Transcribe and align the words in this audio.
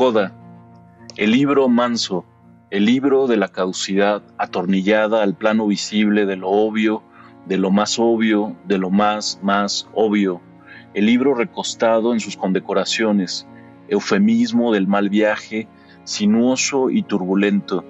Coda, 0.00 0.32
el 1.18 1.30
libro 1.30 1.68
manso, 1.68 2.24
el 2.70 2.86
libro 2.86 3.26
de 3.26 3.36
la 3.36 3.48
caducidad 3.48 4.22
atornillada 4.38 5.22
al 5.22 5.34
plano 5.34 5.66
visible 5.66 6.24
de 6.24 6.36
lo 6.36 6.48
obvio, 6.48 7.02
de 7.44 7.58
lo 7.58 7.70
más 7.70 7.98
obvio, 7.98 8.56
de 8.64 8.78
lo 8.78 8.88
más, 8.88 9.40
más 9.42 9.90
obvio, 9.92 10.40
el 10.94 11.04
libro 11.04 11.34
recostado 11.34 12.14
en 12.14 12.20
sus 12.20 12.38
condecoraciones, 12.38 13.46
eufemismo 13.88 14.72
del 14.72 14.86
mal 14.86 15.10
viaje, 15.10 15.68
sinuoso 16.04 16.88
y 16.88 17.02
turbulento. 17.02 17.84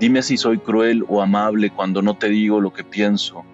Dime 0.00 0.22
si 0.22 0.38
soy 0.38 0.56
cruel 0.56 1.04
o 1.06 1.20
amable 1.20 1.68
cuando 1.68 2.00
no 2.00 2.16
te 2.16 2.30
digo 2.30 2.62
lo 2.62 2.72
que 2.72 2.82
pienso. 2.82 3.44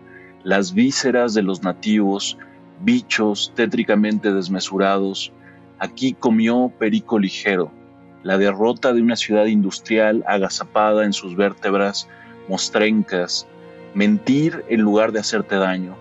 Las 0.45 0.73
vísceras 0.73 1.35
de 1.35 1.43
los 1.43 1.65
nativos, 1.65 2.39
bichos 2.81 3.53
tétricamente 3.57 4.33
desmesurados, 4.33 5.33
aquí 5.81 6.13
comió 6.13 6.73
perico 6.79 7.19
ligero 7.19 7.77
la 8.23 8.39
derrota 8.39 8.93
de 8.93 9.03
una 9.03 9.17
ciudad 9.17 9.47
industrial 9.47 10.25
agazapada 10.27 11.05
en 11.05 11.13
sus 11.13 11.37
vértebras 11.37 12.09
mostrencas, 12.49 13.47
mentir 13.95 14.65
en 14.69 14.81
lugar 14.81 15.13
de 15.13 15.21
hacerte 15.21 15.57
daño, 15.57 15.97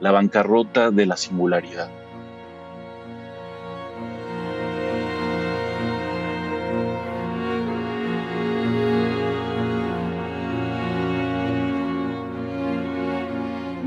la 0.00 0.12
bancarrota 0.12 0.90
de 0.90 1.06
la 1.06 1.16
singularidad. 1.16 1.90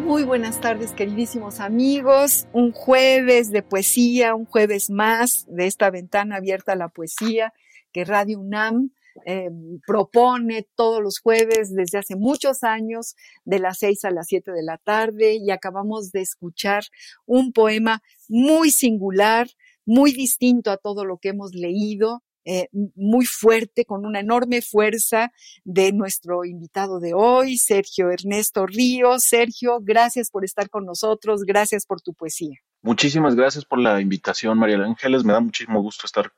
Muy 0.05 0.23
buenas 0.23 0.59
tardes, 0.59 0.91
queridísimos 0.91 1.61
amigos. 1.61 2.45
Un 2.51 2.73
jueves 2.73 3.49
de 3.51 3.63
poesía, 3.63 4.35
un 4.35 4.45
jueves 4.45 4.89
más 4.89 5.45
de 5.47 5.67
esta 5.67 5.89
ventana 5.89 6.35
abierta 6.35 6.73
a 6.73 6.75
la 6.75 6.89
poesía 6.89 7.53
que 7.91 8.05
Radio 8.05 8.39
UNAM 8.39 8.91
eh, 9.25 9.49
propone 9.85 10.67
todos 10.75 11.01
los 11.01 11.19
jueves 11.19 11.73
desde 11.73 11.97
hace 11.97 12.15
muchos 12.15 12.63
años, 12.63 13.15
de 13.43 13.59
las 13.59 13.79
seis 13.79 14.05
a 14.05 14.11
las 14.11 14.27
siete 14.27 14.51
de 14.51 14.63
la 14.63 14.77
tarde, 14.77 15.35
y 15.35 15.51
acabamos 15.51 16.11
de 16.11 16.21
escuchar 16.21 16.83
un 17.25 17.51
poema 17.51 18.01
muy 18.27 18.71
singular, 18.71 19.47
muy 19.85 20.13
distinto 20.13 20.71
a 20.71 20.77
todo 20.77 21.05
lo 21.05 21.17
que 21.17 21.29
hemos 21.29 21.53
leído, 21.53 22.23
eh, 22.43 22.69
muy 22.95 23.25
fuerte, 23.25 23.85
con 23.85 24.05
una 24.05 24.19
enorme 24.19 24.61
fuerza 24.63 25.31
de 25.63 25.91
nuestro 25.91 26.43
invitado 26.43 26.99
de 26.99 27.13
hoy, 27.13 27.57
Sergio 27.57 28.09
Ernesto 28.09 28.65
Ríos. 28.65 29.25
Sergio, 29.25 29.79
gracias 29.81 30.31
por 30.31 30.43
estar 30.43 30.69
con 30.69 30.85
nosotros, 30.85 31.43
gracias 31.43 31.85
por 31.85 32.01
tu 32.01 32.13
poesía. 32.13 32.57
Muchísimas 32.81 33.35
gracias 33.35 33.63
por 33.63 33.77
la 33.77 34.01
invitación, 34.01 34.57
María 34.57 34.77
Ángeles. 34.77 35.23
Me 35.23 35.33
da 35.33 35.39
muchísimo 35.39 35.81
gusto 35.81 36.07
estar 36.07 36.31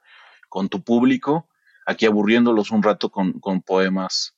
con 0.54 0.70
tu 0.70 0.84
público, 0.84 1.50
aquí 1.88 2.06
aburriéndolos 2.06 2.70
un 2.70 2.84
rato 2.84 3.10
con, 3.10 3.42
poemas, 3.64 4.36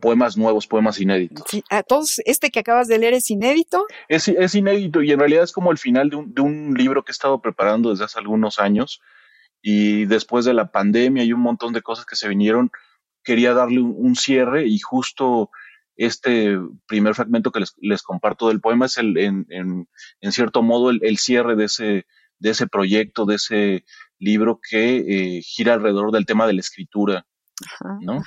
poemas 0.00 0.38
nuevos, 0.38 0.66
poemas 0.66 0.98
inéditos. 0.98 1.44
Sí, 1.50 1.62
a 1.68 1.82
todos, 1.82 2.22
este 2.24 2.50
que 2.50 2.60
acabas 2.60 2.88
de 2.88 2.96
leer 2.96 3.12
es 3.12 3.30
inédito. 3.30 3.84
Es, 4.08 4.26
es 4.28 4.54
inédito 4.54 5.02
y 5.02 5.12
en 5.12 5.18
realidad 5.18 5.44
es 5.44 5.52
como 5.52 5.70
el 5.70 5.76
final 5.76 6.08
de 6.08 6.16
un, 6.16 6.32
de 6.32 6.40
un 6.40 6.72
libro 6.72 7.04
que 7.04 7.10
he 7.10 7.12
estado 7.12 7.42
preparando 7.42 7.90
desde 7.90 8.04
hace 8.04 8.18
algunos 8.18 8.58
años 8.58 9.02
y 9.60 10.06
después 10.06 10.46
de 10.46 10.54
la 10.54 10.72
pandemia 10.72 11.24
y 11.24 11.34
un 11.34 11.42
montón 11.42 11.74
de 11.74 11.82
cosas 11.82 12.06
que 12.06 12.16
se 12.16 12.30
vinieron, 12.30 12.70
quería 13.22 13.52
darle 13.52 13.82
un, 13.82 14.16
cierre 14.16 14.66
y 14.66 14.78
justo 14.78 15.50
este 15.94 16.56
primer 16.86 17.14
fragmento 17.14 17.52
que 17.52 17.60
les, 17.60 17.74
les 17.82 18.00
comparto 18.00 18.48
del 18.48 18.62
poema 18.62 18.86
es 18.86 18.96
el, 18.96 19.18
en, 19.18 19.44
en, 19.50 19.90
en 20.22 20.32
cierto 20.32 20.62
modo 20.62 20.88
el, 20.88 21.00
el, 21.02 21.18
cierre 21.18 21.54
de 21.54 21.66
ese, 21.66 22.06
de 22.38 22.48
ese 22.48 22.66
proyecto, 22.66 23.26
de 23.26 23.34
ese 23.34 23.84
libro 24.20 24.60
que 24.60 25.38
eh, 25.38 25.42
gira 25.42 25.74
alrededor 25.74 26.12
del 26.12 26.26
tema 26.26 26.46
de 26.46 26.52
la 26.54 26.60
escritura. 26.60 27.26
¿no? 28.00 28.22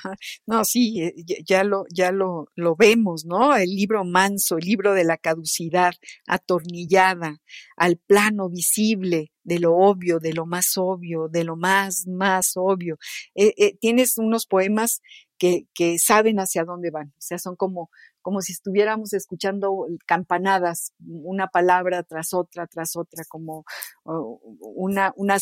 no, 0.46 0.64
sí, 0.64 1.02
eh, 1.02 1.14
ya 1.44 1.64
lo, 1.64 1.84
ya 1.92 2.12
lo, 2.12 2.48
lo 2.54 2.76
vemos, 2.76 3.24
¿no? 3.24 3.56
El 3.56 3.70
libro 3.70 4.04
manso, 4.04 4.58
el 4.58 4.64
libro 4.64 4.94
de 4.94 5.04
la 5.04 5.16
caducidad, 5.16 5.94
atornillada 6.26 7.38
al 7.76 7.96
plano 7.96 8.48
visible 8.48 9.32
de 9.42 9.58
lo 9.58 9.74
obvio, 9.74 10.20
de 10.20 10.32
lo 10.32 10.46
más 10.46 10.76
obvio, 10.76 11.28
de 11.28 11.44
lo 11.44 11.56
más, 11.56 12.06
más 12.06 12.52
obvio. 12.54 12.96
Eh, 13.34 13.76
tienes 13.80 14.18
unos 14.18 14.46
poemas 14.46 15.00
que, 15.36 15.66
que 15.74 15.98
saben 15.98 16.38
hacia 16.38 16.64
dónde 16.64 16.90
van, 16.90 17.08
o 17.08 17.20
sea, 17.20 17.38
son 17.38 17.56
como 17.56 17.90
como 18.24 18.40
si 18.40 18.52
estuviéramos 18.52 19.12
escuchando 19.12 19.86
campanadas, 20.06 20.94
una 20.98 21.48
palabra 21.48 22.02
tras 22.04 22.32
otra, 22.32 22.66
tras 22.66 22.96
otra, 22.96 23.22
como 23.28 23.66
una, 24.04 25.12
una, 25.16 25.36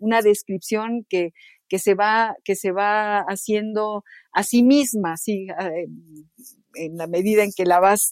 una, 0.00 0.22
descripción 0.22 1.06
que, 1.08 1.32
que, 1.68 1.78
se 1.78 1.94
va, 1.94 2.34
que 2.42 2.56
se 2.56 2.72
va 2.72 3.20
haciendo 3.20 4.02
a 4.32 4.42
sí 4.42 4.64
misma, 4.64 5.12
así, 5.12 5.46
eh, 5.60 5.86
en 6.74 6.96
la 6.96 7.06
medida 7.06 7.44
en 7.44 7.52
que 7.56 7.64
la 7.64 7.78
vas 7.78 8.10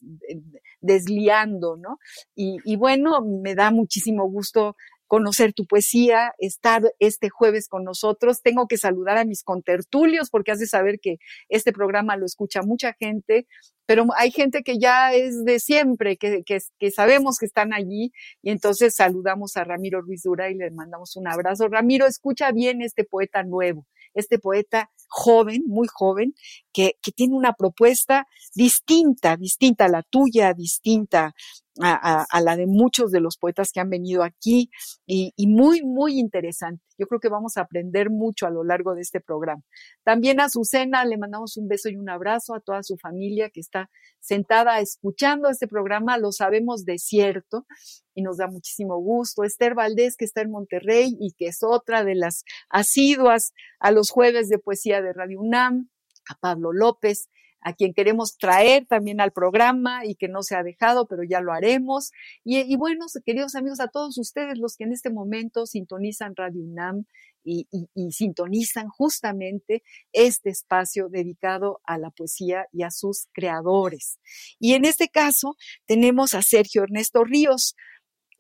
desliando, 0.81 1.77
¿no? 1.77 1.99
Y 2.37 2.77
bueno, 2.77 3.21
me 3.21 3.57
da 3.57 3.73
muchísimo 3.73 4.31
gusto 4.31 4.77
conocer 5.15 5.53
tu 5.53 5.65
poesía, 5.65 6.33
estar 6.39 6.83
este 6.99 7.31
jueves 7.31 7.69
con 7.69 7.85
nosotros. 7.85 8.43
Tengo 8.43 8.67
que 8.67 8.79
saludar 8.79 9.17
a 9.17 9.25
mis 9.25 9.45
contertulios 9.45 10.29
porque 10.29 10.51
has 10.51 10.59
de 10.59 10.67
saber 10.67 10.99
que 10.99 11.19
este 11.49 11.73
programa 11.73 12.17
lo 12.17 12.27
escucha 12.27 12.63
mucha 12.63 12.95
gente, 12.95 13.47
pero 13.87 14.07
hay 14.17 14.33
gente 14.33 14.65
que 14.65 14.77
ya 14.77 15.15
es 15.15 15.45
de 15.45 15.61
siempre, 15.61 16.17
que, 16.17 16.43
sabemos 16.91 17.39
que 17.39 17.47
están 17.47 17.73
allí 17.73 18.11
y 18.43 18.51
entonces 18.51 18.97
saludamos 18.97 19.57
a 19.57 19.63
Ramiro 19.63 20.03
Ruiz 20.03 20.25
Dura 20.25 20.51
y 20.51 20.57
le 20.57 20.73
mandamos 20.73 21.15
un 21.15 21.29
abrazo. 21.29 21.69
Ramiro, 21.69 22.07
escucha 22.07 22.51
bien 22.51 22.83
este 22.83 23.05
poeta 23.05 23.45
nuevo, 23.45 23.87
este 24.15 24.41
poeta 24.41 24.91
joven, 25.07 25.63
muy 25.65 25.87
joven, 25.87 26.35
que, 26.73 26.97
que 27.01 27.13
tiene 27.13 27.37
una 27.37 27.53
propuesta 27.53 28.27
distinta, 28.53 29.37
distinta 29.37 29.85
a 29.85 29.89
la 29.89 30.03
tuya, 30.03 30.55
distinta 30.55 31.37
a, 31.81 32.41
la 32.41 32.57
de 32.57 32.67
muchos 32.67 33.11
de 33.11 33.21
los 33.21 33.37
poetas 33.37 33.73
que 33.73 33.81
han 33.81 33.91
venido 33.91 34.23
aquí 34.23 34.71
y, 35.07 35.33
muy, 35.47 35.83
muy 35.83 36.19
interesante. 36.19 36.83
Yo 36.99 37.07
creo 37.07 37.21
que 37.21 37.29
vamos 37.29 37.57
a 37.57 37.63
aprender 37.63 38.11
mucho 38.11 38.47
a 38.47 38.51
lo 38.51 38.63
largo 38.63 38.95
de 38.95 39.01
este 39.01 39.21
programa. 39.21 39.63
También 40.05 40.41
a 40.41 40.45
Azucena 40.45 41.05
le 41.05 41.19
mandamos 41.19 41.57
un 41.57 41.67
beso 41.67 41.89
y 41.89 41.97
un 41.97 42.09
abrazo 42.09 42.55
a 42.55 42.61
toda 42.61 42.83
su 42.83 42.97
familia 42.97 43.51
que 43.51 43.61
está 43.61 43.91
sentada 44.21 44.79
escuchando 44.79 45.51
este 45.51 45.67
programa, 45.67 46.17
lo 46.19 46.31
sabemos 46.33 46.85
de 46.85 46.99
cierto 46.99 47.67
y 48.15 48.23
nos 48.23 48.37
da 48.37 48.47
muchísimo 48.47 48.97
gusto. 48.99 49.43
Esther 49.43 49.75
Valdés, 49.75 50.17
que 50.17 50.25
está 50.25 50.43
en 50.43 50.51
Monterrey 50.51 51.17
y 51.19 51.33
que 51.33 51.49
es 51.49 51.63
otra 51.63 52.05
de 52.05 52.15
las 52.15 52.45
asiduas 52.69 53.53
a 53.81 53.91
los 53.91 54.11
jueves 54.11 54.49
de 54.49 54.59
poesía 54.59 55.03
de 55.03 55.13
Radio 55.13 55.41
UNAM, 55.41 55.89
a 56.29 56.37
Pablo 56.39 56.73
López, 56.73 57.29
a 57.65 57.73
quien 57.73 57.95
queremos 57.95 58.37
traer 58.37 58.87
también 58.87 59.21
al 59.21 59.33
programa 59.33 60.05
y 60.05 60.15
que 60.17 60.29
no 60.29 60.43
se 60.43 60.55
ha 60.55 60.63
dejado, 60.63 61.09
pero 61.09 61.23
ya 61.25 61.41
lo 61.41 61.53
haremos. 61.53 62.13
Y, 62.45 62.77
bueno, 62.77 63.07
queridos 63.25 63.55
amigos, 63.55 63.81
a 63.81 63.89
todos 63.89 64.19
ustedes 64.19 64.59
los 64.59 64.77
que 64.77 64.85
en 64.85 64.93
este 64.93 65.11
momento 65.11 65.65
sintonizan 65.65 66.37
Radio 66.37 66.63
UNAM 66.63 67.07
y, 67.43 67.67
y, 67.71 68.13
sintonizan 68.13 68.89
justamente 68.89 69.83
este 70.13 70.51
espacio 70.51 71.09
dedicado 71.09 71.81
a 71.85 71.99
la 71.99 72.11
poesía 72.11 72.67
y 72.71 72.83
a 72.83 72.91
sus 72.91 73.29
creadores. 73.33 74.19
Y 74.59 74.75
en 74.75 74.85
este 74.85 75.09
caso 75.09 75.57
tenemos 75.87 76.35
a 76.35 76.43
Sergio 76.43 76.83
Ernesto 76.83 77.25
Ríos. 77.25 77.77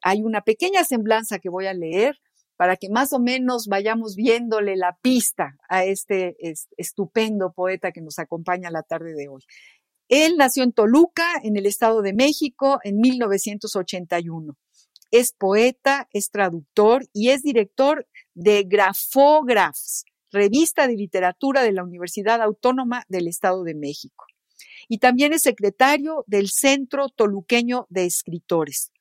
Hay 0.03 0.23
una 0.23 0.43
pequeña 0.43 0.85
semblanza 0.85 1.39
que 1.39 1.49
voy 1.49 1.67
a 1.67 1.75
leer 1.75 2.19
para 2.57 2.77
que 2.77 2.89
más 2.89 3.13
o 3.13 3.19
menos 3.19 3.67
vayamos 3.69 4.15
viéndole 4.17 4.77
la 4.77 4.97
pista 5.01 5.57
a 5.69 5.85
este 5.85 6.37
estupendo 6.77 7.53
poeta 7.53 7.93
que 7.93 8.01
nos 8.01 8.19
acompaña 8.19 8.71
la 8.71 8.83
tarde 8.83 9.15
de 9.15 9.29
hoy. 9.29 9.43
Él 10.09 10.35
nació 10.37 10.63
en 10.63 10.73
Toluca, 10.73 11.25
en 11.43 11.57
el 11.57 11.67
Estado 11.67 12.03
de 12.03 12.13
México, 12.13 12.79
en 12.85 12.99
1981. 12.99 14.57
Es 15.11 15.33
poeta, 15.33 16.09
es 16.13 16.31
traductor 16.31 17.07
y 17.13 17.31
es 17.31 17.43
director 17.43 18.07
de 18.35 18.65
Graphographs, 18.65 20.05
Revista 20.31 20.87
de 20.87 20.97
Literatura 20.97 21.63
de 21.63 21.73
la 21.73 21.85
Universidad 21.85 22.43
Autónoma 22.43 23.05
del 23.09 23.29
Estado 23.29 23.63
de 23.63 23.75
México. 23.75 24.27
Y 24.89 24.99
también 24.99 25.33
es 25.33 25.43
secretario 25.43 26.25
del 26.27 26.49
Centro 26.49 27.09
Toluqueño 27.09 27.87
de 27.89 28.05
Escritores. 28.05 28.93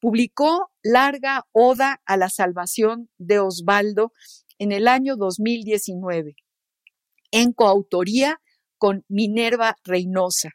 Publicó 0.00 0.70
Larga 0.82 1.44
Oda 1.52 2.00
a 2.06 2.16
la 2.16 2.28
Salvación 2.28 3.08
de 3.18 3.38
Osvaldo 3.38 4.12
en 4.58 4.72
el 4.72 4.88
año 4.88 5.16
2019, 5.16 6.36
en 7.30 7.52
coautoría 7.52 8.40
con 8.78 9.04
Minerva 9.08 9.76
Reynosa, 9.84 10.50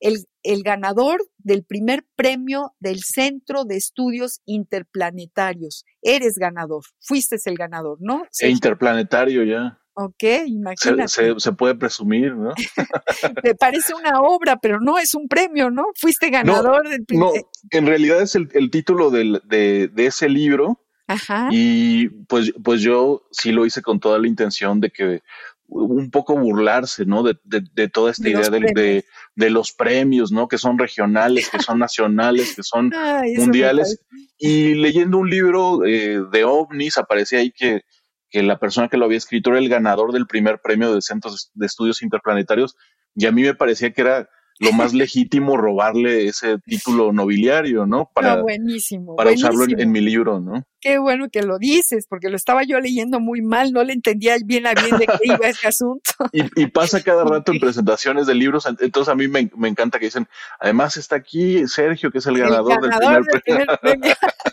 el, 0.00 0.24
el, 0.42 0.62
ganador 0.62 1.20
del 1.38 1.64
primer 1.64 2.04
premio 2.16 2.74
del 2.80 3.00
Centro 3.00 3.64
de 3.64 3.76
Estudios 3.76 4.40
Interplanetarios. 4.46 5.84
Eres 6.00 6.34
ganador, 6.34 6.82
fuiste 7.00 7.36
el 7.44 7.56
ganador, 7.56 7.98
¿no? 8.00 8.24
E 8.40 8.48
interplanetario 8.48 9.44
ya. 9.44 9.81
Ok, 9.94 10.24
imagínate. 10.46 11.08
Se, 11.08 11.38
se, 11.38 11.52
puede 11.52 11.74
presumir, 11.74 12.34
¿no? 12.34 12.52
Me 13.44 13.54
parece 13.54 13.94
una 13.94 14.20
obra, 14.20 14.56
pero 14.56 14.80
no 14.80 14.98
es 14.98 15.14
un 15.14 15.28
premio, 15.28 15.70
¿no? 15.70 15.86
Fuiste 15.94 16.30
ganador 16.30 16.84
no, 16.84 16.90
del 16.90 17.04
No, 17.10 17.32
en 17.70 17.86
realidad 17.86 18.22
es 18.22 18.34
el, 18.34 18.48
el 18.54 18.70
título 18.70 19.10
del, 19.10 19.42
de, 19.44 19.88
de, 19.88 20.06
ese 20.06 20.30
libro. 20.30 20.80
Ajá. 21.08 21.48
Y 21.50 22.08
pues, 22.26 22.52
pues 22.64 22.80
yo 22.80 23.26
sí 23.32 23.52
lo 23.52 23.66
hice 23.66 23.82
con 23.82 24.00
toda 24.00 24.18
la 24.18 24.28
intención 24.28 24.80
de 24.80 24.90
que 24.90 25.22
un 25.68 26.10
poco 26.10 26.36
burlarse, 26.36 27.04
¿no? 27.04 27.22
De, 27.22 27.36
de, 27.44 27.62
de 27.74 27.88
toda 27.88 28.10
esta 28.10 28.24
De 28.24 28.30
idea 28.30 28.48
de, 28.48 28.60
de, 28.74 29.04
de 29.34 29.50
los 29.50 29.72
premios, 29.72 30.32
¿no? 30.32 30.48
Que 30.48 30.58
son 30.58 30.78
regionales, 30.78 31.48
que 31.50 31.58
son 31.58 31.78
nacionales, 31.78 32.54
que 32.54 32.62
son 32.62 32.92
Ay, 32.96 33.34
mundiales. 33.36 34.00
Y 34.38 34.74
leyendo 34.74 35.18
un 35.18 35.30
libro 35.30 35.84
eh, 35.84 36.22
de 36.30 36.44
ovnis, 36.44 36.98
aparecía 36.98 37.40
ahí 37.40 37.50
que, 37.50 37.82
que 38.32 38.42
la 38.42 38.58
persona 38.58 38.88
que 38.88 38.96
lo 38.96 39.04
había 39.04 39.18
escrito 39.18 39.50
era 39.50 39.58
el 39.58 39.68
ganador 39.68 40.12
del 40.12 40.26
primer 40.26 40.60
premio 40.60 40.90
del 40.90 41.02
Centro 41.02 41.30
de 41.54 41.66
Estudios 41.66 42.02
Interplanetarios. 42.02 42.76
Y 43.14 43.26
a 43.26 43.32
mí 43.32 43.42
me 43.42 43.54
parecía 43.54 43.92
que 43.92 44.00
era 44.00 44.28
lo 44.58 44.72
más 44.72 44.94
legítimo 44.94 45.56
robarle 45.56 46.26
ese 46.26 46.58
título 46.58 47.12
nobiliario, 47.12 47.84
¿no? 47.84 48.10
Para, 48.14 48.36
No, 48.36 48.42
buenísimo. 48.42 49.16
para 49.16 49.32
usarlo 49.32 49.66
en, 49.68 49.92
mi 49.92 50.00
libro, 50.00 50.40
¿no? 50.40 50.64
Qué 50.80 50.98
bueno 50.98 51.28
que 51.30 51.42
lo 51.42 51.58
dices, 51.58 52.06
porque 52.08 52.30
lo 52.30 52.36
estaba 52.36 52.62
yo 52.64 52.80
leyendo 52.80 53.20
muy 53.20 53.42
mal, 53.42 53.72
no 53.72 53.84
le 53.84 53.92
entendía 53.92 54.36
bien 54.44 54.66
a 54.66 54.72
bien 54.72 54.98
de 54.98 55.06
qué 55.06 55.18
iba 55.24 55.48
este 55.48 55.68
asunto. 55.68 56.02
Y, 56.32 56.62
y 56.62 56.66
pasa 56.68 57.02
cada 57.02 57.24
rato 57.24 57.52
en 57.52 57.60
presentaciones 57.60 58.26
de 58.26 58.34
libros, 58.34 58.66
entonces 58.66 59.12
a 59.12 59.14
mí 59.14 59.28
me, 59.28 59.50
me 59.56 59.68
encanta 59.68 59.98
que 59.98 60.06
dicen, 60.06 60.26
además 60.58 60.96
está 60.96 61.16
aquí 61.16 61.66
Sergio, 61.66 62.10
que 62.10 62.18
es 62.18 62.26
el 62.26 62.38
ganador, 62.38 62.78
el 62.82 62.90
ganador 62.90 63.26
del 63.26 63.42
primer 63.42 63.66
del 63.66 63.78
premio. 63.78 64.00
primer 64.00 64.16
premio 64.16 64.16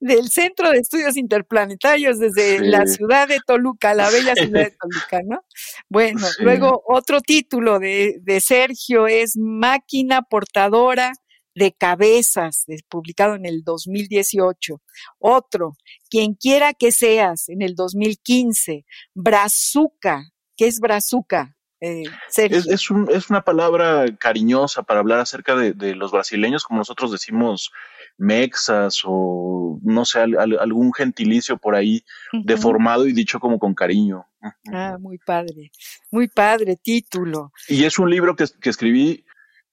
del 0.00 0.28
Centro 0.28 0.70
de 0.70 0.78
Estudios 0.78 1.16
Interplanetarios 1.16 2.18
desde 2.18 2.58
Sí. 2.58 2.64
la 2.66 2.86
ciudad 2.86 3.28
de 3.28 3.38
Toluca, 3.46 3.94
la 3.94 4.10
bella 4.10 4.34
ciudad 4.34 4.64
de 4.64 4.76
Toluca, 4.78 5.20
¿no? 5.24 5.44
Bueno, 5.88 6.20
Sí. 6.20 6.42
luego 6.42 6.82
otro 6.86 7.20
título 7.20 7.78
de, 7.78 8.18
de 8.22 8.40
Sergio 8.40 9.06
es 9.06 9.36
Máquina 9.36 10.22
Portadora 10.22 11.12
de 11.54 11.72
Cabezas, 11.72 12.66
publicado 12.88 13.34
en 13.34 13.46
el 13.46 13.62
2018. 13.64 14.82
Otro, 15.18 15.72
Quien 16.10 16.34
quiera 16.34 16.72
que 16.74 16.92
seas, 16.92 17.48
en 17.48 17.62
el 17.62 17.74
2015. 17.74 18.84
Brazuca, 19.14 20.30
¿qué 20.56 20.66
es 20.66 20.80
Brazuca? 20.80 21.56
Eh, 21.80 22.04
Sergio. 22.28 22.58
Es, 22.58 22.66
es, 22.68 22.90
un, 22.90 23.08
es 23.10 23.28
una 23.28 23.42
palabra 23.42 24.06
cariñosa 24.18 24.82
para 24.82 25.00
hablar 25.00 25.18
acerca 25.20 25.54
de, 25.56 25.72
de 25.72 25.94
los 25.94 26.10
brasileños, 26.12 26.64
como 26.64 26.78
nosotros 26.78 27.10
decimos 27.12 27.70
mexas 28.18 29.02
o 29.04 29.78
no 29.82 30.04
sé, 30.04 30.20
al- 30.20 30.38
al- 30.38 30.58
algún 30.58 30.92
gentilicio 30.92 31.58
por 31.58 31.74
ahí 31.74 32.02
deformado 32.44 33.06
y 33.06 33.12
dicho 33.12 33.38
como 33.40 33.58
con 33.58 33.74
cariño. 33.74 34.26
Ah, 34.72 34.96
muy 34.98 35.18
padre, 35.18 35.70
muy 36.10 36.28
padre 36.28 36.76
título. 36.76 37.52
Y 37.68 37.84
es 37.84 37.98
un 37.98 38.08
libro 38.10 38.36
que, 38.36 38.44
que 38.60 38.70
escribí 38.70 39.24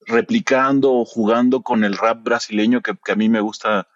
replicando 0.07 0.93
o 0.93 1.05
jugando 1.05 1.61
con 1.61 1.83
el 1.83 1.95
rap 1.97 2.23
brasileño 2.23 2.81
que, 2.81 2.93
que 3.03 3.11
a 3.11 3.15
mí 3.15 3.29
me 3.29 3.39
gusta 3.39 3.87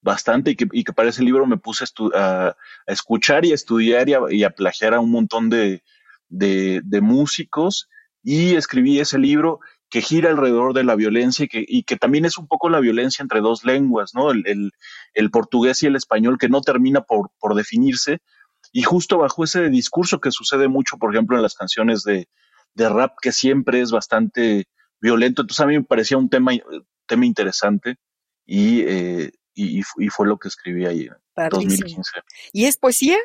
bastante 0.00 0.50
y 0.50 0.56
que, 0.56 0.66
y 0.72 0.82
que 0.84 0.92
para 0.92 1.08
ese 1.10 1.22
libro 1.22 1.46
me 1.46 1.56
puse 1.58 1.84
a- 2.14 2.48
a 2.48 2.56
escuchar 2.92 3.44
y 3.44 3.52
a 3.52 3.54
estudiar 3.54 4.08
y 4.08 4.14
a, 4.14 4.20
y 4.30 4.42
a 4.44 4.50
plagiar 4.50 4.94
a 4.94 5.00
un 5.00 5.10
montón 5.12 5.48
de, 5.48 5.84
de, 6.28 6.80
de 6.84 7.00
músicos 7.00 7.88
y 8.24 8.54
escribí 8.56 8.98
ese 8.98 9.18
libro 9.18 9.60
que 9.92 10.00
gira 10.00 10.30
alrededor 10.30 10.72
de 10.72 10.84
la 10.84 10.96
violencia 10.96 11.44
y 11.44 11.48
que, 11.48 11.62
y 11.68 11.82
que 11.82 11.96
también 11.98 12.24
es 12.24 12.38
un 12.38 12.46
poco 12.48 12.70
la 12.70 12.80
violencia 12.80 13.22
entre 13.22 13.40
dos 13.42 13.62
lenguas, 13.62 14.14
¿no? 14.14 14.30
El, 14.30 14.42
el, 14.46 14.72
el 15.12 15.30
portugués 15.30 15.82
y 15.82 15.86
el 15.86 15.96
español 15.96 16.38
que 16.38 16.48
no 16.48 16.62
termina 16.62 17.02
por, 17.02 17.28
por 17.38 17.54
definirse 17.54 18.20
y 18.72 18.84
justo 18.84 19.18
bajo 19.18 19.44
ese 19.44 19.68
discurso 19.68 20.18
que 20.18 20.30
sucede 20.30 20.66
mucho, 20.68 20.96
por 20.96 21.12
ejemplo, 21.14 21.36
en 21.36 21.42
las 21.42 21.54
canciones 21.54 22.04
de, 22.04 22.26
de 22.74 22.88
rap 22.88 23.16
que 23.20 23.32
siempre 23.32 23.82
es 23.82 23.90
bastante 23.90 24.64
violento. 24.98 25.42
Entonces 25.42 25.60
a 25.60 25.66
mí 25.66 25.76
me 25.78 25.84
parecía 25.84 26.16
un 26.16 26.30
tema, 26.30 26.52
tema 27.06 27.26
interesante 27.26 27.96
y, 28.46 28.80
eh, 28.86 29.30
y, 29.52 29.80
y 29.80 29.82
fu- 29.82 30.00
y 30.00 30.08
fue 30.08 30.26
lo 30.26 30.38
que 30.38 30.48
escribí 30.48 30.86
ahí 30.86 31.02
en 31.02 31.14
Padrísimo. 31.34 31.68
2015. 31.68 32.10
¿Y 32.54 32.64
es 32.64 32.78
poesía? 32.78 33.18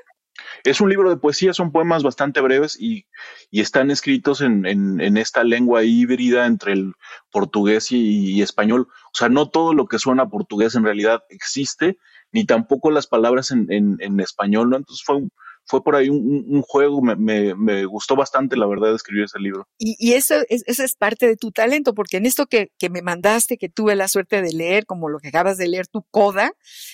Es 0.63 0.81
un 0.81 0.89
libro 0.89 1.09
de 1.09 1.17
poesía, 1.17 1.53
son 1.53 1.71
poemas 1.71 2.03
bastante 2.03 2.41
breves 2.41 2.77
y, 2.79 3.05
y 3.51 3.61
están 3.61 3.91
escritos 3.91 4.41
en, 4.41 4.65
en, 4.65 5.17
esta 5.17 5.43
lengua 5.43 5.83
híbrida 5.83 6.45
entre 6.45 6.73
el 6.73 6.93
portugués 7.31 7.91
y, 7.91 8.41
español. 8.41 8.87
O 8.89 9.15
sea, 9.17 9.29
no 9.29 9.49
todo 9.49 9.73
lo 9.73 9.85
que 9.87 9.99
suena 9.99 10.29
portugués 10.29 10.75
en 10.75 10.83
realidad 10.83 11.23
existe, 11.29 11.97
ni 12.31 12.45
tampoco 12.45 12.91
las 12.91 13.07
palabras 13.07 13.51
en, 13.51 13.71
en, 13.71 13.97
en 13.99 14.19
español, 14.19 14.69
¿no? 14.69 14.77
Entonces 14.77 15.03
fue, 15.05 15.15
un- 15.17 15.31
fue 15.67 15.83
por 15.83 15.95
ahí 15.95 16.09
un, 16.09 16.61
juego, 16.61 17.01
me, 17.01 17.15
me, 17.15 17.53
me 17.55 17.85
gustó 17.85 18.15
bastante, 18.15 18.55
la 18.55 18.65
verdad, 18.65 18.95
escribir 18.95 19.25
ese 19.25 19.37
libro. 19.37 19.67
Y, 19.77 19.95
y 19.99 20.13
eso, 20.13 20.35
es, 20.49 20.63
eso 20.65 20.83
es 20.83 20.95
parte 20.95 21.27
de 21.27 21.35
tu 21.35 21.51
talento, 21.51 21.93
porque 21.93 22.17
en 22.17 22.25
esto 22.25 22.47
que, 22.47 22.71
que 22.79 22.89
me 22.89 23.01
mandaste, 23.01 23.57
que 23.57 23.67
tuve 23.67 23.95
la 23.95 24.07
suerte 24.07 24.41
de 24.41 24.53
leer, 24.53 24.85
como 24.85 25.09
lo 25.09 25.19
que 25.19 25.27
acabas 25.27 25.57
de 25.57 25.67
leer, 25.67 25.87
tu 25.87 26.03
coda, 26.09 26.53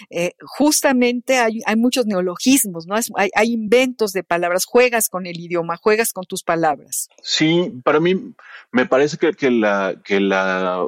eh, 0.09 0.33
justamente 0.39 1.37
hay, 1.37 1.59
hay 1.65 1.75
muchos 1.75 2.07
neologismos, 2.07 2.87
¿no? 2.87 2.95
Hay, 3.15 3.29
hay 3.35 3.51
inventos 3.51 4.11
de 4.11 4.23
palabras, 4.23 4.65
juegas 4.65 5.07
con 5.07 5.27
el 5.27 5.39
idioma, 5.39 5.77
juegas 5.77 6.11
con 6.11 6.25
tus 6.25 6.43
palabras. 6.43 7.09
Sí, 7.21 7.71
para 7.83 7.99
mí 7.99 8.33
me 8.71 8.87
parece 8.87 9.17
que, 9.17 9.33
que 9.33 9.51
la, 9.51 10.01
que 10.03 10.19
la 10.19 10.87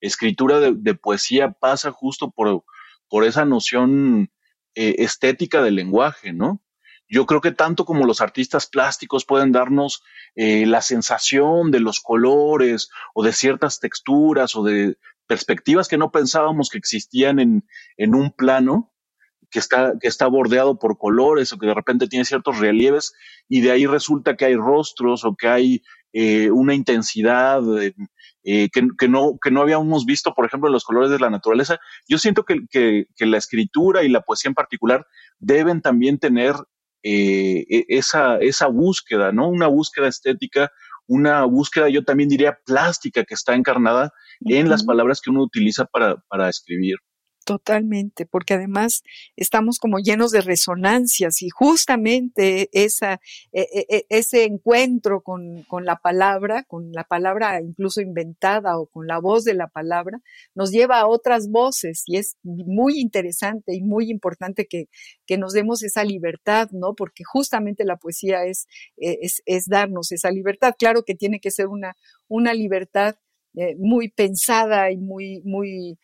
escritura 0.00 0.60
de, 0.60 0.72
de 0.74 0.94
poesía 0.94 1.50
pasa 1.52 1.90
justo 1.92 2.30
por, 2.30 2.64
por 3.08 3.24
esa 3.24 3.44
noción 3.44 4.30
eh, 4.74 4.96
estética 4.98 5.60
del 5.62 5.74
lenguaje, 5.74 6.32
¿no? 6.32 6.62
Yo 7.08 7.26
creo 7.26 7.40
que 7.40 7.52
tanto 7.52 7.84
como 7.84 8.04
los 8.04 8.20
artistas 8.20 8.66
plásticos 8.66 9.24
pueden 9.24 9.52
darnos 9.52 10.02
eh, 10.34 10.66
la 10.66 10.82
sensación 10.82 11.70
de 11.70 11.80
los 11.80 12.00
colores 12.00 12.90
o 13.14 13.24
de 13.24 13.32
ciertas 13.32 13.80
texturas 13.80 14.54
o 14.56 14.62
de 14.62 14.96
perspectivas 15.26 15.88
que 15.88 15.98
no 15.98 16.10
pensábamos 16.10 16.70
que 16.70 16.78
existían 16.78 17.38
en, 17.38 17.64
en 17.96 18.14
un 18.14 18.32
plano, 18.32 18.92
que 19.50 19.58
está, 19.58 19.94
que 20.00 20.08
está 20.08 20.26
bordeado 20.26 20.78
por 20.78 20.98
colores 20.98 21.52
o 21.52 21.58
que 21.58 21.66
de 21.66 21.74
repente 21.74 22.08
tiene 22.08 22.24
ciertos 22.24 22.58
relieves 22.58 23.14
y 23.48 23.60
de 23.60 23.70
ahí 23.70 23.86
resulta 23.86 24.36
que 24.36 24.44
hay 24.44 24.56
rostros 24.56 25.24
o 25.24 25.34
que 25.34 25.48
hay 25.48 25.82
eh, 26.12 26.50
una 26.50 26.74
intensidad 26.74 27.62
eh, 27.82 27.94
eh, 28.44 28.68
que, 28.70 28.88
que, 28.98 29.08
no, 29.08 29.38
que 29.42 29.50
no 29.50 29.60
habíamos 29.60 30.06
visto, 30.06 30.34
por 30.34 30.46
ejemplo, 30.46 30.68
en 30.68 30.72
los 30.72 30.84
colores 30.84 31.10
de 31.10 31.18
la 31.18 31.30
naturaleza. 31.30 31.78
Yo 32.08 32.18
siento 32.18 32.44
que, 32.44 32.66
que, 32.70 33.06
que 33.16 33.26
la 33.26 33.36
escritura 33.36 34.02
y 34.02 34.08
la 34.08 34.22
poesía 34.22 34.48
en 34.48 34.54
particular 34.54 35.06
deben 35.38 35.82
también 35.82 36.18
tener 36.18 36.54
eh, 37.02 37.64
e- 37.68 37.86
esa, 37.88 38.38
esa 38.38 38.66
búsqueda, 38.66 39.32
¿no? 39.32 39.48
Una 39.48 39.66
búsqueda 39.68 40.08
estética, 40.08 40.70
una 41.06 41.44
búsqueda, 41.44 41.88
yo 41.88 42.04
también 42.04 42.28
diría, 42.28 42.58
plástica 42.66 43.24
que 43.24 43.34
está 43.34 43.54
encarnada 43.54 44.12
en 44.40 44.68
las 44.68 44.84
palabras 44.84 45.20
que 45.20 45.30
uno 45.30 45.42
utiliza 45.42 45.86
para, 45.86 46.16
para 46.28 46.48
escribir. 46.48 46.96
Totalmente, 47.48 48.26
porque 48.26 48.52
además 48.52 49.02
estamos 49.34 49.78
como 49.78 50.00
llenos 50.00 50.32
de 50.32 50.42
resonancias 50.42 51.40
y 51.40 51.48
justamente 51.48 52.68
esa, 52.72 53.22
e- 53.52 53.62
e- 53.72 53.86
e- 53.88 54.06
ese 54.10 54.44
encuentro 54.44 55.22
con, 55.22 55.62
con 55.62 55.86
la 55.86 55.96
palabra, 55.96 56.64
con 56.64 56.92
la 56.92 57.04
palabra 57.04 57.58
incluso 57.62 58.02
inventada 58.02 58.78
o 58.78 58.84
con 58.86 59.06
la 59.06 59.18
voz 59.18 59.44
de 59.44 59.54
la 59.54 59.68
palabra, 59.68 60.20
nos 60.54 60.72
lleva 60.72 61.00
a 61.00 61.06
otras 61.06 61.48
voces 61.48 62.02
y 62.04 62.18
es 62.18 62.36
muy 62.42 63.00
interesante 63.00 63.74
y 63.74 63.80
muy 63.80 64.10
importante 64.10 64.66
que, 64.66 64.90
que 65.26 65.38
nos 65.38 65.54
demos 65.54 65.82
esa 65.82 66.04
libertad, 66.04 66.68
¿no? 66.72 66.94
Porque 66.94 67.24
justamente 67.24 67.86
la 67.86 67.96
poesía 67.96 68.44
es, 68.44 68.66
es, 68.98 69.40
es 69.46 69.64
darnos 69.68 70.12
esa 70.12 70.30
libertad. 70.30 70.74
Claro 70.78 71.02
que 71.02 71.14
tiene 71.14 71.40
que 71.40 71.50
ser 71.50 71.68
una, 71.68 71.96
una 72.28 72.52
libertad 72.52 73.16
eh, 73.54 73.74
muy 73.78 74.08
pensada 74.10 74.90
y 74.90 74.96
muy, 74.98 75.40
muy, 75.44 75.98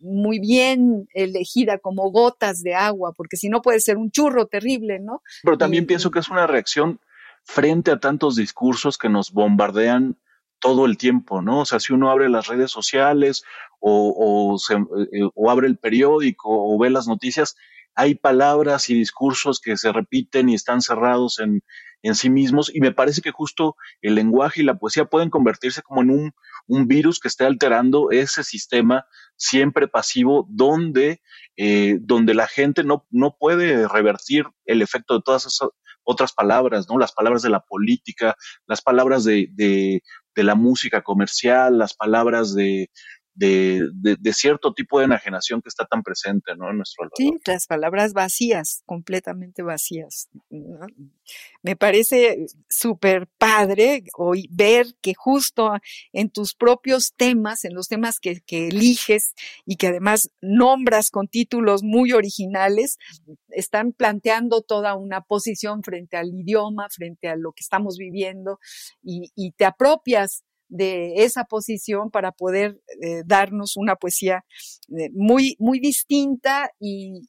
muy 0.00 0.38
bien 0.38 1.08
elegida 1.14 1.78
como 1.78 2.10
gotas 2.10 2.62
de 2.62 2.74
agua, 2.74 3.12
porque 3.16 3.36
si 3.36 3.48
no 3.48 3.62
puede 3.62 3.80
ser 3.80 3.96
un 3.96 4.10
churro 4.10 4.46
terrible, 4.46 5.00
¿no? 5.00 5.22
Pero 5.42 5.58
también 5.58 5.84
Y- 5.84 5.86
pienso 5.86 6.10
que 6.10 6.18
es 6.20 6.28
una 6.28 6.46
reacción 6.46 7.00
frente 7.42 7.90
a 7.90 7.98
tantos 8.00 8.36
discursos 8.36 8.98
que 8.98 9.08
nos 9.08 9.32
bombardean 9.32 10.16
todo 10.60 10.84
el 10.84 10.98
tiempo, 10.98 11.40
¿no? 11.40 11.60
O 11.60 11.64
sea, 11.64 11.80
si 11.80 11.92
uno 11.94 12.10
abre 12.10 12.28
las 12.28 12.46
redes 12.46 12.70
sociales 12.70 13.44
o, 13.80 14.14
o, 14.52 14.58
se- 14.58 14.74
eh, 14.74 15.28
o 15.34 15.50
abre 15.50 15.66
el 15.66 15.78
periódico 15.78 16.48
o 16.50 16.78
ve 16.78 16.90
las 16.90 17.08
noticias, 17.08 17.56
hay 17.94 18.14
palabras 18.14 18.88
y 18.90 18.94
discursos 18.94 19.58
que 19.60 19.76
se 19.76 19.90
repiten 19.90 20.48
y 20.48 20.54
están 20.54 20.80
cerrados 20.82 21.40
en, 21.40 21.62
en 22.02 22.14
sí 22.14 22.30
mismos 22.30 22.70
y 22.74 22.80
me 22.80 22.92
parece 22.92 23.20
que 23.20 23.30
justo 23.30 23.76
el 24.02 24.14
lenguaje 24.14 24.62
y 24.62 24.64
la 24.64 24.78
poesía 24.78 25.04
pueden 25.04 25.30
convertirse 25.30 25.82
como 25.82 26.02
en 26.02 26.10
un, 26.10 26.32
un 26.66 26.86
virus 26.86 27.20
que 27.20 27.28
esté 27.28 27.44
alterando 27.44 28.10
ese 28.10 28.44
sistema 28.44 29.04
siempre 29.36 29.88
pasivo 29.88 30.46
donde, 30.50 31.20
eh, 31.56 31.98
donde 32.00 32.34
la 32.34 32.46
gente 32.46 32.84
no, 32.84 33.06
no 33.10 33.36
puede 33.38 33.86
revertir 33.88 34.46
el 34.64 34.82
efecto 34.82 35.14
de 35.14 35.22
todas 35.24 35.46
esas 35.46 35.68
otras 36.02 36.32
palabras, 36.32 36.86
¿no? 36.88 36.98
Las 36.98 37.12
palabras 37.12 37.42
de 37.42 37.50
la 37.50 37.60
política, 37.60 38.34
las 38.66 38.82
palabras 38.82 39.22
de, 39.24 39.48
de, 39.52 40.02
de 40.34 40.42
la 40.42 40.54
música 40.54 41.02
comercial, 41.02 41.78
las 41.78 41.94
palabras 41.94 42.54
de, 42.54 42.90
de, 43.34 43.88
de, 43.92 44.32
cierto 44.32 44.72
tipo 44.74 44.98
de 44.98 45.06
enajenación 45.06 45.62
que 45.62 45.68
está 45.68 45.86
tan 45.86 46.02
presente 46.02 46.54
¿no? 46.56 46.70
en 46.70 46.78
nuestro 46.78 47.04
alrededor. 47.04 47.40
Sí, 47.44 47.50
las 47.50 47.66
palabras 47.66 48.12
vacías, 48.12 48.82
completamente 48.86 49.62
vacías. 49.62 50.28
Me 51.62 51.76
parece 51.76 52.46
súper 52.68 53.28
padre 53.38 54.04
hoy 54.16 54.48
ver 54.50 54.86
que 55.00 55.14
justo 55.14 55.72
en 56.12 56.30
tus 56.30 56.54
propios 56.54 57.14
temas, 57.16 57.64
en 57.64 57.74
los 57.74 57.88
temas 57.88 58.18
que, 58.18 58.40
que 58.40 58.68
eliges 58.68 59.34
y 59.64 59.76
que 59.76 59.88
además 59.88 60.30
nombras 60.40 61.10
con 61.10 61.28
títulos 61.28 61.82
muy 61.82 62.12
originales, 62.12 62.98
están 63.48 63.92
planteando 63.92 64.62
toda 64.62 64.96
una 64.96 65.22
posición 65.22 65.82
frente 65.82 66.16
al 66.16 66.34
idioma, 66.34 66.88
frente 66.90 67.28
a 67.28 67.36
lo 67.36 67.52
que 67.52 67.60
estamos 67.60 67.96
viviendo 67.96 68.58
y, 69.02 69.30
y 69.34 69.52
te 69.52 69.64
apropias 69.64 70.44
de 70.70 71.24
esa 71.24 71.44
posición 71.44 72.10
para 72.10 72.32
poder 72.32 72.80
eh, 73.02 73.22
darnos 73.26 73.76
una 73.76 73.96
poesía 73.96 74.44
eh, 74.96 75.10
muy, 75.12 75.56
muy 75.58 75.80
distinta 75.80 76.70
y, 76.78 77.22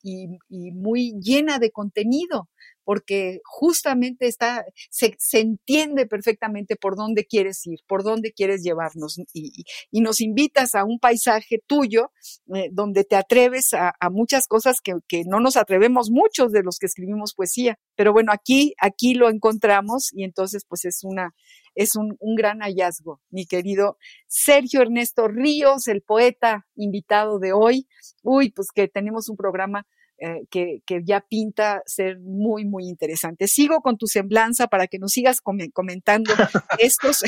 muy 0.74 1.13
llena 1.19 1.60
de 1.60 1.71
contenido, 1.71 2.50
porque 2.83 3.39
justamente 3.43 4.27
está, 4.27 4.65
se, 4.89 5.15
entiende 5.33 6.05
perfectamente 6.07 6.75
por 6.75 6.95
dónde 6.95 7.25
quieres 7.25 7.65
ir, 7.65 7.79
por 7.88 8.03
dónde 8.03 8.33
quieres 8.33 8.63
llevarnos 8.63 9.17
y, 9.33 9.63
nos 10.01 10.19
invitas 10.19 10.73
a 10.73 10.83
un 10.83 11.00
paisaje 11.00 11.61
tuyo 11.67 12.11
eh, 12.55 12.69
donde 12.71 13.03
te 13.03 13.15
atreves 13.15 13.73
a, 13.73 13.93
muchas 14.09 14.47
cosas 14.47 14.81
que, 14.81 14.95
que, 15.07 15.23
no 15.25 15.39
nos 15.39 15.57
atrevemos 15.57 16.09
muchos 16.09 16.51
de 16.51 16.63
los 16.63 16.79
que 16.79 16.88
escribimos 16.88 17.33
poesía. 17.35 17.77
Pero 17.95 18.13
bueno, 18.13 18.31
aquí, 18.33 18.73
aquí 18.79 19.13
lo 19.13 19.29
encontramos 19.29 20.09
y 20.11 20.23
entonces 20.23 20.65
pues 20.67 20.85
es 20.85 21.03
una, 21.03 21.35
es 21.75 21.95
un, 21.95 22.17
un, 22.19 22.35
gran 22.35 22.59
hallazgo, 22.59 23.21
mi 23.29 23.45
querido 23.45 23.97
Sergio 24.27 24.81
Ernesto 24.81 25.27
Ríos, 25.27 25.88
el 25.88 26.01
poeta 26.01 26.65
invitado 26.75 27.39
de 27.39 27.53
hoy. 27.53 27.88
Uy, 28.23 28.51
pues 28.51 28.69
que 28.73 28.88
tenemos 28.88 29.29
un 29.29 29.38
programa 29.38 29.85
eh, 30.23 30.45
que, 30.51 30.83
que, 30.85 31.01
ya 31.03 31.19
pinta 31.19 31.81
ser 31.87 32.19
muy, 32.19 32.63
muy 32.63 32.87
interesante. 32.87 33.47
Sigo 33.47 33.81
con 33.81 33.97
tu 33.97 34.05
semblanza 34.05 34.67
para 34.67 34.85
que 34.85 34.99
nos 34.99 35.13
sigas 35.13 35.41
comentando 35.41 36.31
estos, 36.77 37.23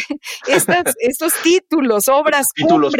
estas, 0.47 0.93
estos 0.99 1.33
títulos, 1.41 2.07
obras 2.07 2.49
títulos, 2.53 2.93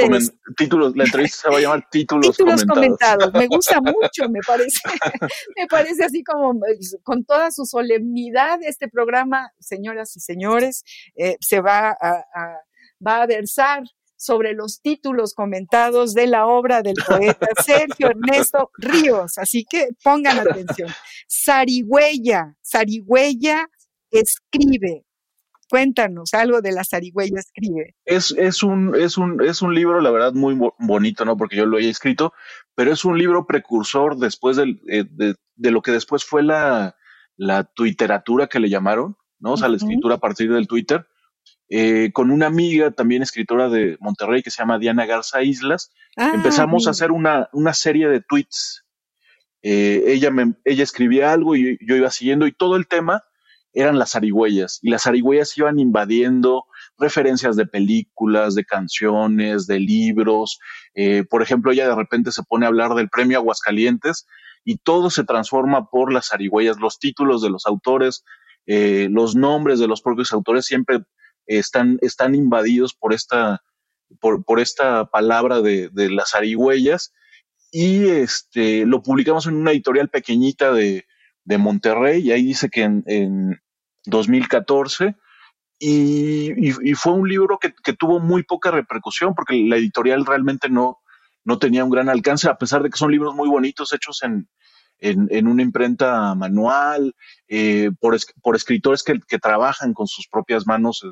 títulos, 0.58 0.96
la 0.96 1.04
entrevista 1.04 1.44
se 1.44 1.50
va 1.50 1.58
a 1.58 1.62
llamar 1.62 1.88
títulos, 1.92 2.36
títulos 2.36 2.66
comentados. 2.66 3.32
Me 3.34 3.46
gusta 3.46 3.80
mucho, 3.82 4.28
me 4.30 4.40
parece, 4.48 4.80
me 5.56 5.68
parece 5.68 6.06
así 6.06 6.24
como 6.24 6.60
con 7.04 7.24
toda 7.24 7.52
su 7.52 7.66
solemnidad 7.66 8.60
este 8.64 8.88
programa, 8.88 9.52
señoras 9.60 10.18
y 10.18 10.22
señores, 10.22 10.84
eh, 11.16 11.38
se 11.40 11.62
va 11.62 11.90
a, 11.90 12.26
a 12.34 12.58
va 13.06 13.22
a 13.22 13.28
versar 13.28 13.84
sobre 14.24 14.54
los 14.54 14.82
títulos 14.82 15.34
comentados 15.34 16.14
de 16.14 16.28
la 16.28 16.48
obra 16.48 16.82
del 16.82 16.96
poeta 17.06 17.48
Sergio 17.66 18.12
Ernesto 18.12 18.72
Ríos. 18.78 19.38
Así 19.38 19.66
que 19.70 19.90
pongan 20.02 20.40
atención. 20.40 20.90
Sarigüeya, 21.28 22.56
Sarigüeya 22.62 23.70
escribe. 24.12 25.06
Cuéntanos 25.70 26.34
algo 26.34 26.62
de 26.62 26.72
la 26.72 26.86
Sarigüeya 26.86 27.40
escribe. 27.40 27.96
Es, 28.06 28.34
es, 28.38 28.64
un, 28.64 28.96
es, 28.96 29.18
un, 29.18 29.44
es 29.44 29.62
un 29.62 29.76
libro, 29.76 30.00
la 30.00 30.12
verdad, 30.12 30.32
muy 30.34 30.58
bonito, 30.80 31.26
¿no? 31.26 31.36
Porque 31.36 31.58
yo 31.58 31.66
lo 31.66 31.78
he 31.78 31.90
escrito, 31.90 32.32
pero 32.76 32.94
es 32.94 33.04
un 33.04 33.18
libro 33.18 33.46
precursor 33.46 34.18
después 34.18 34.56
del, 34.56 34.80
eh, 34.88 35.04
de, 35.10 35.36
de, 35.56 35.72
lo 35.72 35.82
que 35.82 35.92
después 35.92 36.24
fue 36.24 36.44
la, 36.44 36.96
la 37.36 37.66
tuiteratura 37.66 38.48
que 38.48 38.60
le 38.60 38.70
llamaron, 38.70 39.18
¿no? 39.40 39.54
O 39.54 39.58
sea, 39.58 39.68
la 39.68 39.78
escritura 39.78 40.16
a 40.16 40.20
partir 40.20 40.54
del 40.54 40.68
Twitter 40.68 41.08
eh, 41.76 42.12
con 42.14 42.30
una 42.30 42.46
amiga, 42.46 42.92
también 42.92 43.24
escritora 43.24 43.68
de 43.68 43.98
Monterrey, 44.00 44.44
que 44.44 44.52
se 44.52 44.62
llama 44.62 44.78
Diana 44.78 45.08
Garza 45.08 45.42
Islas. 45.42 45.92
Ah, 46.16 46.34
empezamos 46.36 46.86
a 46.86 46.92
hacer 46.92 47.12
una, 47.12 47.50
una, 47.52 47.74
serie 47.74 48.08
de 48.10 48.22
tweets. 48.22 48.86
Eh, 49.64 50.04
ella, 50.06 50.30
me, 50.30 50.54
ella 50.66 50.84
escribía 50.84 51.34
algo 51.34 51.56
y 51.56 51.80
yo 51.82 51.96
iba 51.96 52.12
siguiendo 52.12 52.46
y 52.46 52.52
todo 52.52 52.76
el 52.76 52.86
tema 52.86 53.24
eran 53.74 53.98
las 53.98 54.16
arigüeyas 54.16 54.78
y 54.84 54.92
las 54.92 55.08
arigüeyas 55.08 55.58
iban 55.58 55.80
invadiendo 55.80 56.66
referencias 57.00 57.56
de 57.56 57.66
películas, 57.66 58.54
de 58.54 58.66
canciones, 58.66 59.66
de 59.66 59.80
libros. 59.80 60.60
Eh, 60.94 61.24
por 61.28 61.42
ejemplo, 61.42 61.72
ella 61.72 61.88
de 61.88 61.96
repente 61.96 62.32
se 62.32 62.44
pone 62.44 62.68
a 62.68 62.70
hablar 62.70 62.94
del 62.94 63.10
premio 63.10 63.40
Aguascalientes 63.40 64.28
y 64.64 64.78
todo 64.78 65.10
se 65.10 65.24
transforma 65.24 65.90
por 65.90 66.14
las 66.14 66.34
arigüeyas, 66.34 66.78
los 66.78 67.00
títulos 67.00 67.42
de 67.42 67.50
los 67.50 67.66
autores, 67.66 68.24
los 68.68 69.36
nombres 69.36 69.80
de 69.80 69.88
los 69.88 70.02
propios 70.04 70.32
autores 70.32 70.66
siempre 70.68 71.02
están, 71.48 71.98
están 72.02 72.36
invadidos 72.36 72.94
por 72.94 73.14
esta, 73.14 73.64
por, 74.20 74.44
por 74.44 74.60
esta 74.60 75.06
palabra 75.06 75.62
de, 75.62 75.90
de, 75.90 76.10
las 76.10 76.36
arihuellas 76.36 77.14
y 77.72 78.08
este, 78.08 78.86
lo 78.86 79.02
publicamos 79.02 79.48
en 79.48 79.56
una 79.56 79.72
editorial 79.72 80.10
pequeñita 80.10 80.72
de, 80.72 81.06
de 81.44 81.58
Monterrey 81.58 82.22
y 82.22 82.32
ahí 82.32 82.44
dice 82.44 82.70
que 82.70 82.84
en, 82.84 83.04
en 83.08 83.62
2014 84.06 85.16
y, 85.80 86.70
y, 86.70 86.94
fue 86.94 87.14
un 87.14 87.28
libro 87.28 87.58
que, 87.60 87.74
que, 87.84 87.94
tuvo 87.94 88.20
muy 88.20 88.44
poca 88.44 88.72
repercusión 88.72 89.34
porque 89.36 89.56
la 89.68 89.76
editorial 89.76 90.26
realmente 90.26 90.70
no, 90.70 91.00
no 91.44 91.60
tenía 91.60 91.84
un 91.84 91.90
gran 91.90 92.08
alcance, 92.08 92.48
a 92.48 92.58
pesar 92.58 92.84
de 92.84 92.90
que 92.90 92.98
son 92.98 93.12
libros 93.12 93.36
muy 93.36 93.50
bonitos 93.50 93.92
hechos 93.92 94.24
en, 94.24 94.48
en, 95.04 95.28
en 95.32 95.48
una 95.48 95.62
imprenta 95.62 96.34
manual, 96.34 97.14
eh, 97.50 97.92
por, 98.00 98.18
por, 98.42 98.56
escritores 98.56 99.04
que, 99.04 99.20
que, 99.28 99.38
trabajan 99.38 99.94
con 99.94 100.08
sus 100.08 100.28
propias 100.30 100.66
manos 100.66 101.06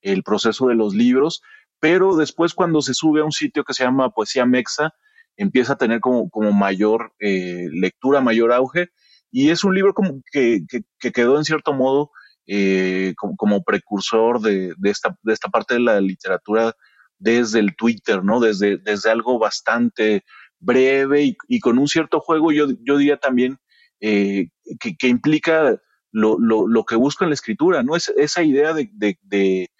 el, 0.00 0.22
proceso 0.22 0.68
de 0.68 0.74
los 0.74 0.94
libros, 0.94 1.42
pero 1.78 2.16
después 2.16 2.54
cuando 2.54 2.80
se 2.80 2.94
sube 2.94 3.20
a 3.20 3.24
un 3.24 3.32
sitio 3.32 3.62
que 3.62 3.74
se 3.74 3.84
llama 3.84 4.10
Poesía 4.10 4.46
Mexa, 4.46 4.94
empieza 5.36 5.74
a 5.74 5.76
tener 5.76 6.00
como, 6.00 6.30
como 6.30 6.52
mayor 6.52 7.12
eh, 7.18 7.68
lectura, 7.70 8.22
mayor 8.22 8.50
auge, 8.50 8.88
y 9.30 9.50
es 9.50 9.62
un 9.62 9.74
libro 9.74 9.92
como 9.92 10.22
que, 10.32 10.62
que 10.98 11.12
quedó 11.12 11.36
en 11.36 11.44
cierto 11.44 11.74
modo 11.74 12.12
eh, 12.46 13.12
como, 13.18 13.36
como, 13.36 13.62
precursor 13.62 14.40
de, 14.40 14.72
de, 14.78 14.90
esta, 14.90 15.18
de 15.22 15.32
esta 15.34 15.48
parte 15.48 15.74
de 15.74 15.80
la 15.80 16.00
literatura 16.00 16.74
desde 17.18 17.58
el 17.58 17.76
Twitter, 17.76 18.24
¿no? 18.24 18.40
Desde, 18.40 18.78
desde 18.78 19.10
algo 19.10 19.38
bastante 19.38 20.24
breve 20.64 21.36
y, 21.48 21.60
con 21.60 21.78
un 21.78 21.88
cierto 21.88 22.20
juego, 22.20 22.52
yo, 22.52 22.66
yo 22.82 22.96
diría 22.96 23.16
también 23.18 23.58
eh, 24.00 24.48
que, 24.80 25.08
implica 25.08 25.80
lo, 26.10 26.38
lo, 26.38 26.66
lo, 26.66 26.84
que 26.84 26.96
busca 26.96 27.24
en 27.24 27.30
la 27.30 27.34
escritura, 27.34 27.82
¿no? 27.82 27.96
Es, 27.96 28.12
esa 28.16 28.42
idea 28.42 28.72
de, 28.72 28.90
de, 28.92 29.70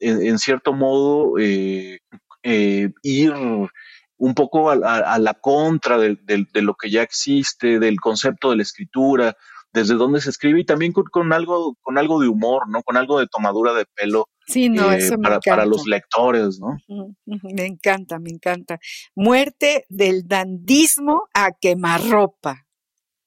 en, 0.00 0.38
cierto 0.38 0.72
modo, 0.72 1.38
eh, 1.38 2.00
eh, 2.42 2.90
ir 3.02 3.32
un 4.16 4.34
poco 4.34 4.70
a, 4.70 5.18
la 5.18 5.34
contra 5.34 5.98
de, 5.98 6.18
de, 6.24 6.62
lo 6.62 6.74
que 6.74 6.90
ya 6.90 7.02
existe, 7.02 7.78
del 7.78 8.00
concepto 8.00 8.50
de 8.50 8.56
la 8.56 8.62
escritura, 8.62 9.36
desde 9.72 9.94
dónde 9.94 10.20
se 10.20 10.30
escribe 10.30 10.60
y 10.60 10.64
también 10.64 10.92
con, 10.92 11.32
algo, 11.32 11.76
con 11.80 11.98
algo 11.98 12.20
de 12.20 12.28
humor, 12.28 12.68
¿no? 12.68 12.82
Con 12.82 12.96
algo 12.96 13.18
de 13.18 13.26
tomadura 13.26 13.72
de 13.72 13.86
pelo 13.86 14.28
sí, 14.46 14.68
no, 14.68 14.92
eh, 14.92 15.00
para, 15.22 15.40
para, 15.40 15.66
los 15.66 15.86
lectores, 15.86 16.60
¿no? 16.60 16.76
Me 17.26 17.66
encanta, 17.66 18.18
me 18.18 18.30
encanta. 18.30 18.78
Muerte 19.14 19.86
del 19.88 20.26
dandismo 20.26 21.28
a 21.34 21.52
quemarropa. 21.52 22.66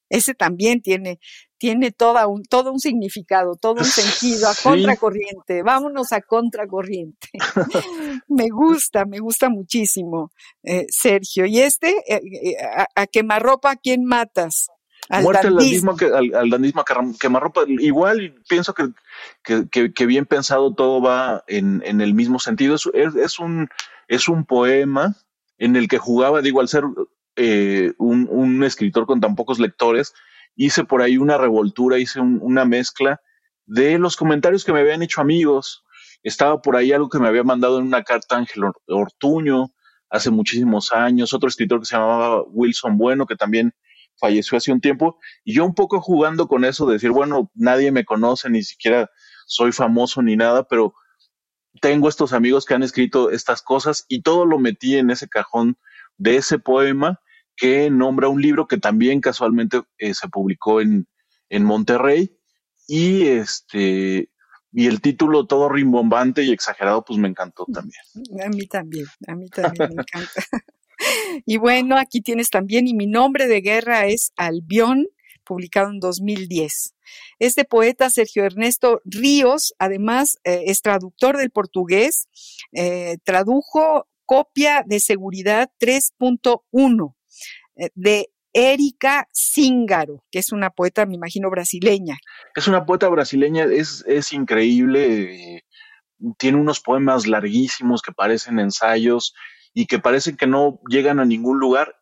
Ese 0.08 0.36
también 0.36 0.82
tiene, 0.82 1.20
tiene 1.58 1.92
toda 1.92 2.28
un, 2.28 2.44
todo 2.44 2.72
un 2.72 2.80
significado, 2.80 3.56
todo 3.56 3.80
un 3.80 3.86
sentido, 3.86 4.48
a 4.48 4.54
contracorriente. 4.64 5.64
Vámonos 5.64 6.12
a 6.12 6.22
contracorriente. 6.22 7.30
me 8.28 8.50
gusta, 8.50 9.06
me 9.06 9.18
gusta 9.18 9.50
muchísimo, 9.50 10.32
eh, 10.62 10.86
Sergio. 10.90 11.48
Y 11.48 11.60
este, 11.60 11.96
eh, 12.08 12.56
a, 12.64 12.88
a 12.96 13.08
quemarropa, 13.08 13.72
¿a 13.72 13.75
quién 13.78 14.06
matas? 14.06 14.68
Muerte 15.10 15.48
al 15.48 15.56
dandismo, 15.56 15.96
que, 15.96 16.06
al, 16.06 16.34
al 16.34 16.50
dandismo 16.50 16.84
quemarropa. 17.20 17.64
Igual 17.68 18.36
pienso 18.50 18.74
que, 18.74 18.90
que, 19.44 19.94
que, 19.94 20.06
bien 20.06 20.26
pensado 20.26 20.74
todo 20.74 21.02
va 21.02 21.44
en, 21.48 21.84
en 21.86 22.02
el 22.02 22.14
mismo 22.14 22.40
sentido. 22.40 22.76
Es, 22.76 22.88
es, 22.94 23.40
un, 23.40 23.70
es 24.08 24.28
un 24.28 24.46
poema 24.46 25.16
en 25.58 25.76
el 25.76 25.88
que 25.88 26.00
jugaba, 26.00 26.42
digo, 26.42 26.60
al 26.60 26.68
ser 26.68 26.84
eh, 27.36 27.94
un, 27.98 28.28
un, 28.32 28.64
escritor 28.64 29.06
con 29.06 29.22
tan 29.22 29.36
pocos 29.36 29.60
lectores, 29.60 30.14
hice 30.56 30.84
por 30.84 31.02
ahí 31.02 31.18
una 31.18 31.38
revoltura, 31.38 32.00
hice 32.00 32.20
una 32.20 32.66
mezcla 32.66 33.22
de 33.66 34.00
los 34.00 34.16
comentarios 34.16 34.64
que 34.64 34.74
me 34.74 34.80
habían 34.80 35.04
hecho 35.04 35.22
amigos. 35.22 35.84
Estaba 36.24 36.62
por 36.62 36.76
ahí 36.76 36.92
algo 36.92 37.10
que 37.10 37.20
me 37.20 37.28
había 37.28 37.44
mandado 37.44 37.80
en 37.80 37.86
una 37.86 38.04
carta 38.04 38.38
Ángel 38.38 38.64
Ortuño 38.88 39.72
hace 40.10 40.32
muchísimos 40.32 40.92
años, 40.94 41.34
otro 41.34 41.50
escritor 41.50 41.80
que 41.80 41.86
se 41.86 41.96
llamaba 41.96 42.42
Wilson 42.44 42.98
Bueno, 42.98 43.26
que 43.26 43.36
también 43.36 43.74
falleció 44.20 44.58
hace 44.58 44.72
un 44.72 44.82
tiempo, 44.82 45.20
y 45.44 45.54
yo 45.54 45.66
un 45.66 45.76
poco 45.76 46.02
jugando 46.02 46.48
con 46.48 46.66
eso 46.66 46.86
de 46.86 46.94
decir, 46.94 47.12
bueno, 47.12 47.52
nadie 47.54 47.92
me 47.92 48.06
conoce, 48.06 48.50
ni 48.50 48.64
siquiera 48.64 49.10
soy 49.46 49.72
famoso 49.72 50.22
ni 50.22 50.36
nada, 50.36 50.68
pero 50.68 50.94
tengo 51.82 52.10
estos 52.10 52.34
amigos 52.34 52.66
que 52.66 52.74
han 52.74 52.84
escrito 52.84 53.32
estas 53.32 53.62
cosas 53.62 54.06
y 54.08 54.22
todo 54.22 54.46
lo 54.46 54.60
metí 54.60 54.96
en 54.98 55.10
ese 55.10 55.28
cajón 55.28 55.78
de 56.18 56.38
ese 56.38 56.60
poema 56.60 57.20
que 57.56 57.90
nombra 57.90 58.30
un 58.30 58.42
libro 58.42 58.68
que 58.68 58.78
también 58.78 59.22
casualmente 59.22 59.82
eh, 59.98 60.14
se 60.14 60.28
publicó 60.30 60.82
en, 60.82 61.08
en 61.50 61.64
Monterrey 61.64 62.38
y 62.88 63.28
este 63.28 64.30
y 64.78 64.88
el 64.88 65.00
título 65.00 65.48
todo 65.48 65.70
rimbombante 65.70 66.44
y 66.44 66.52
exagerado 66.52 67.06
pues 67.06 67.18
me 67.18 67.30
encantó 67.30 67.66
también. 67.74 68.02
A 68.46 68.50
mí 68.50 68.68
también, 68.68 69.06
a 69.26 69.36
mí 69.36 69.48
también 69.50 69.90
me 69.96 70.02
encanta. 70.02 70.32
y 71.46 71.58
bueno, 71.58 71.98
aquí 71.98 72.22
tienes 72.22 72.50
también 72.50 72.88
y 72.88 72.94
mi 72.94 73.08
nombre 73.08 73.48
de 73.48 73.62
guerra 73.62 74.06
es 74.08 74.32
Albión, 74.36 75.08
publicado 75.46 75.90
en 75.92 76.00
2010. 76.00 76.96
Este 77.40 77.66
poeta, 77.66 78.10
Sergio 78.10 78.44
Ernesto 78.44 79.02
Ríos, 79.06 79.74
además 79.80 80.38
eh, 80.44 80.64
es 80.68 80.82
traductor 80.82 81.38
del 81.38 81.52
portugués, 81.52 82.28
eh, 82.74 83.18
tradujo 83.24 84.08
copia 84.26 84.84
de 84.86 85.00
seguridad 85.00 85.70
3.1 85.80 87.16
eh, 87.76 87.90
de 87.94 88.30
Erika 88.54 89.28
Zíngaro, 89.36 90.24
que 90.32 90.40
es 90.40 90.52
una 90.52 90.70
poeta, 90.70 91.06
me 91.06 91.16
imagino, 91.16 91.50
brasileña. 91.50 92.18
Es 92.56 92.68
una 92.68 92.86
poeta 92.86 93.10
brasileña, 93.10 93.66
es, 93.66 94.04
es 94.08 94.32
increíble, 94.32 95.64
tiene 96.38 96.58
unos 96.58 96.80
poemas 96.80 97.28
larguísimos 97.28 98.02
que 98.02 98.14
parecen 98.14 98.60
ensayos 98.60 99.34
y 99.75 99.86
que 99.86 100.00
parecen 100.00 100.38
que 100.38 100.48
no 100.48 100.79
llegan 100.89 101.20
a 101.20 101.25
ningún 101.25 101.60
lugar 101.60 101.98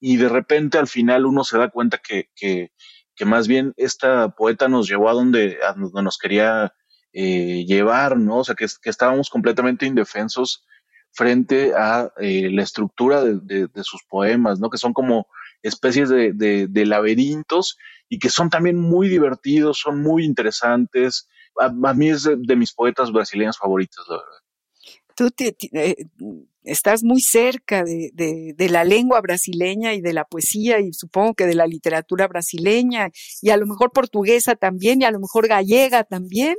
y 0.00 0.16
de 0.16 0.28
repente 0.28 0.78
al 0.78 0.86
final 0.86 1.26
uno 1.26 1.42
se 1.42 1.58
da 1.58 1.68
cuenta 1.68 1.98
que, 1.98 2.30
que, 2.34 2.70
más 3.24 3.48
bien 3.48 3.74
esta 3.76 4.28
poeta 4.28 4.68
nos 4.68 4.88
llevó 4.88 5.08
a 5.10 5.14
donde, 5.14 5.58
a 5.66 5.72
donde 5.72 6.02
nos 6.02 6.18
quería 6.18 6.72
eh, 7.12 7.64
llevar, 7.66 8.16
¿no? 8.16 8.38
O 8.38 8.44
sea, 8.44 8.54
que, 8.54 8.66
que, 8.80 8.90
estábamos 8.90 9.28
completamente 9.28 9.86
indefensos 9.86 10.64
frente 11.10 11.72
a 11.74 12.12
eh, 12.18 12.48
la 12.52 12.62
estructura 12.62 13.24
de, 13.24 13.66
de, 13.66 13.82
sus 13.82 14.04
poemas, 14.04 14.60
¿no? 14.60 14.70
Que 14.70 14.78
son 14.78 14.92
como 14.92 15.26
especies 15.62 16.10
de, 16.10 16.32
de, 16.32 16.86
laberintos 16.86 17.76
y 18.08 18.18
que 18.20 18.28
son 18.28 18.50
también 18.50 18.78
muy 18.78 19.08
divertidos, 19.08 19.80
son 19.80 20.02
muy 20.02 20.24
interesantes. 20.24 21.28
A, 21.58 21.70
mí 21.94 22.10
es 22.10 22.22
de, 22.22 22.56
mis 22.56 22.72
poetas 22.72 23.10
brasileños 23.10 23.58
favoritos, 23.58 24.06
la 24.08 24.18
verdad 24.18 24.46
tú 25.16 25.30
te, 25.30 25.56
estás 26.66 27.02
muy 27.04 27.20
cerca 27.20 27.84
de, 27.84 28.10
de, 28.12 28.68
la 28.68 28.84
lengua 28.84 29.20
brasileña 29.20 29.94
y 29.94 30.00
de 30.00 30.12
la 30.12 30.24
poesía 30.24 30.80
y 30.80 30.92
supongo 30.92 31.34
que 31.34 31.46
de 31.46 31.54
la 31.54 31.66
literatura 31.66 32.26
brasileña 32.26 33.10
y 33.40 33.50
a 33.50 33.56
lo 33.56 33.66
mejor 33.66 33.92
portuguesa 33.92 34.56
también 34.56 35.00
y 35.00 35.04
a 35.04 35.10
lo 35.10 35.20
mejor 35.20 35.48
gallega 35.48 36.04
también. 36.04 36.56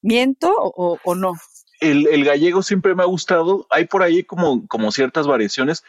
¿Miento 0.00 0.54
o, 0.56 1.14
no? 1.16 1.32
El, 1.80 2.06
el, 2.06 2.24
gallego 2.24 2.62
siempre 2.62 2.94
me 2.94 3.02
ha 3.02 3.06
gustado. 3.06 3.66
Hay 3.68 3.86
por 3.86 4.02
ahí 4.04 4.22
como, 4.22 4.66
como 4.68 4.92
ciertas 4.92 5.26
variaciones. 5.26 5.82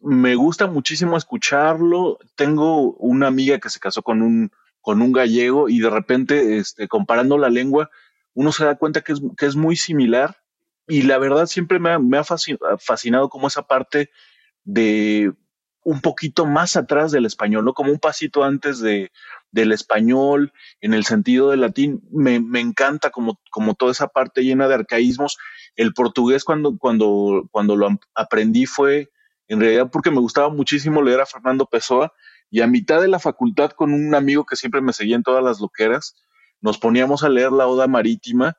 Me 0.00 0.36
gusta 0.36 0.68
muchísimo 0.68 1.16
escucharlo. 1.16 2.18
Tengo 2.36 2.92
una 2.92 3.26
amiga 3.26 3.58
que 3.58 3.68
se 3.68 3.80
casó 3.80 4.02
con 4.02 4.22
un, 4.22 4.52
con 4.80 5.02
un 5.02 5.12
gallego 5.12 5.68
y 5.68 5.80
de 5.80 5.90
repente, 5.90 6.58
este, 6.58 6.86
comparando 6.86 7.38
la 7.38 7.50
lengua, 7.50 7.90
uno 8.34 8.52
se 8.52 8.64
da 8.64 8.76
cuenta 8.76 9.00
que 9.00 9.14
es, 9.14 9.20
que 9.36 9.46
es 9.46 9.56
muy 9.56 9.74
similar 9.74 10.36
y 10.88 11.02
la 11.02 11.18
verdad 11.18 11.46
siempre 11.46 11.78
me 11.78 12.18
ha, 12.18 12.24
fascinado 12.78 13.28
como 13.28 13.48
esa 13.48 13.66
parte 13.66 14.10
de 14.64 15.32
un 15.82 16.00
poquito 16.00 16.46
más 16.46 16.76
atrás 16.76 17.12
del 17.12 17.26
español, 17.26 17.64
¿no? 17.64 17.72
Como 17.72 17.92
un 17.92 17.98
pasito 17.98 18.42
antes 18.42 18.80
de, 18.80 19.12
del 19.52 19.70
español, 19.70 20.52
en 20.80 20.94
el 20.94 21.04
sentido 21.04 21.50
del 21.50 21.60
latín, 21.60 22.02
me, 22.10 22.40
me, 22.40 22.60
encanta 22.60 23.10
como, 23.10 23.40
como 23.50 23.74
toda 23.74 23.92
esa 23.92 24.08
parte 24.08 24.42
llena 24.42 24.66
de 24.66 24.74
arcaísmos. 24.74 25.38
El 25.76 25.94
portugués 25.94 26.42
cuando, 26.42 26.76
cuando, 26.76 27.48
cuando 27.52 27.76
lo 27.76 27.88
aprendí 28.14 28.66
fue 28.66 29.10
en 29.48 29.60
realidad 29.60 29.90
porque 29.92 30.10
me 30.10 30.20
gustaba 30.20 30.48
muchísimo 30.48 31.02
leer 31.02 31.20
a 31.20 31.26
Fernando 31.26 31.66
Pessoa 31.66 32.12
y 32.50 32.60
a 32.60 32.66
mitad 32.66 33.00
de 33.00 33.08
la 33.08 33.18
facultad 33.18 33.70
con 33.70 33.92
un 33.92 34.14
amigo 34.14 34.44
que 34.44 34.56
siempre 34.56 34.80
me 34.80 34.92
seguía 34.92 35.16
en 35.16 35.22
todas 35.22 35.42
las 35.42 35.60
loqueras, 35.60 36.16
nos 36.60 36.78
poníamos 36.78 37.22
a 37.22 37.28
leer 37.28 37.52
la 37.52 37.66
Oda 37.66 37.86
Marítima 37.86 38.56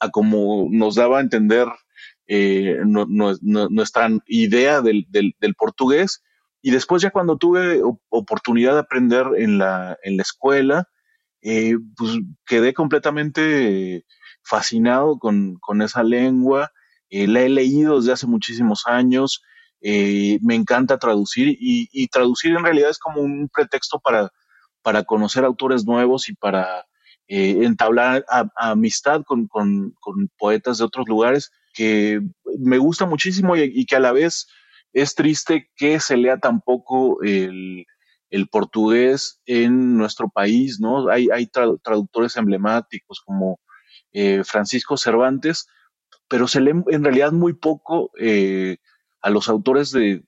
a 0.00 0.10
como 0.10 0.68
nos 0.70 0.94
daba 0.94 1.18
a 1.18 1.22
entender 1.22 1.68
eh, 2.28 2.78
nuestra 2.84 4.08
idea 4.26 4.80
del, 4.80 5.06
portugués. 5.56 6.22
Y 6.62 6.70
después 6.70 7.02
ya 7.02 7.10
cuando 7.10 7.36
tuve 7.36 7.80
oportunidad 8.08 8.74
de 8.74 8.80
aprender 8.80 9.26
en 9.36 9.58
la, 9.58 9.96
en 10.02 10.16
la 10.16 10.22
escuela, 10.22 10.88
eh, 11.42 11.76
pues 11.96 12.18
quedé 12.44 12.74
completamente 12.74 14.04
fascinado 14.42 15.18
con, 15.18 15.60
esa 15.82 16.02
lengua. 16.02 16.72
Eh, 17.10 17.28
la 17.28 17.42
he 17.42 17.48
leído 17.48 17.98
desde 17.98 18.12
hace 18.12 18.26
muchísimos 18.26 18.84
años. 18.86 19.42
me 19.80 20.54
encanta 20.54 20.98
traducir 20.98 21.56
y, 21.60 22.08
traducir 22.08 22.56
en 22.56 22.64
realidad 22.64 22.90
es 22.90 22.98
como 22.98 23.20
un 23.20 23.48
pretexto 23.48 24.00
para, 24.00 24.30
para 24.82 25.04
conocer 25.04 25.44
autores 25.44 25.84
nuevos 25.86 26.28
y 26.28 26.34
para 26.34 26.86
eh, 27.28 27.64
entablar 27.64 28.24
amistad 28.56 29.22
con, 29.24 29.48
poetas 30.38 30.78
de 30.78 30.84
otros 30.84 31.08
lugares 31.08 31.50
que 31.74 32.20
me 32.58 32.78
gusta 32.78 33.04
muchísimo 33.04 33.56
y, 33.56 33.84
que 33.84 33.96
a 33.96 34.00
la 34.00 34.12
vez 34.12 34.46
es 34.92 35.14
triste 35.14 35.70
que 35.76 35.98
se 36.00 36.16
lea 36.16 36.38
tan 36.38 36.60
poco 36.60 37.22
el, 37.22 37.86
portugués 38.50 39.40
en 39.46 39.96
nuestro 39.96 40.28
país, 40.28 40.78
¿no? 40.78 41.08
Hay, 41.08 41.28
hay 41.32 41.46
traductores 41.46 42.36
emblemáticos 42.36 43.22
como 43.24 43.58
eh, 44.12 44.44
Francisco 44.44 44.96
Cervantes, 44.96 45.66
pero 46.28 46.46
se 46.46 46.60
lee 46.60 46.72
en 46.88 47.04
realidad 47.04 47.32
muy 47.32 47.54
poco 47.54 48.10
eh, 48.18 48.76
a 49.20 49.30
los 49.30 49.48
autores 49.48 49.90
de, 49.90 50.22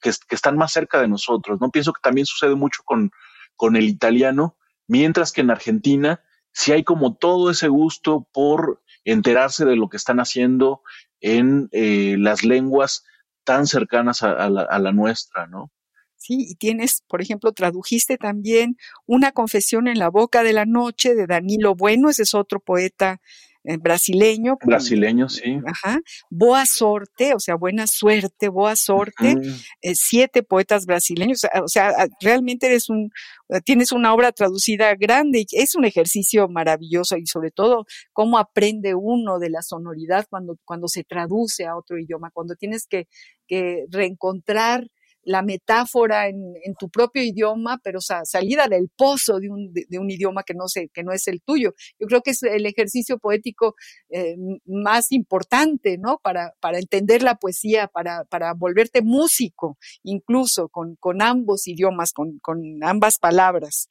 que, 0.00 0.10
están 0.30 0.56
más 0.56 0.72
cerca 0.72 1.00
de 1.00 1.08
nosotros, 1.08 1.60
¿no? 1.60 1.70
Pienso 1.70 1.92
que 1.92 2.00
también 2.02 2.26
sucede 2.26 2.54
mucho 2.54 2.82
con, 2.84 3.10
con 3.56 3.76
el 3.76 3.84
italiano, 3.84 4.56
mientras 4.86 5.32
que 5.32 5.42
en 5.42 5.50
Argentina 5.50 6.22
si 6.52 6.72
hay 6.72 6.84
como 6.84 7.14
todo 7.16 7.50
ese 7.50 7.68
gusto 7.68 8.28
por 8.32 8.82
enterarse 9.04 9.64
de 9.64 9.76
lo 9.76 9.88
que 9.88 9.96
están 9.96 10.20
haciendo 10.20 10.82
en 11.20 11.68
eh, 11.72 12.16
las 12.18 12.44
lenguas 12.44 13.04
tan 13.44 13.66
cercanas 13.66 14.22
a, 14.22 14.48
la, 14.48 14.62
a, 14.62 14.78
la, 14.78 14.92
nuestra, 14.92 15.46
¿no? 15.46 15.70
Sí, 16.16 16.46
y 16.50 16.54
tienes, 16.56 17.02
por 17.08 17.22
ejemplo, 17.22 17.52
tradujiste 17.52 18.18
también 18.18 18.76
Una 19.06 19.32
confesión 19.32 19.88
en 19.88 19.98
la 19.98 20.10
boca 20.10 20.42
de 20.42 20.52
la 20.52 20.66
noche 20.66 21.14
de 21.14 21.26
Danilo 21.26 21.74
Bueno, 21.74 22.10
ese 22.10 22.24
es 22.24 22.34
otro 22.34 22.60
poeta 22.60 23.20
eh, 23.64 23.76
brasileño. 23.76 24.56
Brasileño, 24.64 25.28
sí. 25.28 25.58
Ajá. 25.66 26.00
Boa 26.30 26.64
Sorte, 26.64 27.34
o 27.34 27.40
sea, 27.40 27.56
buena 27.56 27.86
suerte, 27.86 28.48
Boa 28.48 28.74
Sorte. 28.74 29.36
Eh, 29.82 29.94
siete 29.94 30.42
poetas 30.42 30.86
brasileños. 30.86 31.42
O 31.62 31.68
sea, 31.68 32.08
realmente 32.20 32.66
eres 32.66 32.88
un, 32.88 33.10
eh, 33.50 33.60
tienes 33.62 33.92
una 33.92 34.14
obra 34.14 34.32
traducida 34.32 34.94
grande 34.94 35.40
y 35.40 35.46
es 35.52 35.74
un 35.74 35.84
ejercicio 35.84 36.48
maravilloso 36.48 37.16
y 37.16 37.26
sobre 37.26 37.50
todo 37.50 37.84
cómo 38.12 38.38
aprende 38.38 38.94
uno 38.94 39.38
de 39.38 39.50
la 39.50 39.62
sonoridad 39.62 40.26
cuando, 40.30 40.56
cuando 40.64 40.88
se 40.88 41.04
traduce 41.04 41.66
a 41.66 41.76
otro 41.76 41.98
idioma, 41.98 42.30
cuando 42.32 42.54
tienes 42.54 42.86
que, 42.86 43.08
que 43.46 43.84
reencontrar 43.90 44.86
la 45.22 45.42
metáfora 45.42 46.28
en, 46.28 46.54
tu 46.78 46.88
propio 46.88 47.22
idioma, 47.22 47.78
pero 47.82 48.00
salida 48.00 48.68
del 48.68 48.88
pozo 48.96 49.38
de 49.38 49.50
un, 49.50 49.72
de, 49.72 49.98
un, 49.98 50.10
idioma 50.10 50.42
que 50.42 50.54
no, 50.54 50.68
sé, 50.68 50.88
que 50.92 51.02
no 51.02 51.12
es 51.12 51.28
el 51.28 51.42
tuyo. 51.42 51.74
Yo 51.98 52.06
creo 52.06 52.22
que 52.22 52.30
es 52.30 52.42
el 52.42 52.64
ejercicio 52.66 53.18
poético 53.18 53.74
eh, 54.08 54.36
más 54.64 55.12
importante, 55.12 55.98
¿no? 55.98 56.18
Para, 56.22 56.54
para 56.60 56.78
entender 56.78 57.22
la 57.22 57.36
poesía, 57.36 57.88
para, 57.88 58.24
para 58.24 58.54
volverte 58.54 59.02
músico, 59.02 59.78
incluso 60.02 60.68
con, 60.68 60.96
ambos 61.20 61.66
idiomas, 61.66 62.12
con, 62.12 62.38
con 62.38 62.82
ambas 62.82 63.18
palabras. 63.18 63.90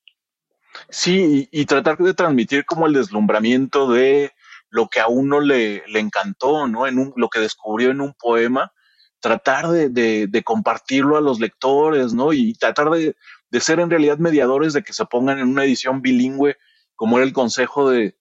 Sí, 0.89 1.47
y, 1.51 1.65
tratar 1.65 1.97
de 1.97 2.13
transmitir 2.13 2.65
como 2.65 2.87
el 2.87 2.93
deslumbramiento 2.93 3.91
de 3.91 4.31
lo 4.69 4.87
que 4.87 4.99
a 4.99 5.07
uno 5.07 5.39
le, 5.39 5.83
le 5.87 5.99
encantó, 5.99 6.67
¿no? 6.67 6.87
En 6.87 6.99
un, 6.99 7.13
lo 7.15 7.29
que 7.29 7.39
descubrió 7.39 7.91
en 7.91 8.01
un 8.01 8.13
poema 8.13 8.71
tratar 9.19 9.67
de, 9.67 10.41
compartirlo 10.43 11.17
a 11.17 11.21
los 11.21 11.39
lectores, 11.39 12.13
¿no? 12.13 12.33
Y 12.33 12.53
tratar 12.53 12.89
de, 12.89 13.15
ser 13.59 13.79
en 13.79 13.89
realidad 13.89 14.17
mediadores 14.17 14.73
de 14.73 14.83
que 14.83 14.93
se 14.93 15.05
pongan 15.05 15.39
en 15.39 15.47
una 15.47 15.65
edición 15.65 16.01
bilingüe, 16.01 16.57
como 16.95 17.17
era 17.17 17.25
el 17.25 17.33
consejo 17.33 17.89
de, 17.89 18.15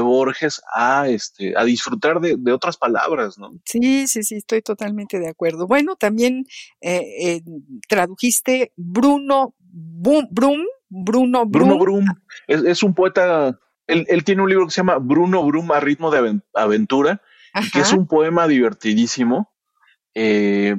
Borges, 0.00 0.62
a, 0.74 1.08
este, 1.08 1.54
a 1.56 1.64
disfrutar 1.64 2.20
de, 2.20 2.52
otras 2.52 2.76
palabras, 2.76 3.38
¿no? 3.38 3.52
Sí, 3.64 4.06
sí, 4.06 4.22
sí, 4.22 4.36
estoy 4.36 4.62
totalmente 4.62 5.18
de 5.18 5.28
acuerdo. 5.28 5.66
Bueno, 5.66 5.96
también 5.96 6.46
eh, 6.80 7.02
eh, 7.20 7.42
tradujiste 7.88 8.72
Bruno 8.76 9.54
Brum, 9.58 10.64
Bruno 10.88 11.44
Brum. 11.44 11.68
Bruno 11.68 11.78
Brum, 11.78 12.04
es, 12.46 12.82
un 12.82 12.94
poeta, 12.94 13.58
él, 13.86 14.06
él, 14.08 14.24
tiene 14.24 14.42
un 14.42 14.48
libro 14.48 14.66
que 14.66 14.70
se 14.70 14.80
llama 14.80 14.98
Bruno 14.98 15.42
Brum 15.44 15.70
a 15.72 15.80
ritmo 15.80 16.10
de 16.10 16.40
aventura, 16.54 17.20
que 17.72 17.80
es 17.80 17.92
un 17.92 18.06
poema 18.06 18.48
divertidísimo 18.48 19.53
eh, 20.14 20.76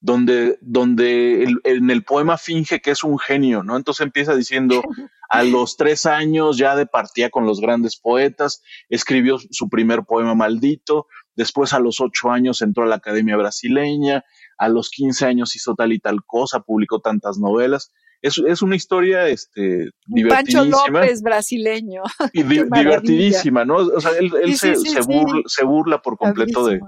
donde, 0.00 0.58
donde 0.60 1.44
en 1.64 1.90
el 1.90 2.04
poema 2.04 2.38
finge 2.38 2.80
que 2.80 2.92
es 2.92 3.02
un 3.02 3.18
genio, 3.18 3.64
¿no? 3.64 3.76
Entonces 3.76 4.04
empieza 4.04 4.34
diciendo, 4.34 4.82
a 5.28 5.42
los 5.42 5.76
tres 5.76 6.06
años 6.06 6.56
ya 6.56 6.76
de 6.76 6.86
partía 6.86 7.30
con 7.30 7.46
los 7.46 7.60
grandes 7.60 7.98
poetas, 7.98 8.62
escribió 8.88 9.38
su 9.38 9.68
primer 9.68 10.04
poema 10.04 10.34
maldito, 10.34 11.06
después 11.34 11.72
a 11.72 11.80
los 11.80 12.00
ocho 12.00 12.30
años 12.30 12.62
entró 12.62 12.84
a 12.84 12.86
la 12.86 12.96
Academia 12.96 13.36
Brasileña, 13.36 14.24
a 14.56 14.68
los 14.68 14.90
quince 14.90 15.26
años 15.26 15.56
hizo 15.56 15.74
tal 15.74 15.92
y 15.92 15.98
tal 15.98 16.24
cosa, 16.24 16.60
publicó 16.60 17.00
tantas 17.00 17.38
novelas. 17.38 17.92
Es, 18.20 18.38
es 18.38 18.62
una 18.62 18.74
historia 18.74 19.28
este, 19.28 19.90
divertidísima. 20.06 20.62
Pancho 20.62 20.90
López 20.92 21.22
brasileño. 21.22 22.02
Y 22.32 22.42
divertidísima, 22.42 23.64
¿no? 23.64 23.76
O 23.76 24.00
sea, 24.00 24.10
él, 24.18 24.32
él 24.42 24.56
se, 24.56 24.74
se, 24.74 25.00
burla, 25.02 25.42
se, 25.46 25.64
burla, 25.64 26.02
por 26.02 26.16
completo 26.16 26.66
de, 26.66 26.80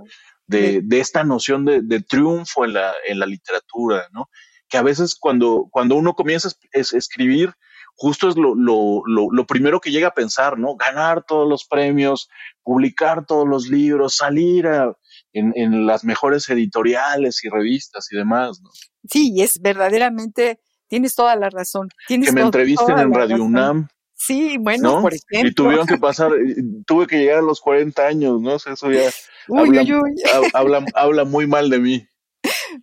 de, 0.50 0.80
de, 0.82 1.00
esta 1.00 1.24
noción 1.24 1.64
de, 1.64 1.80
de, 1.82 2.00
triunfo 2.00 2.64
en 2.64 2.74
la, 2.74 2.92
en 3.06 3.18
la 3.18 3.26
literatura, 3.26 4.08
¿no? 4.12 4.28
Que 4.68 4.78
a 4.78 4.82
veces 4.82 5.14
cuando, 5.14 5.68
cuando 5.70 5.96
uno 5.96 6.14
comienza 6.14 6.48
a 6.48 6.78
escribir, 6.78 7.54
justo 7.94 8.28
es 8.28 8.36
lo, 8.36 8.54
lo, 8.54 9.02
lo, 9.06 9.28
lo, 9.30 9.46
primero 9.46 9.80
que 9.80 9.90
llega 9.90 10.08
a 10.08 10.14
pensar, 10.14 10.58
¿no? 10.58 10.76
Ganar 10.76 11.24
todos 11.24 11.48
los 11.48 11.64
premios, 11.64 12.28
publicar 12.62 13.26
todos 13.26 13.46
los 13.46 13.68
libros, 13.68 14.16
salir 14.16 14.66
a, 14.66 14.92
en, 15.32 15.52
en, 15.54 15.86
las 15.86 16.04
mejores 16.04 16.48
editoriales 16.48 17.44
y 17.44 17.48
revistas 17.48 18.08
y 18.10 18.16
demás, 18.16 18.60
¿no? 18.62 18.70
Sí, 19.08 19.40
es 19.40 19.60
verdaderamente, 19.60 20.60
tienes 20.88 21.14
toda 21.14 21.36
la 21.36 21.50
razón. 21.50 21.88
Tienes 22.06 22.28
que 22.28 22.34
me 22.34 22.42
entrevisten 22.42 22.98
en 22.98 23.12
Radio 23.12 23.36
razón. 23.36 23.46
UNAM. 23.46 23.88
Sí, 24.20 24.58
bueno, 24.58 24.96
¿no? 24.96 25.00
por 25.00 25.14
ejemplo. 25.14 25.48
Y 25.48 25.54
tuvieron 25.54 25.86
que 25.86 25.96
pasar, 25.98 26.30
tuve 26.86 27.06
que 27.06 27.16
llegar 27.16 27.38
a 27.38 27.42
los 27.42 27.58
40 27.60 28.06
años, 28.06 28.38
¿no? 28.38 28.56
Eso 28.56 28.92
ya 28.92 29.08
uy, 29.48 29.60
habla, 29.60 29.82
uy, 29.82 29.94
uy. 29.94 30.14
Habla, 30.52 30.84
habla, 30.94 31.24
muy 31.24 31.46
mal 31.46 31.70
de 31.70 31.78
mí. 31.78 32.06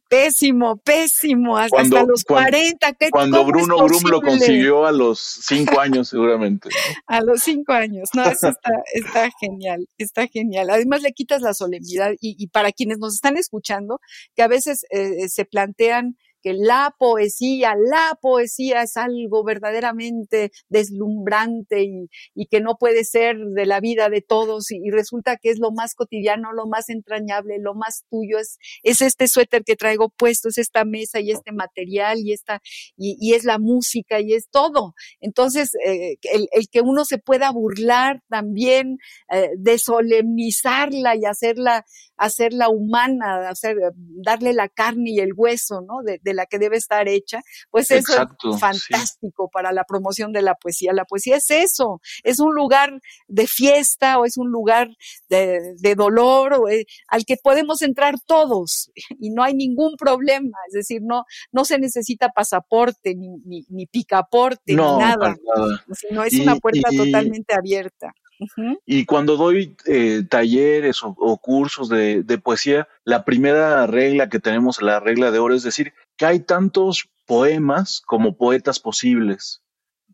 Pésimo, 0.10 0.78
pésimo, 0.78 1.56
hasta, 1.58 1.69
cuando, 1.69 1.97
hasta 1.97 2.10
los 2.10 2.23
cuando, 2.23 2.50
40. 2.50 2.93
¿qué, 2.93 3.10
cuando 3.12 3.45
Bruno 3.45 3.78
Brum 3.78 4.04
lo 4.10 4.21
consiguió 4.21 4.88
a 4.88 4.91
los 4.91 5.19
5 5.19 5.80
años, 5.80 6.10
seguramente. 6.10 6.69
¿no? 6.69 6.76
A 7.08 7.21
los 7.21 7.43
5 7.43 7.71
años, 7.71 8.10
no, 8.15 8.23
eso 8.23 8.50
está, 8.50 8.71
está 8.93 9.30
genial, 9.39 9.88
está 9.97 10.28
genial. 10.28 10.71
Además, 10.71 11.04
le 11.04 11.12
quitas 11.12 11.41
la 11.41 11.54
solemnidad 11.54 12.13
y, 12.19 12.36
y 12.38 12.47
para 12.47 12.71
quienes 12.71 12.97
nos 12.97 13.13
están 13.13 13.38
escuchando, 13.38 14.00
que 14.36 14.41
a 14.41 14.47
veces 14.47 14.86
eh, 14.89 15.30
se 15.30 15.45
plantean 15.45 16.17
que 16.41 16.54
la 16.54 16.95
poesía, 16.97 17.76
la 17.76 18.17
poesía 18.21 18.84
es 18.84 18.97
algo 18.97 19.43
verdaderamente 19.43 20.52
deslumbrante 20.69 21.84
y, 21.84 22.10
y, 22.36 22.47
que 22.47 22.62
no 22.62 22.78
puede 22.78 23.04
ser 23.04 23.38
de 23.38 23.65
la 23.65 23.80
vida 23.80 24.10
de 24.10 24.21
todos 24.21 24.71
y, 24.71 24.89
resulta 24.89 25.38
que 25.38 25.50
es 25.50 25.60
lo 25.60 25.71
más 25.71 25.95
cotidiano, 25.95 26.54
lo 26.54 26.67
más 26.67 26.89
entrañable, 26.89 27.60
lo 27.60 27.76
más 27.76 28.04
tuyo, 28.10 28.39
es, 28.39 28.58
es 28.84 29.02
este 29.02 29.28
suéter 29.28 29.63
que 29.63 29.76
traigo 29.76 30.10
puesto, 30.10 30.50
es 30.50 30.58
esta 30.58 30.86
mesa 30.86 31.19
y 31.19 31.32
este 31.32 31.52
material 31.52 32.19
y 32.19 32.34
esta, 32.34 32.62
y, 32.95 33.17
y 33.19 33.34
es 33.34 33.43
la 33.43 33.60
música 33.60 34.19
y 34.19 34.34
es 34.34 34.50
todo. 34.50 34.93
Entonces, 35.19 35.71
eh, 35.86 36.17
el, 36.34 36.47
el, 36.52 36.69
que 36.69 36.82
uno 36.82 37.06
se 37.06 37.17
pueda 37.17 37.52
burlar 37.52 38.21
también, 38.30 38.97
eh, 39.32 39.50
de 39.58 39.78
solemnizarla 39.78 41.15
y 41.15 41.26
hacerla, 41.26 41.86
hacerla 42.17 42.69
humana, 42.69 43.49
hacer, 43.49 43.77
darle 43.95 44.53
la 44.53 44.69
carne 44.69 45.12
y 45.12 45.19
el 45.19 45.32
hueso, 45.36 45.82
¿no? 45.82 46.01
De, 46.03 46.19
de 46.23 46.34
la 46.34 46.45
que 46.45 46.60
debe 46.60 46.77
estar 46.77 47.08
hecha, 47.08 47.41
pues 47.69 47.91
eso 47.91 48.13
Exacto, 48.13 48.53
es 48.53 48.60
fantástico 48.60 49.45
sí. 49.45 49.49
para 49.53 49.71
la 49.71 49.84
promoción 49.84 50.34
de 50.34 50.41
la 50.41 50.56
poesía. 50.56 50.93
La 50.93 51.06
poesía 51.06 51.38
es 51.38 51.49
eso, 51.51 52.01
es 52.23 52.39
un 52.39 52.53
lugar 52.53 52.99
de 53.27 53.47
fiesta 53.47 54.19
o 54.19 54.25
es 54.25 54.38
un 54.38 54.51
lugar 54.51 54.89
de, 55.30 55.75
de 55.77 55.95
dolor 55.95 56.53
o, 56.53 56.69
eh, 56.69 56.86
al 57.08 57.25
que 57.25 57.36
podemos 57.41 57.82
entrar 57.82 58.15
todos 58.25 58.91
y 59.19 59.30
no 59.30 59.43
hay 59.43 59.53
ningún 59.53 59.95
problema, 59.97 60.58
es 60.67 60.73
decir, 60.73 61.01
no, 61.03 61.23
no 61.51 61.65
se 61.65 61.80
necesita 61.80 62.30
pasaporte 62.30 63.15
ni, 63.15 63.30
ni, 63.45 63.65
ni 63.69 63.86
picaporte 63.86 64.73
no, 64.73 64.97
ni 64.97 65.03
nada, 65.03 65.36
nada. 65.56 65.86
sino 65.93 66.23
es 66.23 66.34
y, 66.34 66.41
una 66.41 66.56
puerta 66.56 66.89
y, 66.91 66.97
totalmente 66.97 67.53
abierta. 67.53 68.13
Uh 68.39 68.45
-huh. 68.45 68.80
Y 68.86 69.06
cuando 69.06 69.36
doy 69.36 69.76
eh, 69.86 70.23
talleres 70.30 71.04
o, 71.04 71.15
o 71.17 71.38
cursos 71.38 71.89
de, 71.89 72.23
de, 72.23 72.38
poesía, 72.38 72.88
la 73.04 73.26
primera 73.26 73.88
regla 73.88 74.30
que 74.30 74.39
tenemos, 74.39 74.82
la 74.82 75.00
regla 75.00 75.32
de 75.32 75.39
oro, 75.39 75.56
es 75.56 75.63
decir, 75.63 75.93
que 76.17 76.26
hay 76.26 76.39
tantos 76.41 77.10
poemas 77.28 78.02
como 78.06 78.38
poetas 78.38 78.80
posibles, 78.80 79.62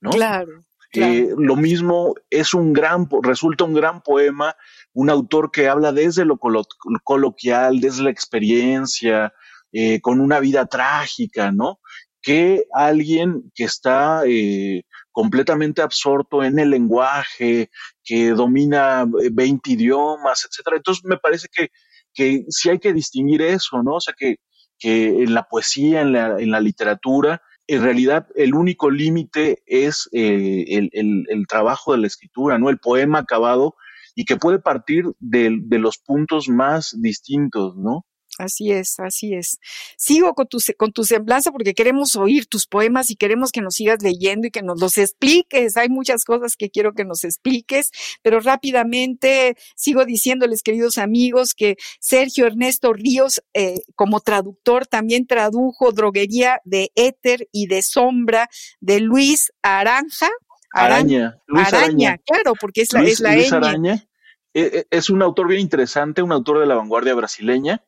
¿no? 0.01 0.09
Claro. 0.09 0.63
claro. 0.91 1.13
Eh, 1.13 1.29
lo 1.37 1.55
mismo 1.55 2.15
es 2.29 2.53
un 2.53 2.73
gran, 2.73 3.07
resulta 3.21 3.63
un 3.63 3.73
gran 3.73 4.01
poema, 4.01 4.55
un 4.93 5.09
autor 5.09 5.51
que 5.51 5.69
habla 5.69 5.91
desde 5.91 6.25
lo 6.25 6.37
colo 6.37 6.63
coloquial, 7.03 7.79
desde 7.79 8.03
la 8.03 8.09
experiencia, 8.09 9.33
eh, 9.71 10.01
con 10.01 10.19
una 10.19 10.39
vida 10.39 10.65
trágica, 10.65 11.51
¿no? 11.51 11.79
Que 12.21 12.65
alguien 12.73 13.51
que 13.55 13.63
está 13.63 14.23
eh, 14.25 14.83
completamente 15.13 15.81
absorto 15.81 16.43
en 16.43 16.59
el 16.59 16.71
lenguaje, 16.71 17.69
que 18.03 18.31
domina 18.31 19.05
20 19.07 19.71
idiomas, 19.71 20.45
etcétera. 20.45 20.77
Entonces 20.77 21.05
me 21.05 21.17
parece 21.17 21.47
que, 21.49 21.69
que 22.13 22.43
sí 22.49 22.69
hay 22.69 22.79
que 22.79 22.91
distinguir 22.91 23.41
eso, 23.43 23.81
¿no? 23.81 23.95
O 23.95 24.01
sea, 24.01 24.13
que, 24.17 24.37
que 24.77 25.23
en 25.23 25.33
la 25.33 25.43
poesía, 25.43 26.01
en 26.01 26.11
la, 26.11 26.39
en 26.39 26.51
la 26.51 26.59
literatura, 26.59 27.41
en 27.67 27.83
realidad 27.83 28.27
el 28.35 28.55
único 28.55 28.89
límite 28.89 29.63
es 29.65 30.09
eh, 30.11 30.65
el, 30.67 30.89
el, 30.91 31.25
el, 31.29 31.47
trabajo 31.47 31.93
de 31.93 31.99
la 31.99 32.07
escritura, 32.07 32.57
¿no? 32.57 32.69
El 32.69 32.79
poema 32.79 33.19
acabado 33.19 33.75
y 34.15 34.25
que 34.25 34.35
puede 34.35 34.59
partir 34.59 35.05
de, 35.19 35.57
de 35.61 35.79
los 35.79 35.99
puntos 35.99 36.49
más 36.49 36.95
distintos, 36.99 37.77
¿no? 37.77 38.05
Así 38.39 38.71
es, 38.71 38.99
así 38.99 39.33
es. 39.33 39.59
Sigo 39.97 40.33
con 40.33 40.47
tu, 40.47 40.57
con 40.77 40.91
tu 40.91 41.03
semblanza 41.03 41.51
porque 41.51 41.73
queremos 41.73 42.15
oír 42.15 42.47
tus 42.47 42.65
poemas 42.65 43.11
y 43.11 43.15
queremos 43.15 43.51
que 43.51 43.61
nos 43.61 43.75
sigas 43.75 44.01
leyendo 44.01 44.47
y 44.47 44.51
que 44.51 44.63
nos 44.63 44.79
los 44.79 44.97
expliques. 44.97 45.77
Hay 45.77 45.89
muchas 45.89 46.25
cosas 46.25 46.55
que 46.55 46.69
quiero 46.69 46.93
que 46.93 47.05
nos 47.05 47.23
expliques, 47.23 47.91
pero 48.21 48.39
rápidamente 48.39 49.55
sigo 49.75 50.05
diciéndoles, 50.05 50.63
queridos 50.63 50.97
amigos, 50.97 51.53
que 51.53 51.75
Sergio 51.99 52.47
Ernesto 52.47 52.93
Ríos, 52.93 53.43
eh, 53.53 53.81
como 53.95 54.19
traductor, 54.19 54.87
también 54.87 55.27
tradujo 55.27 55.91
Droguería 55.91 56.59
de 56.63 56.91
Éter 56.95 57.47
y 57.51 57.67
de 57.67 57.81
Sombra 57.81 58.49
de 58.79 58.99
Luis 58.99 59.53
Aranja. 59.61 60.29
Araña, 60.71 61.37
Luis 61.45 61.67
Araña, 61.67 62.09
Araña. 62.09 62.17
claro, 62.25 62.53
porque 62.59 62.81
es 62.81 62.93
la, 62.93 63.01
Luis, 63.01 63.13
es 63.13 63.19
la 63.19 63.35
Luis 63.35 63.53
Araña 63.53 64.07
eh, 64.55 64.85
es 64.89 65.09
un 65.09 65.21
autor 65.21 65.47
bien 65.47 65.61
interesante, 65.61 66.21
un 66.21 66.31
autor 66.31 66.59
de 66.59 66.65
la 66.65 66.75
vanguardia 66.75 67.13
brasileña 67.13 67.83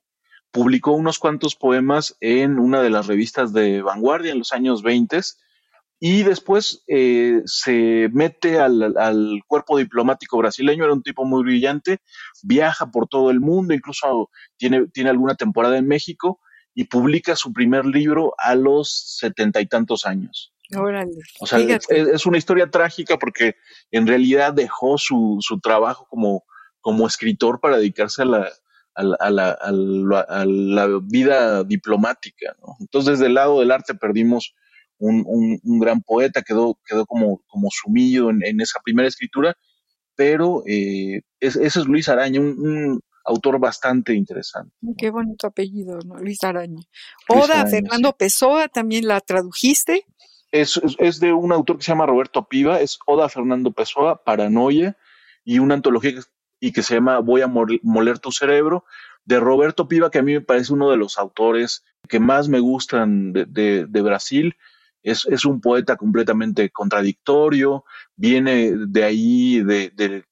publicó 0.56 0.94
unos 0.94 1.20
cuantos 1.20 1.54
poemas 1.54 2.16
en 2.22 2.60
una 2.60 2.82
de 2.82 2.90
las 2.90 3.08
revistas 3.08 3.52
de 3.52 3.82
vanguardia 3.82 4.32
en 4.32 4.40
los 4.40 4.54
años 4.54 4.84
20 4.84 5.20
y 6.00 6.24
después 6.24 6.82
eh, 6.88 7.42
se 7.44 8.08
mete 8.14 8.58
al, 8.58 8.96
al, 8.98 9.42
cuerpo 9.48 9.78
diplomático 9.78 10.38
brasileño, 10.38 10.86
era 10.86 10.94
un 10.94 11.04
tipo 11.04 11.26
muy 11.26 11.44
brillante, 11.44 11.98
viaja 12.42 12.90
por 12.90 13.10
todo 13.10 13.32
el 13.32 13.42
mundo, 13.42 13.74
incluso 13.74 14.30
tiene, 14.56 14.88
tiene 14.94 15.10
alguna 15.10 15.36
temporada 15.36 15.78
en 15.78 15.88
México 15.88 16.40
y 16.74 16.86
publica 16.86 17.36
su 17.36 17.52
primer 17.52 17.86
libro 17.86 18.34
a 18.38 18.56
los 18.56 19.18
setenta 19.20 19.60
y 19.60 19.66
tantos 19.66 20.06
años. 20.06 20.54
Órale, 20.74 21.12
o 21.42 21.46
sea, 21.48 21.60
es, 21.60 21.86
es, 21.90 22.26
una 22.26 22.38
historia 22.38 22.72
trágica 22.72 23.20
porque 23.20 23.56
en 23.92 24.08
realidad 24.08 24.54
dejó 24.54 24.98
su, 24.98 25.38
su 25.42 25.60
trabajo 25.60 26.08
como, 26.10 26.46
como 26.80 27.06
escritor 27.08 27.60
para 27.60 27.76
dedicarse 27.76 28.22
a 28.22 28.26
la, 28.26 28.50
a 28.96 29.04
la, 29.04 29.16
a 29.20 29.30
la, 29.30 29.50
a 29.52 29.72
la, 29.72 30.20
a 30.22 30.46
la 30.46 31.00
vida 31.04 31.64
diplomática. 31.64 32.56
¿no? 32.62 32.76
Entonces, 32.80 33.14
desde 33.14 33.28
el 33.28 33.36
lado 33.36 33.60
del 33.60 33.72
arte 33.72 33.94
perdimos 33.94 34.56
un, 34.98 35.24
un, 35.28 35.60
un 35.64 35.80
gran 35.80 36.02
poeta, 36.02 36.42
quedó, 36.42 36.80
quedó 36.86 37.06
como, 37.06 37.42
como 37.48 37.70
sumido 37.72 38.30
en, 38.30 38.44
en 38.44 38.62
esa 38.62 38.80
primera 38.84 39.08
escritura, 39.08 39.56
pero 40.16 40.64
eh, 40.66 41.22
es, 41.40 41.56
ese 41.56 41.80
es 41.80 41.86
Luis 41.86 42.10
Araña, 42.10 42.40
un, 42.40 42.60
un, 42.60 43.02
autor 43.28 43.60
bastante 43.60 44.14
interesante. 44.14 44.72
¿no? 44.82 44.94
Qué 44.96 45.10
bonito 45.10 45.48
apellido, 45.48 45.98
¿no? 46.06 46.20
Luis 46.20 46.44
Araña. 46.44 46.82
Luis 47.28 47.44
Oda 47.44 47.62
Araña, 47.62 47.70
Fernando 47.72 48.10
sí. 48.10 48.16
Pessoa, 48.20 48.68
también 48.68 49.08
la 49.08 49.20
tradujiste. 49.20 50.06
Es, 50.52 50.78
es, 50.78 50.96
es, 51.00 51.20
de 51.20 51.34
un 51.34 51.52
autor 51.52 51.78
que 51.78 51.84
se 51.84 51.92
llama 51.92 52.06
Roberto 52.06 52.48
Piva, 52.48 52.80
es 52.82 53.00
Oda 53.08 53.28
Fernando 53.28 53.72
Pessoa, 53.72 54.24
Paranoia, 54.24 54.96
y 55.44 55.58
una 55.58 55.74
antología 55.74 56.14
que 56.14 56.22
y 56.60 56.72
que 56.72 56.84
se 56.84 56.96
llama 56.96 57.20
Voy 57.20 57.42
a 57.42 57.48
moler 57.48 58.20
tu 58.20 58.32
cerebro, 58.32 58.86
de 59.26 59.40
Roberto 59.40 59.88
Piva, 59.88 60.12
que 60.12 60.20
a 60.20 60.24
mí 60.24 60.34
me 60.34 60.42
parece 60.42 60.74
uno 60.74 60.92
de 60.92 60.98
los 60.98 61.18
autores 61.18 61.84
que 62.08 62.20
más 62.20 62.48
me 62.48 62.60
gustan 62.60 63.34
de, 63.34 63.46
de, 63.88 64.02
Brasil. 64.02 64.56
Es, 65.02 65.26
es, 65.26 65.46
un 65.46 65.62
poeta 65.62 65.98
completamente 65.98 66.70
contradictorio, 66.70 67.86
viene 68.16 68.74
de 68.76 69.04
ahí, 69.04 69.62
de, 69.64 70.24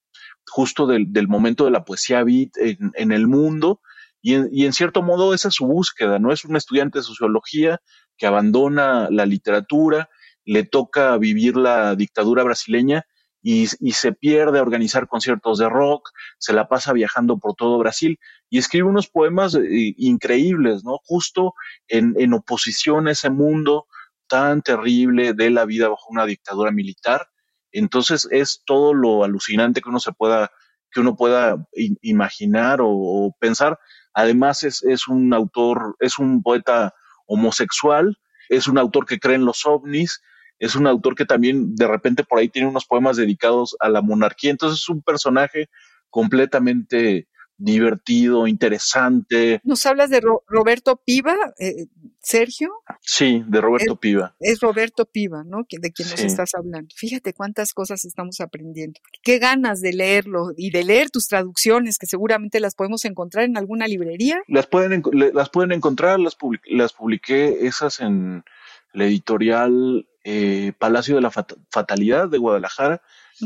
justo 0.46 0.86
del, 0.86 1.12
del, 1.12 1.28
momento 1.28 1.66
de 1.66 1.72
la 1.72 1.84
poesía 1.84 2.24
beat 2.24 2.56
en, 2.58 2.92
en 2.96 3.12
el 3.12 3.28
mundo, 3.28 3.82
y 4.22 4.36
y 4.52 4.66
en, 4.66 4.74
cierto 4.74 5.02
modo 5.02 5.34
esa 5.34 5.50
es 5.50 5.56
su 5.56 5.66
búsqueda, 5.66 6.18
¿no? 6.18 6.32
Es 6.32 6.46
un 6.46 6.56
estudiante 6.56 7.00
de 7.00 7.04
sociología 7.04 7.82
que 8.18 8.26
abandona 8.26 9.10
la 9.12 9.26
literatura, 9.26 10.10
le 10.46 10.64
toca 10.64 11.18
vivir 11.18 11.58
la 11.58 11.96
dictadura 11.96 12.44
brasileña 12.44 13.06
y, 13.44 13.68
se 13.68 14.14
pierde 14.14 14.58
a 14.58 14.62
organizar 14.62 15.08
conciertos 15.08 15.60
de 15.60 15.68
rock, 15.68 16.10
se 16.40 16.54
la 16.54 16.70
pasa 16.70 16.94
viajando 16.94 17.38
por 17.38 17.56
todo 17.56 17.78
Brasil 17.78 18.18
y 18.50 18.58
escribe 18.58 18.88
unos 18.88 19.10
poemas 19.10 19.54
eh, 19.56 19.94
increíbles, 19.98 20.86
¿no? 20.86 21.00
Justo 21.04 21.54
en, 21.90 22.16
en 22.18 22.34
oposición 22.34 23.08
a 23.08 23.12
ese 23.12 23.30
mundo 23.30 23.86
tan 24.30 24.62
terrible 24.62 25.34
de 25.34 25.50
la 25.50 25.66
vida 25.66 25.90
bajo 25.90 26.08
una 26.10 26.26
dictadura 26.26 26.72
militar. 26.72 27.28
Entonces 27.74 28.28
es 28.32 28.64
todo 28.66 28.94
lo 28.94 29.26
alucinante 29.26 29.82
que 29.82 29.90
uno 29.90 30.00
se 30.00 30.14
pueda, 30.14 30.50
que 30.90 31.02
uno 31.02 31.18
pueda 31.18 31.68
imaginar 32.02 32.80
o, 32.82 33.36
pensar. 33.40 33.78
Además 34.14 34.64
es, 34.64 34.84
es 34.84 35.10
un 35.10 35.34
autor, 35.34 35.98
es 36.00 36.18
un 36.18 36.42
poeta 36.42 36.94
homosexual, 37.28 38.18
es 38.48 38.68
un 38.70 38.78
autor 38.78 39.06
que 39.06 39.20
cree 39.20 39.36
en 39.36 39.46
los 39.46 39.66
ovnis, 39.66 40.22
es 40.60 40.76
un 40.76 40.88
autor 40.88 41.16
que 41.16 41.26
también 41.26 41.76
de 41.76 41.88
repente 41.88 42.24
por 42.24 42.40
ahí 42.40 42.50
tiene 42.50 42.68
unos 42.68 42.86
poemas 42.86 43.18
dedicados 43.18 43.76
a 43.80 43.90
la 43.90 44.02
monarquía, 44.02 44.52
entonces 44.52 44.82
es 44.82 44.90
un 44.90 45.02
personaje 45.02 45.70
completamente 46.10 47.28
divertido, 47.58 48.48
interesante. 48.48 49.62
¿Nos 49.64 49.86
hablas 49.86 50.10
de 50.10 50.22
Roberto 50.48 51.02
Piva, 51.06 51.36
eh, 51.60 51.86
Sergio? 52.20 52.72
Sí, 53.02 53.44
de 53.48 53.62
Roberto 53.62 53.96
Piva. 53.96 54.36
Es 54.40 54.60
Roberto 54.60 55.06
Piva, 55.06 55.44
¿no? 55.46 55.66
De 55.70 55.92
quien 55.92 56.10
nos 56.10 56.20
estás 56.20 56.54
hablando. 56.56 56.90
Fíjate 56.96 57.34
cuántas 57.34 57.74
cosas 57.74 58.06
estamos 58.06 58.42
aprendiendo. 58.42 59.00
Qué 59.22 59.40
ganas 59.40 59.82
de 59.82 59.94
leerlo 59.94 60.52
y 60.58 60.72
de 60.72 60.84
leer 60.84 61.10
tus 61.10 61.28
traducciones, 61.28 61.98
que 61.98 62.06
seguramente 62.06 62.60
las 62.60 62.76
podemos 62.76 63.06
encontrar 63.06 63.46
en 63.46 63.58
alguna 63.58 63.88
librería. 63.88 64.42
Las 64.48 64.68
pueden, 64.68 65.04
las 65.12 65.50
pueden 65.50 65.72
encontrar, 65.72 66.20
las, 66.20 66.38
las 66.66 66.94
publiqué 66.94 67.66
esas 67.68 68.00
en 68.00 68.44
la 68.94 69.06
editorial 69.06 70.06
eh, 70.24 70.74
Palacio 70.78 71.16
de 71.16 71.22
la 71.22 71.32
Fatalidad 71.32 72.30
de 72.30 72.38
Guadalajara. 72.38 73.02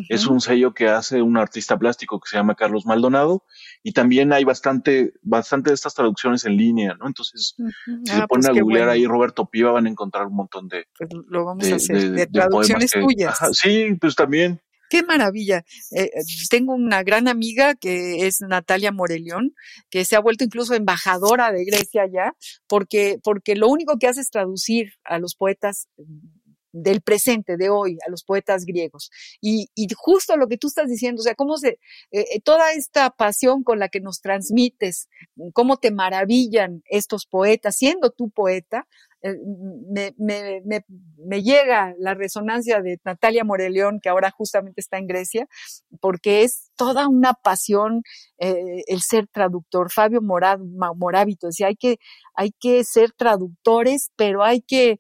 Es 0.10 0.28
un 0.28 0.42
sello 0.42 0.74
que 0.74 0.90
hace 0.90 1.22
un 1.22 1.38
artista 1.38 1.80
plástico 1.80 2.20
que 2.20 2.30
se 2.30 2.36
llama 2.36 2.56
Carlos 2.56 2.86
Maldonado 2.86 3.46
y 3.82 3.94
también 3.94 4.34
hay 4.34 4.44
bastante, 4.44 5.14
bastante 5.22 5.70
de 5.70 5.76
estas 5.76 5.96
traducciones 5.96 6.46
en 6.46 6.58
línea, 6.58 6.94
¿no? 7.00 7.08
Entonces, 7.08 7.56
si 7.56 8.12
se 8.12 8.14
ah, 8.14 8.28
ponen 8.28 8.48
pues 8.48 8.48
a 8.50 8.62
googlear 8.62 8.90
ahí 8.90 9.08
Roberto 9.08 9.46
Piva 9.46 9.72
van 9.72 9.88
a 9.88 9.90
encontrar 9.90 10.28
un 10.28 10.36
montón 10.36 10.68
de... 10.68 10.86
Pues 10.98 11.10
lo 11.30 11.46
vamos 11.46 11.72
a 11.72 11.76
hacer, 11.76 12.12
de, 12.12 12.28
traducciones 12.28 12.92
tuyas. 12.92 13.40
sí, 13.54 13.98
pues 14.00 14.14
también. 14.16 14.60
Qué 14.90 15.04
maravilla. 15.04 15.66
Eh, 15.92 16.10
tengo 16.50 16.74
una 16.74 17.04
gran 17.04 17.28
amiga 17.28 17.76
que 17.76 18.26
es 18.26 18.42
Natalia 18.42 18.92
Morelión, 18.92 19.54
que 19.90 20.06
se 20.06 20.16
ha 20.16 20.20
vuelto 20.20 20.44
incluso 20.44 20.74
embajadora 20.74 21.52
de 21.52 21.66
Grecia 21.66 22.08
ya, 22.12 22.36
porque, 22.68 23.20
porque 23.24 23.56
lo 23.56 23.68
único 23.68 23.98
que 23.98 24.08
hace 24.08 24.22
es 24.22 24.30
traducir 24.30 24.94
a 25.04 25.20
los 25.20 25.36
poetas 25.36 25.90
del 26.84 27.02
presente, 27.02 27.58
de 27.58 27.70
hoy, 27.70 27.98
a 28.06 28.10
los 28.10 28.24
poetas 28.24 28.66
griegos. 28.66 29.10
Y, 29.42 29.68
justo 29.96 30.38
lo 30.38 30.48
que 30.48 30.58
tú 30.58 30.68
estás 30.68 30.88
diciendo, 30.90 31.22
o 31.22 31.24
sea, 31.24 31.36
cómo 31.36 31.58
se, 31.58 31.80
eh, 32.12 32.26
eh, 32.34 32.42
toda 32.44 32.74
esta 32.74 33.10
pasión 33.10 33.64
con 33.64 33.80
la 33.80 33.90
que 33.90 34.00
nos 34.00 34.22
transmites, 34.22 35.10
cómo 35.54 35.78
te 35.78 35.92
maravillan 35.92 36.84
estos 36.86 37.26
poetas, 37.26 37.76
siendo 37.78 38.12
tú 38.12 38.30
poeta, 38.30 38.88
eh, 39.22 39.36
me, 39.90 40.14
me, 40.18 40.62
me, 40.64 40.86
me, 41.18 41.42
llega 41.42 41.96
la 41.98 42.14
resonancia 42.14 42.82
de 42.82 43.00
Natalia 43.04 43.44
Moreleón, 43.44 44.00
que 44.00 44.10
ahora 44.10 44.30
justamente 44.30 44.80
está 44.82 44.98
en 44.98 45.08
Grecia, 45.08 45.48
porque 46.00 46.44
es 46.44 46.70
toda 46.76 47.08
una 47.08 47.34
pasión 47.34 48.04
el 48.38 49.02
ser 49.02 49.28
traductor. 49.28 49.92
Fabio 49.92 50.22
Morad, 50.22 50.60
Morábito 50.60 51.48
decía, 51.48 51.68
hay 51.68 51.76
que, 51.76 51.98
hay 52.36 52.52
que 52.52 52.84
ser 52.84 53.12
traductores, 53.14 54.12
pero 54.16 54.44
hay 54.44 54.62
que 54.62 55.00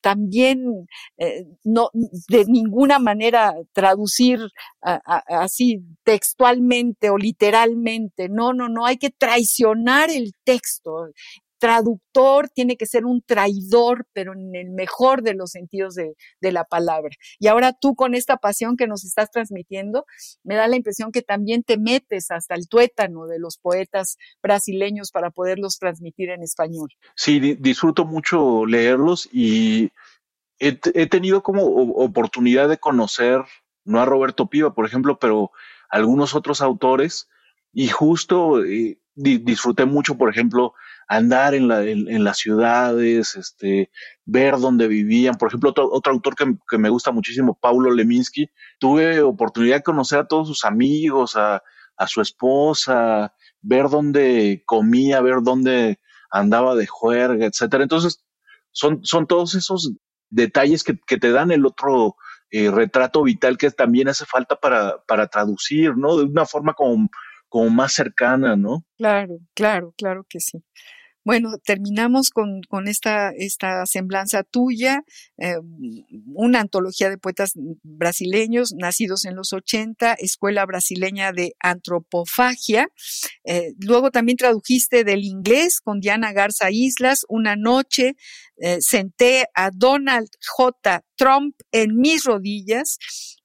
también 0.00 0.86
eh, 1.18 1.44
no 1.64 1.90
de 2.28 2.44
ninguna 2.46 2.98
manera 2.98 3.54
traducir 3.72 4.40
así 4.80 5.82
textualmente 6.04 7.10
o 7.10 7.16
literalmente. 7.18 8.28
No, 8.28 8.52
no, 8.52 8.68
no, 8.68 8.86
hay 8.86 8.96
que 8.96 9.10
traicionar 9.10 10.10
el 10.10 10.32
texto 10.44 11.08
traductor 11.60 12.48
tiene 12.48 12.76
que 12.76 12.86
ser 12.86 13.04
un 13.04 13.22
traidor, 13.22 14.06
pero 14.12 14.32
en 14.32 14.56
el 14.56 14.70
mejor 14.70 15.22
de 15.22 15.34
los 15.34 15.50
sentidos 15.50 15.94
de, 15.94 16.16
la 16.40 16.64
palabra. 16.64 17.10
Y 17.38 17.46
ahora 17.46 17.72
tú 17.72 17.94
con 17.94 18.14
esta 18.14 18.38
pasión 18.38 18.76
que 18.76 18.88
nos 18.88 19.04
estás 19.04 19.30
transmitiendo, 19.30 20.04
me 20.42 20.56
da 20.56 20.66
la 20.66 20.74
impresión 20.74 21.12
que 21.12 21.22
también 21.22 21.62
te 21.62 21.78
metes 21.78 22.32
hasta 22.32 22.56
el 22.56 22.68
tuétano 22.68 23.26
de 23.26 23.38
los 23.38 23.58
poetas 23.58 24.16
brasileños 24.42 25.12
para 25.12 25.30
poderlos 25.30 25.78
transmitir 25.78 26.30
en 26.30 26.42
español. 26.42 26.88
Sí, 27.14 27.38
disfruto 27.60 28.04
mucho 28.04 28.66
leerlos 28.66 29.28
y 29.30 29.92
he, 30.58 31.06
tenido 31.06 31.42
como 31.42 31.62
oportunidad 31.62 32.68
de 32.68 32.78
conocer, 32.78 33.44
no 33.84 34.00
a 34.00 34.06
Roberto 34.06 34.46
Piva, 34.46 34.74
por 34.74 34.86
ejemplo, 34.86 35.18
pero 35.18 35.52
algunos 35.88 36.34
otros 36.34 36.62
autores 36.62 37.28
y 37.72 37.88
justo 37.88 38.64
eh, 38.64 38.98
disfruté 39.14 39.84
mucho, 39.84 40.16
por 40.16 40.30
ejemplo, 40.30 40.74
andar 41.10 41.56
en, 41.56 41.66
la, 41.66 41.82
en, 41.82 42.22
las 42.22 42.38
ciudades, 42.38 43.34
este, 43.34 43.90
ver 44.24 44.58
dónde 44.58 44.86
vivían. 44.86 45.34
Por 45.34 45.48
ejemplo, 45.48 45.70
otro, 45.70 45.90
otro 45.90 46.12
autor 46.12 46.36
que, 46.36 46.54
que, 46.70 46.78
me 46.78 46.88
gusta 46.88 47.10
muchísimo, 47.10 47.58
Paulo 47.60 47.90
Leminski, 47.90 48.48
tuve 48.78 49.20
oportunidad 49.20 49.78
de 49.78 49.82
conocer 49.82 50.20
a 50.20 50.28
todos 50.28 50.46
sus 50.46 50.64
amigos, 50.64 51.34
a, 51.34 51.64
a 51.96 52.06
su 52.06 52.20
esposa, 52.20 53.34
ver 53.60 53.88
dónde 53.88 54.62
comía, 54.66 55.20
ver 55.20 55.42
dónde 55.42 55.98
andaba 56.30 56.76
de 56.76 56.86
juerga, 56.86 57.44
etcétera. 57.44 57.82
Entonces, 57.82 58.24
son, 58.70 59.04
son 59.04 59.26
todos 59.26 59.56
esos 59.56 59.92
detalles 60.28 60.84
que, 60.84 60.96
que 61.08 61.16
te 61.16 61.32
dan 61.32 61.50
el 61.50 61.66
otro 61.66 62.14
eh, 62.52 62.70
retrato 62.70 63.24
vital 63.24 63.58
que 63.58 63.72
también 63.72 64.06
hace 64.06 64.26
falta 64.26 64.54
para, 64.54 65.02
para 65.08 65.26
traducir, 65.26 65.96
¿no? 65.96 66.16
De 66.16 66.22
una 66.22 66.46
forma 66.46 66.72
como, 66.74 67.08
como 67.48 67.68
más 67.68 67.94
cercana, 67.94 68.54
¿no? 68.54 68.84
Claro, 68.96 69.38
claro, 69.54 69.92
claro 69.98 70.24
que 70.28 70.38
sí. 70.38 70.62
Bueno, 71.30 71.58
terminamos 71.64 72.30
con, 72.30 72.88
esta, 72.88 73.30
semblanza 73.86 74.42
tuya, 74.42 75.04
eh, 75.38 75.58
una 76.34 76.58
antología 76.58 77.08
de 77.08 77.18
poetas 77.18 77.52
brasileños 77.84 78.72
nacidos 78.76 79.24
en 79.26 79.36
los 79.36 79.52
80, 79.52 80.14
Escuela 80.14 80.66
Brasileña 80.66 81.30
de 81.30 81.54
Antropofagia. 81.60 82.88
Eh, 83.44 83.74
luego 83.78 84.10
también 84.10 84.38
tradujiste 84.38 85.04
del 85.04 85.22
inglés 85.22 85.80
con 85.80 86.00
Diana 86.00 86.32
Garza 86.32 86.72
Islas, 86.72 87.24
Una 87.28 87.54
noche, 87.54 88.16
eh, 88.56 88.78
senté 88.80 89.44
a 89.54 89.70
Donald 89.72 90.30
J. 90.44 91.04
Trump 91.14 91.54
en 91.70 91.96
mis 91.96 92.24
rodillas 92.24 92.98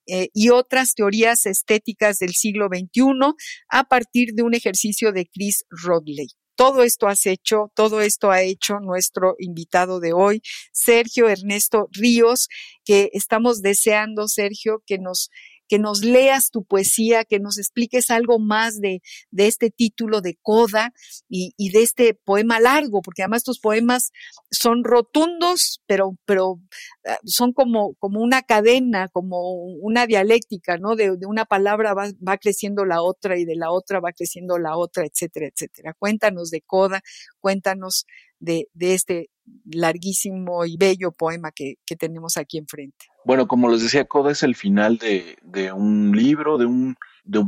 y 0.07 0.49
otras 0.49 0.95
teorías 0.95 1.45
estéticas 1.45 2.17
del 2.17 2.33
siglo 2.33 2.67
XXI 2.67 3.33
a 3.69 3.83
partir 3.83 4.33
de 4.33 4.41
un 4.41 4.55
ejercicio 4.55 5.11
de 5.11 5.27
Chris 5.27 5.65
Rodley. 5.69 6.29
Todo 6.55 6.83
esto 6.83 7.07
has 7.07 7.25
hecho, 7.25 7.71
todo 7.75 8.01
esto 8.01 8.31
ha 8.31 8.41
hecho 8.41 8.79
nuestro 8.79 9.35
invitado 9.39 9.99
de 9.99 10.13
hoy, 10.13 10.41
Sergio 10.71 11.27
Ernesto 11.27 11.89
Ríos, 11.91 12.47
que 12.83 13.09
estamos 13.13 13.61
deseando, 13.61 14.27
Sergio, 14.27 14.81
que 14.85 14.97
nos 14.97 15.29
que 15.67 15.79
nos 15.79 16.03
leas 16.03 16.51
tu 16.51 16.63
poesía, 16.63 17.25
que 17.25 17.39
nos 17.39 17.57
expliques 17.57 18.09
algo 18.09 18.39
más 18.39 18.79
de, 18.79 19.01
de 19.31 19.47
este 19.47 19.69
título 19.71 20.21
de 20.21 20.37
Coda 20.41 20.93
y, 21.27 21.53
de 21.71 21.81
este 21.81 22.13
poema 22.13 22.59
largo, 22.59 23.01
porque 23.01 23.23
además 23.23 23.43
tus 23.43 23.59
poemas 23.59 24.11
son 24.51 24.83
rotundos, 24.83 25.81
pero, 25.87 26.17
pero 26.25 26.59
ah, 27.05 27.17
son 27.25 27.53
como, 27.53 27.95
como 27.95 28.21
una 28.21 28.43
cadena, 28.43 29.09
como 29.09 29.53
una 29.63 30.05
dialéctica, 30.07 30.77
¿no? 30.77 30.95
De, 30.95 31.17
de 31.17 31.25
una 31.25 31.45
palabra 31.45 31.93
va, 31.93 32.11
va, 32.27 32.37
creciendo 32.37 32.85
la 32.85 33.01
otra 33.01 33.37
y 33.37 33.45
de 33.45 33.55
la 33.55 33.71
otra 33.71 33.99
va 33.99 34.13
creciendo 34.13 34.57
la 34.57 34.77
otra, 34.77 35.05
etcétera, 35.05 35.47
etcétera. 35.47 35.93
Cuéntanos 35.97 36.49
de 36.51 36.61
Coda, 36.61 37.01
cuéntanos 37.39 38.05
de, 38.39 38.67
de 38.73 38.93
este 38.93 39.29
larguísimo 39.65 40.65
y 40.65 40.77
bello 40.77 41.11
poema 41.11 41.51
que, 41.51 41.75
que 41.85 41.95
tenemos 41.95 42.37
aquí 42.37 42.57
enfrente. 42.57 43.05
Bueno, 43.25 43.47
como 43.47 43.69
les 43.69 43.81
decía, 43.81 44.05
Coda 44.05 44.31
es 44.31 44.43
el 44.43 44.55
final 44.55 44.99
de, 44.99 45.71
un 45.73 46.15
libro, 46.15 46.59
de 46.59 46.67
un, 46.67 46.95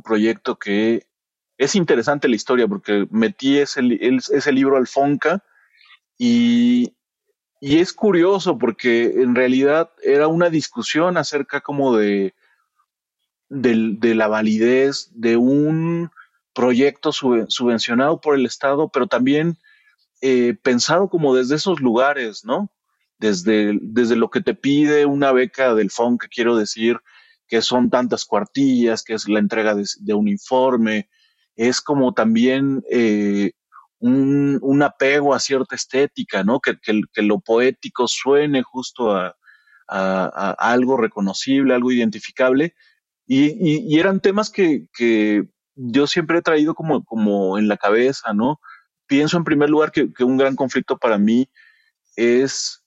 proyecto 0.03 0.57
que 0.57 1.05
es 1.59 1.75
interesante 1.75 2.27
la 2.27 2.35
historia 2.35 2.67
porque 2.67 3.07
metí 3.11 3.59
ese, 3.59 3.83
libro 3.83 4.77
al 4.77 4.87
Fonca 4.87 5.43
y, 6.17 6.95
es 7.61 7.93
curioso 7.93 8.57
porque 8.57 9.21
en 9.21 9.35
realidad 9.35 9.91
era 10.01 10.27
una 10.27 10.49
discusión 10.49 11.15
acerca 11.15 11.61
como 11.61 11.95
de, 11.95 12.33
de, 13.49 14.15
la 14.15 14.27
validez 14.27 15.11
de 15.13 15.37
un 15.37 16.09
proyecto 16.53 17.11
subvencionado 17.11 18.19
por 18.19 18.33
el 18.35 18.47
Estado, 18.47 18.89
pero 18.89 19.05
también 19.05 19.57
eh, 20.21 20.55
pensado 20.59 21.07
como 21.07 21.35
desde 21.35 21.55
esos 21.55 21.81
lugares, 21.81 22.45
¿no? 22.45 22.71
Desde, 23.19 23.77
desde 23.81 24.15
lo 24.15 24.29
que 24.29 24.41
te 24.41 24.53
pide 24.53 25.05
una 25.05 25.31
beca 25.31 25.73
del 25.73 25.89
que 26.19 26.27
quiero 26.27 26.55
decir, 26.55 26.99
que 27.47 27.61
son 27.61 27.89
tantas 27.89 28.25
cuartillas, 28.25 29.03
que 29.03 29.13
es 29.13 29.27
la 29.27 29.39
entrega 29.39 29.75
de, 29.75 30.13
un 30.13 30.27
informe, 30.27 31.09
es 31.55 31.81
como 31.81 32.13
también 32.13 32.83
eh, 32.91 33.51
un, 33.99 34.59
un, 34.61 34.83
apego 34.83 35.33
a 35.33 35.39
cierta 35.39 35.75
estética, 35.75 36.43
¿no? 36.43 36.59
Que, 36.59 36.77
que, 36.79 37.01
que, 37.13 37.21
lo 37.21 37.39
poético 37.39 38.07
suene 38.07 38.61
justo 38.63 39.15
a, 39.15 39.35
a, 39.87 40.51
algo 40.59 40.97
reconocible, 40.97 41.73
algo 41.73 41.91
identificable, 41.91 42.75
y, 43.25 43.97
eran 43.99 44.21
temas 44.21 44.49
que, 44.49 44.87
yo 45.75 46.07
siempre 46.07 46.39
he 46.39 46.41
traído 46.41 46.73
como, 46.73 47.03
como 47.03 47.57
en 47.57 47.67
la 47.67 47.77
cabeza, 47.77 48.33
¿no? 48.33 48.59
Pienso 49.05 49.37
en 49.37 49.43
primer 49.43 49.69
lugar 49.69 49.91
que, 49.91 50.11
que 50.11 50.23
un 50.23 50.37
gran 50.37 50.55
conflicto 50.55 50.97
para 50.97 51.17
mí 51.17 51.49
es 52.15 52.83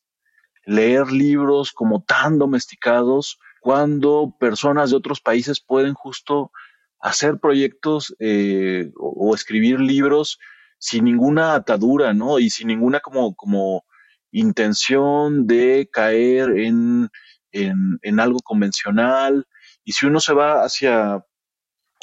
leer 0.71 1.11
libros 1.11 1.73
como 1.73 2.05
tan 2.05 2.39
domesticados 2.39 3.41
cuando 3.61 4.37
personas 4.39 4.91
de 4.91 4.97
otros 4.97 5.21
países 5.21 5.61
pueden 5.61 5.95
justo 5.95 6.53
hacer 7.01 7.41
proyectos 7.41 8.15
eh, 8.21 8.93
o, 8.97 9.35
escribir 9.35 9.81
libros 9.81 10.39
sin 10.79 11.07
ninguna 11.07 11.55
atadura, 11.55 12.15
¿no? 12.15 12.39
Y 12.39 12.51
sin 12.51 12.69
ninguna 12.69 13.01
como, 13.01 13.35
como 13.35 13.85
intención 14.31 15.49
de 15.49 15.89
caer 15.93 16.51
en, 16.51 17.09
en, 17.51 18.21
algo 18.21 18.39
convencional. 18.39 19.49
Y 19.83 19.93
si 19.93 20.07
uno 20.07 20.21
se 20.21 20.35
va 20.35 20.63
hacia, 20.63 21.27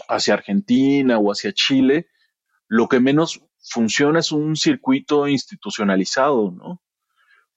hacia 0.10 0.34
Argentina 0.34 1.20
o 1.20 1.32
hacia 1.32 1.54
Chile, 1.54 2.08
lo 2.68 2.90
que 2.90 3.00
menos 3.00 3.42
funciona 3.62 4.20
es 4.20 4.34
un 4.34 4.58
circuito 4.58 5.26
institucionalizado, 5.26 6.52
¿no? 6.52 6.82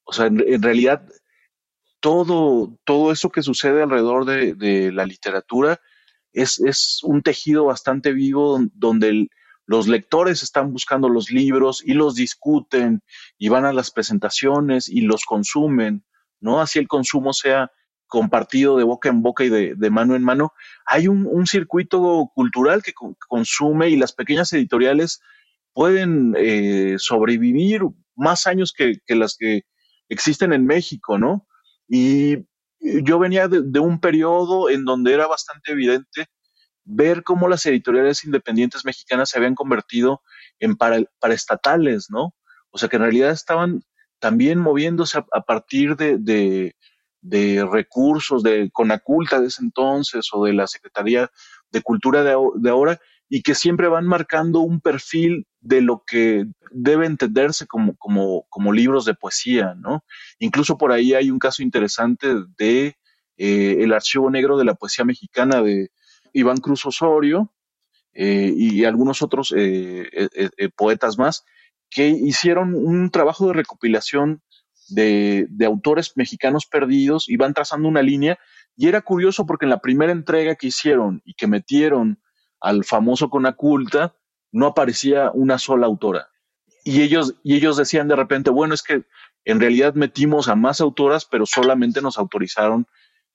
O 0.04 0.12
sea, 0.12 0.26
en, 0.26 0.62
realidad, 0.62 1.06
todo, 2.00 2.78
todo 2.84 3.12
eso 3.12 3.30
que 3.30 3.42
sucede 3.42 3.82
alrededor 3.82 4.24
de, 4.24 4.92
la 4.92 5.06
literatura 5.06 5.80
es, 6.32 7.00
un 7.02 7.22
tejido 7.22 7.66
bastante 7.66 8.12
vivo 8.12 8.58
donde 8.74 9.28
los 9.66 9.86
lectores 9.86 10.42
están 10.42 10.72
buscando 10.72 11.08
los 11.08 11.30
libros 11.30 11.82
y 11.84 11.94
los 11.94 12.14
discuten 12.14 13.02
y 13.38 13.48
van 13.48 13.64
a 13.64 13.72
las 13.72 13.90
presentaciones 13.90 14.88
y 14.88 15.02
los 15.02 15.24
consumen, 15.24 16.04
¿no? 16.40 16.60
Así 16.60 16.78
el 16.78 16.88
consumo 16.88 17.32
sea 17.32 17.70
compartido 18.10 18.76
de 18.76 18.84
boca 18.84 19.08
en 19.08 19.22
boca 19.22 19.44
y 19.44 19.48
de, 19.48 19.90
mano 19.90 20.16
en 20.16 20.24
mano. 20.24 20.52
Hay 20.84 21.06
un, 21.06 21.46
circuito 21.46 22.30
cultural 22.34 22.82
que 22.82 22.92
consume 23.28 23.88
y 23.88 23.96
las 23.96 24.12
pequeñas 24.12 24.52
editoriales 24.52 25.20
pueden 25.72 26.34
eh, 26.36 26.96
sobrevivir 26.98 27.82
más 28.16 28.46
años 28.46 28.74
que, 28.76 29.00
las 29.14 29.36
que 29.38 29.62
existen 30.10 30.52
en 30.52 30.66
México, 30.66 31.16
¿no? 31.16 31.46
Y 31.88 32.44
yo 32.80 33.18
venía 33.18 33.48
de, 33.48 33.80
un 33.80 34.00
periodo 34.00 34.68
en 34.68 34.84
donde 34.84 35.14
era 35.14 35.26
bastante 35.26 35.72
evidente 35.72 36.26
ver 36.84 37.22
cómo 37.22 37.48
las 37.48 37.64
editoriales 37.66 38.24
independientes 38.24 38.84
mexicanas 38.84 39.30
se 39.30 39.38
habían 39.38 39.54
convertido 39.54 40.22
en 40.58 40.76
paraestatales, 40.76 42.10
¿no? 42.10 42.34
O 42.70 42.78
sea, 42.78 42.88
que 42.88 42.96
en 42.96 43.02
realidad 43.02 43.30
estaban 43.30 43.82
también 44.18 44.58
moviéndose 44.58 45.18
a, 45.18 45.40
partir 45.42 45.96
de, 45.96 46.74
recursos 47.70 48.42
de 48.42 48.70
Conaculta 48.72 49.40
de 49.40 49.46
ese 49.46 49.62
entonces 49.62 50.28
o 50.32 50.44
de 50.44 50.52
la 50.52 50.66
Secretaría 50.66 51.30
de 51.70 51.82
Cultura 51.82 52.24
de, 52.24 52.36
de 52.56 52.70
ahora 52.70 53.00
y 53.32 53.42
que 53.42 53.54
siempre 53.54 53.86
van 53.86 54.06
marcando 54.06 54.58
un 54.60 54.80
perfil 54.80 55.46
de 55.60 55.80
lo 55.80 56.02
que 56.04 56.46
debe 56.72 57.06
entenderse 57.06 57.66
como, 57.66 57.96
como, 57.96 58.44
como 58.48 58.72
libros 58.72 59.04
de 59.04 59.14
poesía, 59.14 59.74
¿no? 59.78 60.04
Incluso 60.40 60.76
por 60.76 60.90
ahí 60.90 61.14
hay 61.14 61.30
un 61.30 61.38
caso 61.38 61.62
interesante 61.62 62.26
de 62.58 62.96
eh, 63.36 63.76
el 63.78 63.92
archivo 63.92 64.28
negro 64.30 64.58
de 64.58 64.64
la 64.64 64.74
poesía 64.74 65.04
mexicana 65.04 65.62
de 65.62 65.92
Iván 66.32 66.56
Cruz 66.56 66.84
Osorio 66.84 67.54
eh, 68.14 68.52
y 68.54 68.84
algunos 68.84 69.22
otros 69.22 69.54
eh, 69.56 70.10
poetas 70.76 71.16
más 71.16 71.44
que 71.88 72.08
hicieron 72.08 72.74
un 72.74 73.10
trabajo 73.10 73.46
de 73.46 73.52
recopilación 73.52 74.42
de, 74.88 75.46
de, 75.50 75.66
autores 75.66 76.16
mexicanos 76.16 76.66
perdidos 76.66 77.28
y 77.28 77.36
van 77.36 77.54
trazando 77.54 77.88
una 77.88 78.02
línea. 78.02 78.40
Y 78.76 78.88
era 78.88 79.02
curioso 79.02 79.46
porque 79.46 79.66
en 79.66 79.70
la 79.70 79.80
primera 79.80 80.10
entrega 80.10 80.56
que 80.56 80.66
hicieron 80.66 81.22
y 81.24 81.34
que 81.34 81.46
metieron 81.46 82.20
al 82.60 82.84
famoso 82.84 83.30
Conaculta, 83.30 84.14
no 84.52 84.66
aparecía 84.66 85.30
una 85.32 85.58
sola 85.58 85.86
autora. 85.86 86.28
Y 86.84 87.02
ellos, 87.02 87.34
y 87.42 87.56
ellos 87.56 87.76
decían 87.76 88.08
de 88.08 88.16
repente, 88.16 88.50
bueno, 88.50 88.74
es 88.74 88.82
que 88.82 89.04
en 89.44 89.60
realidad 89.60 89.94
metimos 89.94 90.48
a 90.48 90.54
más 90.54 90.80
autoras, 90.80 91.24
pero 91.24 91.46
solamente 91.46 92.00
nos 92.02 92.18
autorizaron 92.18 92.86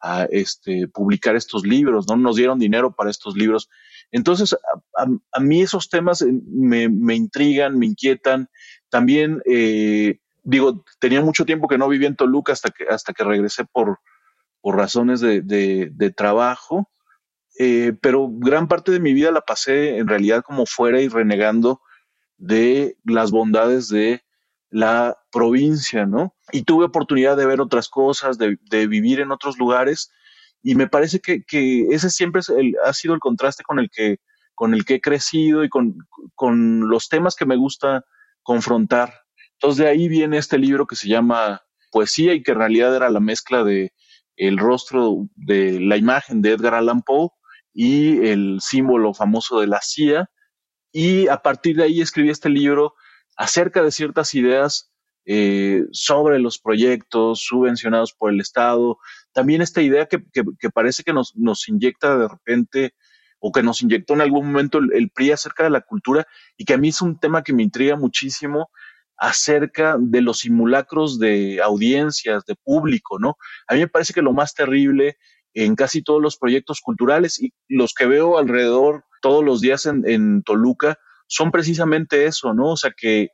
a 0.01 0.25
este, 0.25 0.87
publicar 0.87 1.35
estos 1.35 1.65
libros, 1.65 2.07
no 2.07 2.15
nos 2.17 2.35
dieron 2.35 2.59
dinero 2.59 2.95
para 2.95 3.09
estos 3.09 3.35
libros. 3.35 3.69
Entonces, 4.11 4.55
a, 4.95 5.39
mí 5.39 5.61
esos 5.61 5.89
temas 5.89 6.21
eh, 6.21 6.31
me, 6.47 6.89
me, 6.89 7.15
intrigan, 7.15 7.77
me 7.77 7.87
inquietan. 7.87 8.49
También, 8.89 9.41
eh, 9.45 10.19
digo, 10.43 10.83
tenía 10.99 11.21
mucho 11.21 11.45
tiempo 11.45 11.67
que 11.67 11.77
no 11.77 11.87
vivía 11.87 12.07
en 12.07 12.15
Toluca 12.15 12.53
hasta 12.53 12.69
que, 12.69 12.85
hasta 12.85 13.13
que 13.13 13.23
regresé 13.23 13.65
por, 13.65 13.99
por 14.61 14.75
razones 14.75 15.21
de, 15.21 15.41
de, 15.41 15.89
de 15.91 16.11
trabajo. 16.11 16.89
Eh, 17.57 17.93
pero 18.01 18.29
gran 18.29 18.67
parte 18.67 18.91
de 18.91 18.99
mi 18.99 19.13
vida 19.13 19.31
la 19.31 19.41
pasé 19.41 19.97
en 19.97 20.07
realidad 20.07 20.43
como 20.43 20.65
fuera 20.65 20.99
y 21.01 21.07
renegando 21.07 21.81
de 22.37 22.97
las 23.05 23.31
bondades 23.31 23.87
de 23.87 24.23
la 24.69 25.17
provincia, 25.31 26.05
¿no? 26.05 26.35
Y 26.51 26.63
tuve 26.63 26.85
oportunidad 26.85 27.37
de 27.37 27.45
ver 27.45 27.61
otras 27.61 27.87
cosas, 27.87 28.37
de, 28.37 28.57
vivir 28.87 29.21
en 29.21 29.31
otros 29.31 29.57
lugares, 29.57 30.11
y 30.61 30.75
me 30.75 30.87
parece 30.87 31.21
que, 31.21 31.43
ese 31.91 32.09
siempre 32.09 32.41
ha 32.83 32.93
sido 32.93 33.13
el 33.13 33.19
contraste 33.19 33.63
con 33.63 33.79
el 33.79 33.89
que, 33.89 34.17
con 34.53 34.73
el 34.73 34.83
que 34.83 34.95
he 34.95 35.01
crecido 35.01 35.63
y 35.63 35.69
con, 35.69 35.95
con 36.33 36.89
los 36.89 37.07
temas 37.07 37.35
que 37.35 37.45
me 37.45 37.55
gusta 37.55 38.03
confrontar. 38.43 39.13
Entonces 39.53 39.77
de 39.83 39.89
ahí 39.89 40.09
viene 40.09 40.37
este 40.37 40.57
libro 40.57 40.87
que 40.87 40.95
se 40.97 41.07
llama 41.07 41.61
Poesía 41.91 42.33
y 42.33 42.43
que 42.43 42.51
en 42.51 42.57
realidad 42.57 42.95
era 42.95 43.09
la 43.09 43.19
mezcla 43.21 43.63
de 43.63 43.93
el 44.35 44.57
rostro 44.57 45.29
de 45.35 45.79
la 45.79 45.95
imagen 45.95 46.41
de 46.41 46.51
Edgar 46.51 46.73
Allan 46.73 47.01
Poe 47.01 47.29
y 47.75 48.25
el 48.25 48.59
símbolo 48.61 49.13
famoso 49.13 49.59
de 49.59 49.67
la 49.67 49.81
CIA. 49.83 50.31
Y 50.91 51.27
a 51.27 51.37
partir 51.37 51.75
de 51.75 51.83
ahí 51.83 52.01
escribí 52.01 52.29
este 52.29 52.49
libro 52.49 52.95
acerca 53.35 53.83
de 53.83 53.91
ciertas 53.91 54.33
ideas 54.33 54.93
eh, 55.25 55.83
sobre 55.91 56.39
los 56.39 56.57
proyectos 56.57 57.41
subvencionados 57.41 58.13
por 58.13 58.31
el 58.31 58.39
Estado. 58.39 58.97
También 59.33 59.61
esta 59.61 59.81
idea 59.81 60.07
que, 60.07 60.19
parece 60.73 61.03
que 61.03 61.13
nos, 61.13 61.35
nos, 61.35 61.67
inyecta 61.67 62.17
de 62.17 62.27
repente 62.29 62.93
o 63.39 63.51
que 63.51 63.61
nos 63.61 63.81
inyectó 63.81 64.13
en 64.13 64.21
algún 64.21 64.47
momento 64.47 64.77
el, 64.77 64.93
el, 64.93 65.09
PRI 65.09 65.31
acerca 65.31 65.65
de 65.65 65.71
la 65.71 65.81
cultura 65.81 66.25
y 66.55 66.63
que 66.63 66.75
a 66.75 66.77
mí 66.77 66.89
es 66.89 67.01
un 67.01 67.19
tema 67.19 67.43
que 67.43 67.53
me 67.53 67.63
intriga 67.63 67.97
muchísimo 67.97 68.69
acerca 69.17 69.97
de 69.99 70.21
los 70.21 70.39
simulacros 70.39 71.19
de 71.19 71.61
audiencias, 71.61 72.45
de 72.45 72.55
público, 72.55 73.19
¿no? 73.19 73.37
A 73.67 73.73
mí 73.73 73.81
me 73.81 73.87
parece 73.87 74.13
que 74.13 74.21
lo 74.21 74.33
más 74.33 74.53
terrible 74.53 75.17
en 75.55 75.75
casi 75.75 76.03
todos 76.03 76.21
los 76.21 76.37
proyectos 76.37 76.81
culturales 76.81 77.41
y 77.41 77.53
los 77.69 77.93
que 77.93 78.05
veo 78.05 78.37
alrededor 78.37 79.05
todos 79.21 79.43
los 79.43 79.61
días 79.61 79.85
en, 79.87 80.43
Toluca 80.43 80.99
son 81.27 81.49
precisamente 81.49 82.25
eso, 82.25 82.53
¿no? 82.53 82.73
O 82.73 82.77
sea 82.77 82.91
que 82.95 83.29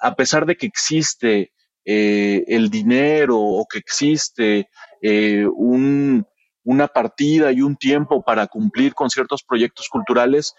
a 0.00 0.14
pesar 0.14 0.44
de 0.44 0.56
que 0.56 0.66
existe 0.66 1.52
eh, 1.84 2.44
el 2.48 2.68
dinero 2.70 3.38
o 3.38 3.64
que 3.66 3.78
existe 3.78 4.68
eh, 5.00 5.46
una 5.46 6.88
partida 6.88 7.52
y 7.52 7.62
un 7.62 7.76
tiempo 7.76 8.22
para 8.22 8.48
cumplir 8.48 8.92
con 8.92 9.08
ciertos 9.08 9.42
proyectos 9.42 9.88
culturales, 9.88 10.54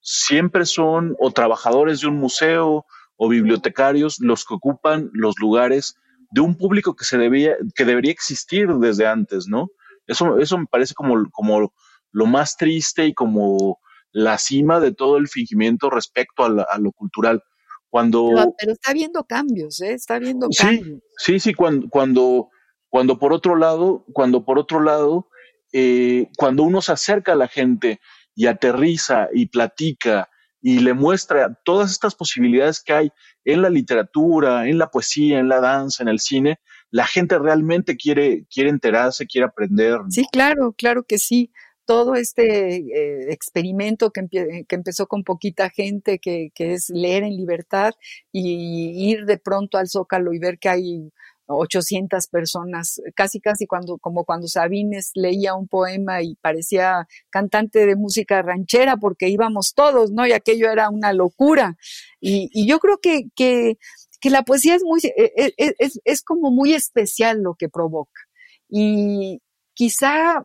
siempre 0.00 0.64
son 0.64 1.16
o 1.18 1.32
trabajadores 1.32 2.00
de 2.00 2.06
un 2.06 2.18
museo 2.18 2.86
o 3.16 3.28
bibliotecarios 3.28 4.18
los 4.20 4.44
que 4.44 4.54
ocupan 4.54 5.10
los 5.12 5.34
lugares 5.40 5.96
de 6.30 6.40
un 6.40 6.56
público 6.56 6.94
que 6.94 7.04
se 7.04 7.18
debía, 7.18 7.56
que 7.74 7.84
debería 7.84 8.12
existir 8.12 8.68
desde 8.74 9.06
antes, 9.06 9.48
¿no? 9.48 9.68
Eso, 10.06 10.38
eso 10.38 10.58
me 10.58 10.66
parece 10.66 10.94
como, 10.94 11.28
como 11.30 11.72
lo 12.12 12.26
más 12.26 12.56
triste 12.56 13.06
y 13.06 13.14
como 13.14 13.80
la 14.12 14.38
cima 14.38 14.80
de 14.80 14.92
todo 14.92 15.18
el 15.18 15.28
fingimiento 15.28 15.90
respecto 15.90 16.44
a, 16.44 16.78
lo 16.78 16.92
cultural. 16.92 17.42
Cuando, 17.88 18.54
pero, 18.58 18.72
está 18.72 18.90
habiendo 18.90 19.24
cambios, 19.24 19.80
¿eh? 19.80 19.92
Está 19.92 20.16
habiendo 20.16 20.48
cambios. 20.48 21.02
Sí, 21.18 21.38
sí, 21.38 21.54
cuando, 21.54 21.88
cuando, 21.88 22.48
cuando 22.88 23.18
por 23.18 23.32
otro 23.32 23.56
lado, 23.56 24.04
cuando 24.12 24.44
por 24.44 24.58
otro 24.58 24.80
lado, 24.80 25.28
eh, 25.72 26.28
cuando 26.36 26.62
uno 26.62 26.80
se 26.80 26.92
acerca 26.92 27.32
a 27.32 27.36
la 27.36 27.48
gente 27.48 28.00
y 28.34 28.46
aterriza 28.46 29.28
y 29.32 29.46
platica 29.46 30.28
y 30.60 30.80
le 30.80 30.94
muestra 30.94 31.54
todas 31.64 31.90
estas 31.90 32.14
posibilidades 32.14 32.82
que 32.82 32.92
hay 32.92 33.10
en 33.44 33.62
la 33.62 33.70
literatura, 33.70 34.66
en 34.68 34.78
la 34.78 34.90
poesía, 34.90 35.38
en 35.38 35.48
la 35.48 35.60
danza, 35.60 36.02
en 36.02 36.08
el 36.08 36.20
cine, 36.20 36.58
la 36.96 37.06
gente 37.06 37.38
realmente 37.38 37.94
quiere, 37.94 38.46
quiere 38.50 38.70
enterarse, 38.70 39.26
quiere 39.26 39.46
aprender. 39.46 39.98
Sí, 40.08 40.24
claro, 40.32 40.72
claro 40.72 41.04
que 41.04 41.18
sí. 41.18 41.52
Todo 41.84 42.14
este 42.14 42.76
eh, 42.76 43.32
experimento 43.32 44.10
que, 44.10 44.26
que, 44.66 44.74
empezó 44.74 45.06
con 45.06 45.22
poquita 45.22 45.68
gente, 45.68 46.18
que, 46.18 46.48
que 46.54 46.72
es 46.72 46.88
leer 46.88 47.22
en 47.22 47.36
libertad 47.36 47.92
y 48.32 49.10
ir 49.10 49.26
de 49.26 49.36
pronto 49.36 49.76
al 49.76 49.88
Zócalo 49.88 50.32
y 50.32 50.38
ver 50.38 50.58
que 50.58 50.70
hay 50.70 51.12
800 51.48 52.26
personas, 52.28 53.00
casi 53.14 53.40
casi 53.40 53.66
cuando, 53.66 53.98
como 53.98 54.24
cuando 54.24 54.48
Sabines 54.48 55.10
leía 55.14 55.54
un 55.54 55.68
poema 55.68 56.22
y 56.22 56.34
parecía 56.36 57.06
cantante 57.30 57.86
de 57.86 57.94
música 57.94 58.42
ranchera 58.42 58.96
porque 58.96 59.28
íbamos 59.28 59.74
todos, 59.74 60.10
¿no? 60.10 60.26
Y 60.26 60.32
aquello 60.32 60.70
era 60.70 60.88
una 60.88 61.12
locura. 61.12 61.76
Y, 62.20 62.48
y 62.52 62.66
yo 62.66 62.78
creo 62.78 62.98
que, 62.98 63.28
que 63.36 63.78
que 64.26 64.30
la 64.30 64.42
poesía 64.42 64.74
es 64.74 64.82
muy, 64.82 64.98
e, 65.04 65.32
e, 65.36 65.54
e, 65.56 65.74
es, 65.78 66.00
es, 66.04 66.22
como 66.22 66.50
muy 66.50 66.74
especial 66.74 67.42
lo 67.42 67.54
que 67.54 67.68
provoca. 67.68 68.22
y 68.68 69.40
quizá, 69.72 70.44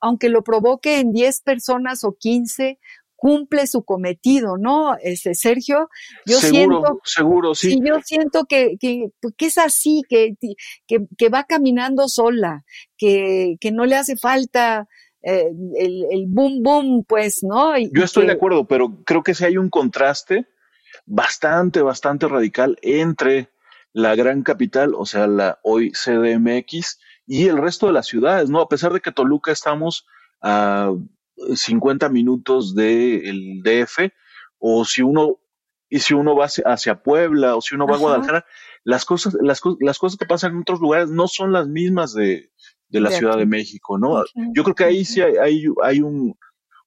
aunque 0.00 0.28
lo 0.28 0.42
provoque 0.42 0.98
en 0.98 1.12
10 1.12 1.42
personas 1.42 2.02
o 2.02 2.16
15, 2.18 2.80
cumple 3.14 3.68
su 3.68 3.84
cometido, 3.84 4.56
¿no? 4.58 4.96
Este, 5.00 5.34
Sergio, 5.34 5.88
yo 6.26 6.40
seguro, 6.40 6.82
siento, 6.82 7.00
seguro, 7.04 7.54
sí. 7.54 7.78
yo 7.84 8.00
siento 8.04 8.44
que, 8.48 8.76
que, 8.80 9.10
que 9.36 9.46
es 9.46 9.58
así, 9.58 10.02
que, 10.08 10.34
que, 10.88 11.06
que, 11.16 11.28
va 11.28 11.44
caminando 11.44 12.08
sola, 12.08 12.64
que, 12.98 13.56
que 13.60 13.70
no 13.70 13.86
le 13.86 13.96
hace 13.96 14.16
falta 14.16 14.88
eh, 15.22 15.50
el, 15.76 16.06
el, 16.10 16.24
boom 16.26 16.62
boom, 16.62 17.04
pues, 17.06 17.38
¿no? 17.42 17.78
Y, 17.78 17.90
yo 17.94 18.04
estoy 18.04 18.26
de 18.26 18.32
acuerdo, 18.32 18.66
pero 18.66 19.04
creo 19.04 19.22
que 19.22 19.34
sí 19.34 19.44
hay 19.44 19.56
un 19.56 19.70
contraste 19.70 20.46
bastante, 21.06 21.82
bastante 21.82 22.28
radical 22.28 22.78
entre 22.82 23.50
la 23.92 24.14
gran 24.16 24.42
capital, 24.42 24.94
o 24.94 25.06
sea, 25.06 25.26
la 25.26 25.60
hoy 25.62 25.92
CDMX, 25.92 26.98
y 27.26 27.46
el 27.46 27.58
resto 27.58 27.86
de 27.86 27.92
las 27.92 28.06
ciudades, 28.06 28.50
¿no? 28.50 28.60
A 28.60 28.68
pesar 28.68 28.92
de 28.92 29.00
que 29.00 29.12
Toluca 29.12 29.52
estamos 29.52 30.06
a 30.42 30.92
50 31.54 32.08
minutos 32.08 32.74
del 32.74 33.62
DF, 33.62 34.10
o 34.58 34.84
si 34.84 35.02
uno, 35.02 35.38
y 35.88 36.00
si 36.00 36.14
uno 36.14 36.34
va 36.34 36.46
hacia, 36.46 37.02
Puebla, 37.02 37.56
o 37.56 37.60
si 37.60 37.74
uno 37.74 37.86
va 37.86 37.94
a 37.94 37.98
Guadalajara, 37.98 38.44
las 38.82 39.04
cosas, 39.04 39.36
las, 39.40 39.60
las, 39.80 39.98
cosas 39.98 40.18
que 40.18 40.26
pasan 40.26 40.52
en 40.52 40.60
otros 40.60 40.80
lugares 40.80 41.10
no 41.10 41.28
son 41.28 41.52
las 41.52 41.68
mismas 41.68 42.12
de, 42.14 42.50
de 42.88 43.00
la 43.00 43.10
Ciudad 43.10 43.36
de 43.36 43.46
México, 43.46 43.98
¿no? 43.98 44.22
Yo 44.54 44.64
creo 44.64 44.74
que 44.74 44.84
ahí 44.84 45.04
sí 45.04 45.20
hay, 45.20 45.36
hay, 45.36 45.64
hay 45.82 46.00
un, 46.00 46.36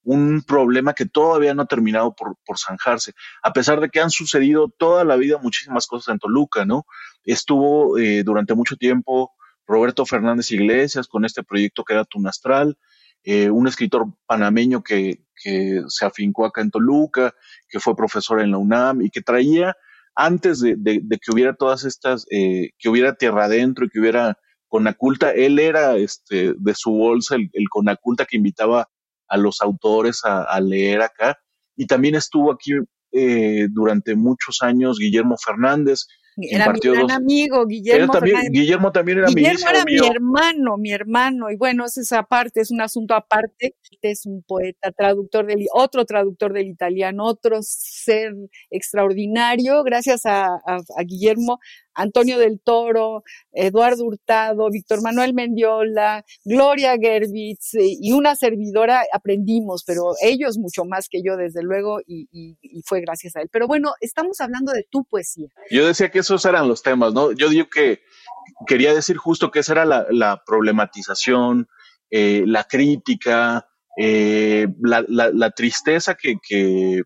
un, 0.07 0.41
problema 0.41 0.93
que 0.93 1.05
todavía 1.05 1.53
no 1.53 1.63
ha 1.63 1.67
terminado 1.67 2.15
por, 2.15 2.37
por, 2.45 2.57
zanjarse, 2.57 3.13
a 3.43 3.51
pesar 3.51 3.81
de 3.81 3.89
que 3.89 3.99
han 3.99 4.09
sucedido 4.09 4.69
toda 4.69 5.03
la 5.03 5.17
vida 5.17 5.37
muchísimas 5.37 5.85
cosas 5.85 6.13
en 6.13 6.19
Toluca, 6.19 6.65
¿no? 6.65 6.85
Estuvo 7.25 7.97
eh, 7.97 8.23
durante 8.23 8.55
mucho 8.55 8.77
tiempo 8.77 9.33
Roberto 9.65 10.05
Fernández 10.05 10.51
Iglesias 10.51 11.07
con 11.07 11.25
este 11.25 11.43
proyecto 11.43 11.83
que 11.83 11.93
era 11.93 12.05
Tunastral, 12.05 12.77
eh, 13.23 13.49
un 13.49 13.67
escritor 13.67 14.05
panameño 14.25 14.81
que, 14.81 15.25
que, 15.43 15.81
se 15.89 16.05
afincó 16.05 16.45
acá 16.45 16.61
en 16.61 16.71
Toluca, 16.71 17.33
que 17.67 17.81
fue 17.81 17.95
profesor 17.95 18.41
en 18.41 18.51
la 18.51 18.57
UNAM 18.57 19.01
y 19.01 19.09
que 19.09 19.21
traía, 19.21 19.75
antes 20.15 20.61
de, 20.61 20.75
de, 20.77 21.19
que 21.19 21.31
hubiera 21.33 21.53
todas 21.53 21.83
estas, 21.83 22.25
eh, 22.31 22.69
que 22.79 22.87
hubiera 22.87 23.15
tierra 23.15 23.45
adentro 23.45 23.85
y 23.85 23.89
que 23.89 23.99
hubiera 23.99 24.37
Conaculta, 24.69 25.31
él 25.31 25.59
era 25.59 25.95
este, 25.95 26.53
de 26.57 26.75
su 26.75 26.91
bolsa 26.91 27.35
el 27.35 27.69
Conaculta 27.69 28.25
que 28.25 28.37
invitaba 28.37 28.89
a 29.27 29.37
los 29.37 29.61
autores 29.61 30.21
a, 30.23 30.43
a 30.43 30.59
leer 30.59 31.01
acá. 31.01 31.37
Y 31.75 31.85
también 31.85 32.15
estuvo 32.15 32.51
aquí 32.51 32.71
eh, 33.11 33.67
durante 33.71 34.15
muchos 34.15 34.61
años 34.61 34.97
Guillermo 34.99 35.35
Fernández, 35.43 36.07
era 36.39 36.71
mi 36.71 36.79
gran 36.79 37.11
amigo, 37.11 37.65
Guillermo. 37.65 38.13
También, 38.13 38.51
Guillermo 38.51 38.91
también 38.91 39.17
era 39.19 39.27
Guillermo 39.27 39.69
era 39.69 39.85
mío. 39.85 40.03
mi 40.03 40.07
hermano, 40.07 40.77
mi 40.77 40.91
hermano. 40.91 41.49
Y 41.49 41.55
bueno, 41.55 41.85
es 41.85 41.97
esa 41.97 42.23
parte, 42.23 42.61
es 42.61 42.69
un 42.69 42.79
asunto 42.81 43.15
aparte. 43.15 43.75
Es 44.03 44.25
un 44.27 44.43
poeta, 44.43 44.91
traductor 44.91 45.47
del, 45.47 45.65
otro 45.73 46.05
traductor 46.05 46.53
del 46.53 46.67
italiano, 46.67 47.25
otro 47.25 47.57
ser 47.61 48.35
extraordinario. 48.69 49.83
Gracias 49.83 50.27
a, 50.27 50.45
a, 50.45 50.77
a 50.97 51.03
Guillermo 51.03 51.59
Antonio 51.97 52.37
del 52.37 52.61
Toro, 52.61 53.23
Eduardo 53.51 54.05
Hurtado, 54.05 54.69
Víctor 54.69 55.01
Manuel 55.01 55.33
Mendiola, 55.33 56.23
Gloria 56.45 56.95
Gerbitz 56.99 57.73
eh, 57.73 57.97
y 57.99 58.13
una 58.13 58.35
servidora 58.35 59.01
aprendimos, 59.11 59.83
pero 59.85 60.13
ellos 60.21 60.57
mucho 60.57 60.85
más 60.85 61.09
que 61.09 61.21
yo, 61.23 61.35
desde 61.35 61.63
luego, 61.63 61.99
y, 62.05 62.27
fue 62.85 63.01
gracias 63.01 63.35
a 63.35 63.41
él. 63.41 63.49
Pero 63.51 63.67
bueno, 63.67 63.93
estamos 63.99 64.39
hablando 64.39 64.71
de 64.71 64.85
tu 64.89 65.03
poesía. 65.05 65.47
Yo 65.71 65.87
decía 65.87 66.09
que 66.09 66.19
esos 66.19 66.45
eran 66.45 66.67
los 66.67 66.83
temas, 66.83 67.13
¿no? 67.13 67.31
Yo 67.31 67.49
digo 67.49 67.67
que 67.69 68.01
quería 68.67 68.93
decir 68.93 69.17
justo 69.17 69.49
que 69.51 69.59
esa 69.59 69.73
era 69.73 69.85
la, 69.85 70.43
problematización, 70.45 71.67
eh, 72.11 72.43
la 72.45 72.63
crítica, 72.63 73.67
eh, 73.97 74.67
la, 74.79 75.03
la, 75.07 75.31
la, 75.33 75.51
tristeza 75.51 76.15
que, 76.15 76.35
que 76.47 77.01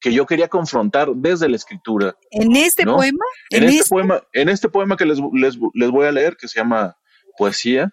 que 0.00 0.12
yo 0.12 0.26
quería 0.26 0.48
confrontar 0.48 1.08
desde 1.14 1.48
la 1.48 1.56
escritura. 1.56 2.16
¿En 2.30 2.54
este 2.56 2.84
¿no? 2.84 2.96
poema? 2.96 3.24
¿En, 3.50 3.62
¿En 3.62 3.68
este, 3.68 3.80
este, 3.80 3.94
poema? 3.94 4.22
En 4.32 4.48
este 4.48 4.68
poema 4.68 4.96
que 4.96 5.06
les, 5.06 5.18
les, 5.32 5.58
les 5.72 5.90
voy 5.90 6.06
a 6.06 6.12
leer, 6.12 6.36
que 6.36 6.48
se 6.48 6.60
llama 6.60 6.96
Poesía. 7.38 7.90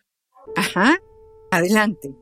Ajá, 0.56 0.98
adelante. 1.52 2.14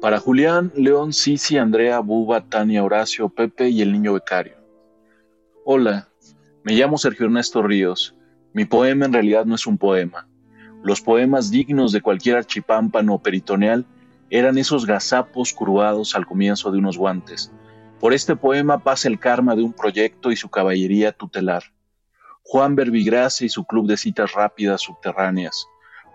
Para 0.00 0.20
Julián, 0.20 0.72
León, 0.76 1.12
Sisi, 1.12 1.58
Andrea, 1.58 1.98
Buba, 1.98 2.48
Tania, 2.48 2.84
Horacio, 2.84 3.28
Pepe 3.28 3.68
y 3.68 3.82
el 3.82 3.92
niño 3.92 4.12
becario. 4.12 4.56
Hola, 5.64 6.08
me 6.62 6.74
llamo 6.74 6.98
Sergio 6.98 7.26
Ernesto 7.26 7.62
Ríos. 7.62 8.14
Mi 8.52 8.64
poema 8.64 9.06
en 9.06 9.12
realidad 9.12 9.44
no 9.44 9.56
es 9.56 9.66
un 9.66 9.76
poema. 9.76 10.28
Los 10.84 11.00
poemas 11.00 11.50
dignos 11.50 11.90
de 11.90 12.00
cualquier 12.00 12.36
archipámpano 12.36 13.20
peritoneal 13.20 13.86
eran 14.30 14.58
esos 14.58 14.86
gazapos 14.86 15.52
curvados 15.52 16.14
al 16.14 16.26
comienzo 16.26 16.70
de 16.70 16.78
unos 16.78 16.98
guantes. 16.98 17.52
Por 18.00 18.12
este 18.12 18.36
poema 18.36 18.82
pasa 18.82 19.08
el 19.08 19.18
karma 19.18 19.56
de 19.56 19.62
un 19.62 19.72
proyecto 19.72 20.30
y 20.30 20.36
su 20.36 20.48
caballería 20.48 21.12
tutelar. 21.12 21.64
Juan 22.42 22.76
Verbigracia 22.76 23.44
y 23.44 23.48
su 23.48 23.64
club 23.64 23.86
de 23.86 23.96
citas 23.96 24.32
rápidas 24.32 24.82
subterráneas. 24.82 25.66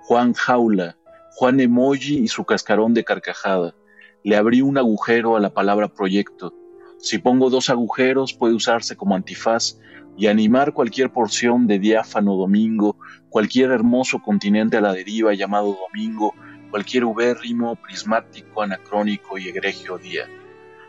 Juan 0.02 0.34
Jaula, 0.34 0.98
Juan 1.36 1.60
Emoji 1.60 2.20
y 2.20 2.28
su 2.28 2.46
cascarón 2.46 2.94
de 2.94 3.04
carcajada. 3.04 3.76
Le 4.24 4.36
abrí 4.36 4.62
un 4.62 4.78
agujero 4.78 5.36
a 5.36 5.40
la 5.40 5.54
palabra 5.54 5.90
proyecto. 5.90 6.54
Si 7.00 7.18
pongo 7.18 7.50
dos 7.50 7.70
agujeros 7.70 8.34
puede 8.34 8.54
usarse 8.54 8.96
como 8.96 9.16
antifaz 9.16 9.78
y 10.18 10.28
animar 10.28 10.74
cualquier 10.74 11.12
porción 11.12 11.68
de 11.68 11.80
diáfano 11.80 12.36
domingo, 12.36 12.98
cualquier 13.30 13.72
hermoso 13.72 14.20
continente 14.22 14.78
a 14.78 14.82
la 14.82 14.94
deriva 14.94 15.34
llamado 15.34 15.78
domingo, 15.88 16.34
cualquier 16.74 17.06
ubérrimo, 17.06 17.76
prismático, 17.76 18.64
anacrónico 18.64 19.38
y 19.38 19.48
egregio 19.48 20.00
día. 20.00 20.28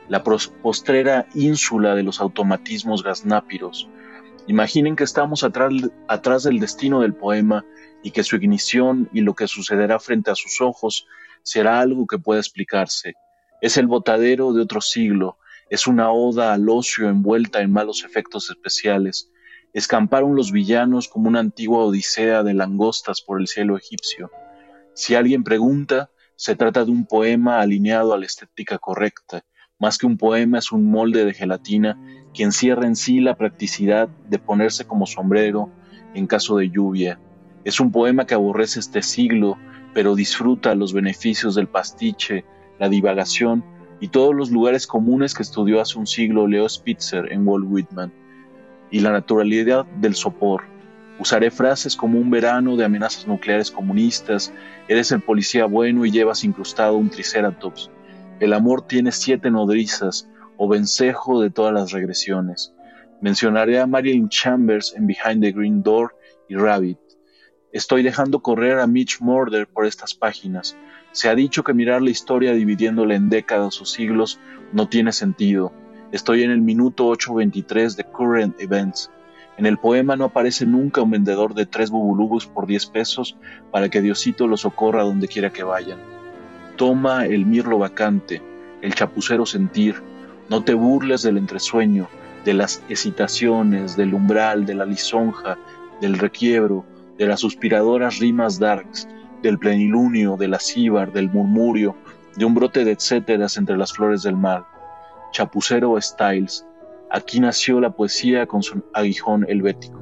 La 0.09 0.22
postrera 0.22 1.26
ínsula 1.35 1.95
de 1.95 2.03
los 2.03 2.22
automatismos 2.22 3.03
gaznápiros. 3.03 3.87
Imaginen 4.47 4.97
que 4.97 5.05
estamos 5.05 5.45
atrás, 5.45 5.74
atrás 6.09 6.45
del 6.45 6.59
destino 6.59 7.03
del 7.03 7.12
poema 7.12 7.66
y 8.03 8.12
que 8.12 8.24
su 8.24 8.37
ignición 8.37 9.11
y 9.12 9.20
lo 9.20 9.35
que 9.35 9.47
sucederá 9.47 9.99
frente 9.99 10.30
a 10.30 10.35
sus 10.35 10.62
ojos 10.62 11.07
será 11.43 11.80
algo 11.80 12.07
que 12.07 12.18
pueda 12.18 12.41
explicarse. 12.41 13.12
Es 13.61 13.76
el 13.76 13.87
botadero 13.87 14.55
de 14.55 14.62
otro 14.62 14.80
siglo, 14.80 15.37
es 15.68 15.87
una 15.87 16.11
oda 16.11 16.55
al 16.55 16.66
ocio 16.66 17.11
envuelta 17.11 17.61
en 17.61 17.70
malos 17.70 18.05
efectos 18.05 18.49
especiales. 18.49 19.30
Escamparon 19.74 20.35
los 20.35 20.51
villanos 20.51 21.09
como 21.09 21.28
una 21.28 21.41
antigua 21.41 21.85
odisea 21.85 22.43
de 22.43 22.55
langostas 22.55 23.20
por 23.20 23.39
el 23.39 23.49
cielo 23.49 23.76
egipcio. 23.76 24.30
Si 24.95 25.14
alguien 25.16 25.42
pregunta, 25.42 26.11
se 26.36 26.55
trata 26.57 26.84
de 26.84 26.90
un 26.90 27.05
poema 27.05 27.61
alineado 27.61 28.14
a 28.14 28.18
la 28.18 28.26
estética 28.26 28.78
correcta. 28.78 29.45
Más 29.78 29.99
que 29.99 30.07
un 30.07 30.16
poema 30.16 30.59
es 30.59 30.70
un 30.70 30.88
molde 30.90 31.24
de 31.24 31.34
gelatina 31.34 32.01
que 32.32 32.45
encierra 32.45 32.86
en 32.86 32.95
sí 32.95 33.20
la 33.20 33.36
practicidad 33.36 34.09
de 34.28 34.38
ponerse 34.38 34.86
como 34.86 35.07
sombrero 35.07 35.70
en 36.14 36.26
caso 36.28 36.59
de 36.59 36.70
lluvia. 36.70 37.18
Es 37.64 37.80
un 37.80 37.90
poema 37.90 38.26
que 38.26 38.34
aborrece 38.34 38.78
este 38.78 39.03
siglo, 39.03 39.59
pero 39.95 40.14
disfruta 40.14 40.74
los 40.74 40.92
beneficios 40.92 41.57
del 41.57 41.66
pastiche, 41.66 42.45
la 42.78 42.88
divagación 42.88 43.64
y 44.01 44.09
todos 44.09 44.34
los 44.34 44.51
lugares 44.51 44.86
comunes 44.86 45.34
que 45.34 45.42
estudió 45.42 45.80
hace 45.80 45.99
un 45.99 46.07
siglo 46.07 46.47
Leo 46.47 46.68
Spitzer 46.68 47.32
en 47.32 47.47
Walt 47.47 47.66
Whitman, 47.68 48.12
y 48.90 49.01
la 49.01 49.11
naturalidad 49.11 49.86
del 49.86 50.14
sopor. 50.14 50.73
Usaré 51.18 51.50
frases 51.50 51.96
como 51.96 52.18
un 52.18 52.30
verano 52.30 52.76
de 52.76 52.84
amenazas 52.84 53.26
nucleares 53.26 53.70
comunistas, 53.70 54.52
eres 54.88 55.12
el 55.12 55.20
policía 55.20 55.66
bueno 55.66 56.04
y 56.04 56.10
llevas 56.10 56.44
incrustado 56.44 56.96
un 56.96 57.10
triceratops. 57.10 57.90
El 58.40 58.52
amor 58.52 58.86
tiene 58.86 59.12
siete 59.12 59.50
nodrizas, 59.50 60.28
o 60.56 60.68
vencejo 60.68 61.40
de 61.40 61.50
todas 61.50 61.72
las 61.72 61.92
regresiones. 61.92 62.72
Mencionaré 63.20 63.80
a 63.80 63.86
Marilyn 63.86 64.28
Chambers 64.28 64.94
en 64.96 65.06
Behind 65.06 65.40
the 65.40 65.52
Green 65.52 65.82
Door 65.82 66.14
y 66.48 66.56
Rabbit. 66.56 66.98
Estoy 67.72 68.02
dejando 68.02 68.40
correr 68.40 68.78
a 68.78 68.86
Mitch 68.86 69.20
Morder 69.20 69.66
por 69.66 69.86
estas 69.86 70.14
páginas. 70.14 70.76
Se 71.12 71.28
ha 71.28 71.34
dicho 71.34 71.64
que 71.64 71.74
mirar 71.74 72.02
la 72.02 72.10
historia 72.10 72.52
dividiéndola 72.52 73.14
en 73.14 73.28
décadas 73.28 73.80
o 73.80 73.84
siglos 73.84 74.38
no 74.72 74.88
tiene 74.88 75.12
sentido. 75.12 75.72
Estoy 76.12 76.42
en 76.42 76.50
el 76.50 76.60
minuto 76.60 77.08
8.23 77.10 77.96
de 77.96 78.04
Current 78.04 78.60
Events. 78.60 79.10
En 79.57 79.66
el 79.66 79.78
poema 79.78 80.16
no 80.16 80.24
aparece 80.24 80.66
nunca 80.66 81.02
un 81.02 81.11
vendedor 81.11 81.55
de 81.55 81.66
tres 81.66 81.90
bubulubus 81.90 82.46
por 82.46 82.66
10 82.66 82.86
pesos 82.86 83.36
para 83.70 83.88
que 83.88 84.00
Diosito 84.00 84.48
los 84.48 84.62
socorra 84.62 85.05
donde 85.05 85.28
quiera 85.28 85.50
que 85.50 85.62
vayan. 85.62 85.98
Toma 86.76 87.26
el 87.26 87.46
mirlo 87.46 87.78
vacante, 87.78 88.42
el 88.82 88.94
chapucero 88.94 89.46
sentir, 89.46 90.02
no 90.48 90.64
te 90.64 90.74
burles 90.74 91.22
del 91.22 91.38
entresueño, 91.38 92.09
de 92.44 92.55
las 92.55 92.82
hesitaciones, 92.88 93.96
del 93.96 94.12
umbral, 94.12 94.66
de 94.66 94.74
la 94.74 94.84
lisonja, 94.84 95.57
del 96.00 96.18
requiebro, 96.18 96.84
de 97.16 97.26
las 97.26 97.40
suspiradoras 97.40 98.18
rimas 98.18 98.59
darks, 98.59 99.09
del 99.42 99.59
plenilunio, 99.59 100.36
de 100.36 100.48
la 100.48 100.59
cíbar, 100.59 101.12
del 101.12 101.30
murmurio, 101.30 101.96
de 102.36 102.44
un 102.44 102.55
brote 102.55 102.84
de 102.84 102.92
etcéteras 102.92 103.57
entre 103.57 103.76
las 103.76 103.92
flores 103.92 104.22
del 104.22 104.36
mar. 104.36 104.64
Chapucero 105.32 106.00
Styles, 106.00 106.66
Aquí 107.14 107.38
nació 107.38 107.78
la 107.78 107.94
poesía 107.94 108.44
con 108.44 108.64
su 108.64 108.82
aguijón 108.92 109.46
helvético. 109.48 110.00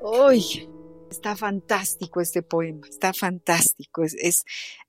Uy, 0.00 0.68
está 1.10 1.34
fantástico 1.34 2.20
este 2.20 2.42
poema, 2.42 2.86
está 2.88 3.12
fantástico. 3.12 4.04
Es, 4.04 4.44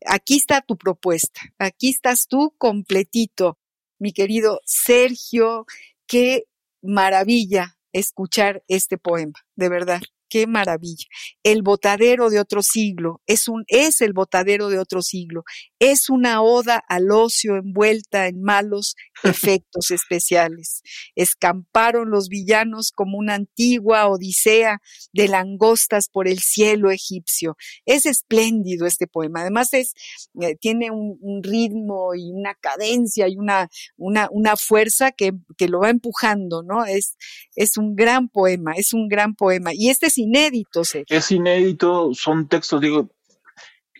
aquí 0.05 0.35
está 0.35 0.61
tu 0.61 0.77
propuesta, 0.77 1.41
aquí 1.57 1.89
estás 1.89 2.27
tú 2.27 2.53
completito 2.59 3.57
mi 3.99 4.13
querido 4.13 4.61
Sergio. 4.65 5.65
Qué 6.07 6.45
maravilla 6.81 7.77
escuchar 7.93 8.63
este 8.67 8.97
poema, 8.97 9.39
de 9.55 9.69
verdad 9.69 10.01
qué 10.29 10.47
maravilla. 10.47 11.05
El 11.43 11.61
botadero 11.61 12.29
de 12.29 12.39
otro 12.39 12.61
siglo 12.61 13.21
es 13.25 13.47
un 13.47 13.63
es 13.67 14.01
el 14.01 14.13
botadero 14.13 14.67
de 14.69 14.79
otro 14.79 15.01
siglo. 15.01 15.45
Es 15.80 16.09
una 16.09 16.41
oda 16.41 16.84
al 16.88 17.11
ocio 17.11 17.57
envuelta 17.57 18.28
en 18.28 18.41
malos 18.41 18.95
efectos 19.23 19.91
especiales. 19.91 20.82
Escamparon 21.15 22.09
los 22.09 22.30
villanos 22.30 22.91
como 22.91 23.17
una 23.17 23.36
antigua 23.36 24.07
odisea 24.07 24.82
de 25.13 25.28
langostas 25.28 26.09
por 26.09 26.28
el 26.28 26.39
cielo 26.39 26.91
egipcio. 26.91 27.57
Es 27.86 28.05
espléndido 28.05 28.86
este 28.86 29.07
poema. 29.07 29.41
Además 29.41 29.73
es 29.73 29.93
eh, 30.41 30.55
tiene 30.55 30.91
un, 30.91 31.15
ritmo 31.43 32.15
y 32.15 32.32
una 32.32 32.55
cadencia 32.55 33.28
y 33.28 33.36
una 33.36 33.69
una, 33.97 34.30
una 34.32 34.55
fuerza 34.55 35.11
que, 35.11 35.34
que, 35.57 35.67
lo 35.67 35.82
va 35.82 35.89
empujando, 35.89 36.63
¿no? 36.63 36.86
Es 36.86 37.17
es 37.55 37.78
un 37.78 37.95
gran 37.95 38.30
poema, 38.30 38.73
es 38.73 38.93
un 38.93 39.07
gran 39.07 39.36
poema. 39.36 39.71
Y 39.73 39.89
este 39.89 40.07
es 40.07 40.17
inédito, 40.17 40.82
Es 41.07 41.32
inédito, 41.32 42.11
son 42.13 42.47
textos, 42.47 42.82
digo, 42.82 43.09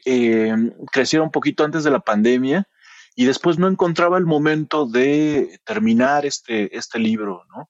eh, 0.06 0.54
crecieron 0.92 1.28
un 1.28 1.32
poquito 1.32 1.64
antes 1.64 1.84
de 1.84 1.92
la 1.92 2.00
pandemia 2.00 2.68
y 3.16 3.26
después 3.26 3.58
no 3.58 3.68
encontraba 3.68 4.18
el 4.18 4.26
momento 4.26 4.86
de 4.86 5.60
terminar 5.66 6.26
este, 6.26 6.76
este 6.78 7.00
libro, 7.00 7.44
¿no? 7.56 7.70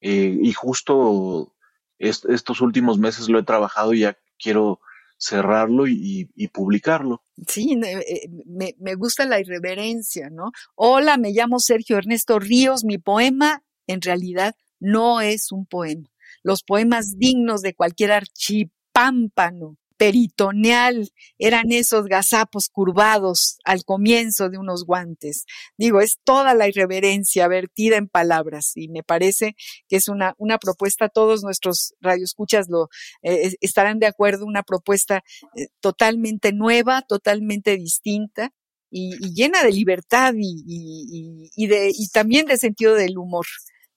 Eh, 0.00 0.38
y 0.42 0.52
justo 0.52 1.54
estos 1.98 2.62
últimos 2.62 2.98
meses 2.98 3.28
lo 3.28 3.38
he 3.38 3.42
trabajado 3.42 3.92
y 3.92 4.00
ya 4.00 4.16
quiero 4.38 4.80
cerrarlo 5.18 5.86
y, 5.86 6.24
publicarlo. 6.50 7.22
Sí, 7.46 7.78
eh, 7.84 8.28
me, 8.46 8.74
me, 8.78 8.94
gusta 8.94 9.26
la 9.26 9.38
irreverencia, 9.38 10.30
¿no? 10.30 10.50
Hola, 10.74 11.18
me 11.18 11.32
llamo 11.32 11.60
Sergio 11.60 11.98
Ernesto 11.98 12.38
Ríos, 12.38 12.84
mi 12.84 12.96
poema 12.96 13.62
en 13.86 14.00
realidad 14.00 14.54
no 14.78 15.20
es 15.20 15.52
un 15.52 15.66
poema. 15.66 16.08
Los 16.42 16.62
poemas 16.62 17.18
dignos 17.18 17.60
de 17.60 17.74
cualquier 17.74 18.12
archipámpano 18.12 19.76
peritoneal 20.00 21.12
eran 21.38 21.72
esos 21.72 22.06
gazapos 22.06 22.70
curvados 22.70 23.58
al 23.64 23.84
comienzo 23.84 24.48
de 24.48 24.56
unos 24.56 24.86
guantes. 24.86 25.44
Digo, 25.76 26.00
es 26.00 26.18
toda 26.24 26.54
la 26.54 26.66
irreverencia 26.68 27.46
vertida 27.48 27.98
en 27.98 28.08
palabras 28.08 28.72
y 28.76 28.88
me 28.88 29.02
parece 29.02 29.56
que 29.90 29.96
es 29.96 30.08
una, 30.08 30.32
una 30.38 30.56
propuesta, 30.56 31.10
todos 31.10 31.42
nuestros 31.42 31.92
radioescuchas 32.00 32.70
lo 32.70 32.88
eh, 33.22 33.52
estarán 33.60 33.98
de 33.98 34.06
acuerdo, 34.06 34.46
una 34.46 34.62
propuesta 34.62 35.22
eh, 35.54 35.66
totalmente 35.80 36.54
nueva, 36.54 37.02
totalmente 37.02 37.76
distinta. 37.76 38.54
Y, 38.92 39.34
llena 39.34 39.62
de 39.62 39.70
libertad 39.70 40.32
y, 40.36 41.50
y, 41.54 41.66
de, 41.68 41.92
y 41.94 42.08
también 42.08 42.46
de 42.46 42.56
sentido 42.56 42.94
del 42.94 43.18
humor 43.18 43.46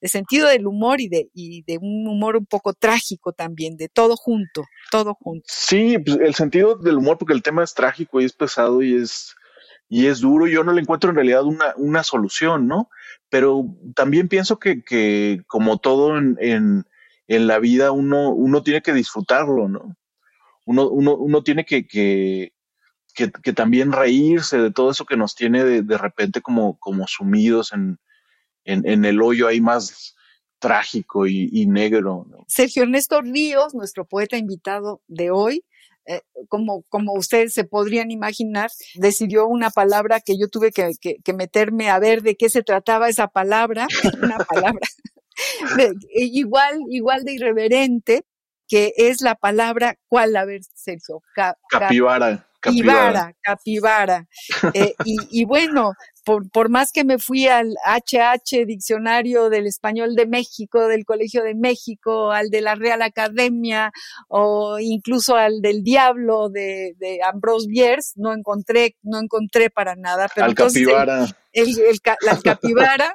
de 0.03 0.09
sentido 0.09 0.49
del 0.49 0.67
humor 0.67 0.99
y 0.99 1.07
de, 1.07 1.29
y 1.33 1.63
de 1.63 1.77
un 1.77 2.05
humor 2.05 2.35
un 2.35 2.45
poco 2.45 2.73
trágico 2.73 3.31
también, 3.31 3.77
de 3.77 3.87
todo 3.87 4.17
junto, 4.17 4.65
todo 4.91 5.13
junto. 5.13 5.45
Sí, 5.47 5.97
pues 5.97 6.17
el 6.17 6.35
sentido 6.35 6.75
del 6.75 6.97
humor, 6.97 7.17
porque 7.17 7.33
el 7.33 7.41
tema 7.41 7.63
es 7.63 7.73
trágico 7.73 8.19
y 8.19 8.25
es 8.25 8.33
pesado 8.33 8.81
y 8.81 8.97
es, 8.97 9.33
y 9.87 10.07
es 10.07 10.19
duro, 10.19 10.45
yo 10.45 10.65
no 10.65 10.73
le 10.73 10.81
encuentro 10.81 11.09
en 11.09 11.15
realidad 11.15 11.45
una, 11.45 11.73
una 11.77 12.03
solución, 12.03 12.67
¿no? 12.67 12.89
Pero 13.29 13.63
también 13.95 14.27
pienso 14.27 14.59
que, 14.59 14.83
que 14.83 15.41
como 15.47 15.77
todo 15.77 16.17
en, 16.17 16.35
en, 16.41 16.83
en, 17.29 17.47
la 17.47 17.59
vida, 17.59 17.91
uno, 17.91 18.31
uno 18.31 18.61
tiene 18.61 18.81
que 18.81 18.91
disfrutarlo, 18.91 19.69
¿no? 19.69 19.95
Uno, 20.65 20.89
uno, 20.89 21.15
uno 21.15 21.43
tiene 21.43 21.63
que, 21.63 21.87
que, 21.87 22.51
que, 23.15 23.53
también 23.53 23.93
reírse 23.93 24.57
de 24.57 24.71
todo 24.71 24.91
eso 24.91 25.05
que 25.05 25.15
nos 25.15 25.33
tiene 25.33 25.63
de, 25.63 25.81
de 25.81 25.97
repente 25.97 26.41
como, 26.41 26.77
como 26.77 27.07
sumidos 27.07 27.71
en, 27.71 27.99
en, 28.65 29.05
el 29.05 29.21
hoyo 29.21 29.47
ahí 29.47 29.61
más 29.61 30.15
trágico 30.59 31.27
y, 31.27 31.65
negro. 31.67 32.25
Sergio 32.47 32.83
Ernesto 32.83 33.21
Ríos, 33.21 33.73
nuestro 33.73 34.05
poeta 34.05 34.37
invitado 34.37 35.01
de 35.07 35.31
hoy, 35.31 35.65
eh, 36.05 36.21
como, 36.49 36.83
como 36.89 37.13
ustedes 37.13 37.53
se 37.53 37.63
podrían 37.63 38.11
imaginar, 38.11 38.71
decidió 38.95 39.47
una 39.47 39.69
palabra 39.69 40.19
que 40.19 40.37
yo 40.37 40.47
tuve 40.47 40.71
que, 40.71 40.93
meterme 41.33 41.89
a 41.89 41.99
ver 41.99 42.21
de 42.21 42.35
qué 42.35 42.49
se 42.49 42.63
trataba 42.63 43.09
esa 43.09 43.27
palabra, 43.27 43.87
una 44.21 44.37
palabra 44.37 44.87
igual, 46.15 46.79
igual 46.89 47.23
de 47.23 47.33
irreverente, 47.33 48.25
que 48.67 48.93
es 48.97 49.21
la 49.21 49.35
palabra, 49.35 49.97
¿cuál? 50.07 50.35
A 50.35 50.45
ver, 50.45 50.61
Sergio. 50.73 51.21
capibara. 51.69 52.47
Capibara, 52.59 53.35
capibara. 53.41 54.27
Eh, 54.73 54.95
y, 55.03 55.41
y, 55.41 55.43
bueno, 55.43 55.93
por, 56.23 56.49
por, 56.49 56.69
más 56.69 56.91
que 56.91 57.03
me 57.03 57.19
fui 57.19 57.47
al 57.47 57.75
HH, 57.85 58.65
Diccionario 58.65 59.49
del 59.49 59.67
Español 59.67 60.15
de 60.15 60.25
México, 60.25 60.87
del 60.87 61.05
Colegio 61.05 61.43
de 61.43 61.55
México, 61.55 62.31
al 62.31 62.49
de 62.49 62.61
la 62.61 62.75
Real 62.75 63.01
Academia, 63.01 63.91
o 64.27 64.77
incluso 64.79 65.35
al 65.35 65.61
del 65.61 65.83
Diablo 65.83 66.49
de, 66.49 66.95
de 66.97 67.19
Ambrose 67.23 67.67
Bierce, 67.67 68.13
no 68.15 68.33
encontré, 68.33 68.95
no 69.01 69.19
encontré 69.19 69.69
para 69.69 69.95
nada. 69.95 70.27
Pero 70.33 70.47
al 70.47 70.55
capibara. 70.55 71.25
El, 71.51 71.69
el, 71.69 71.99
la 72.21 72.39
capibara, 72.41 73.13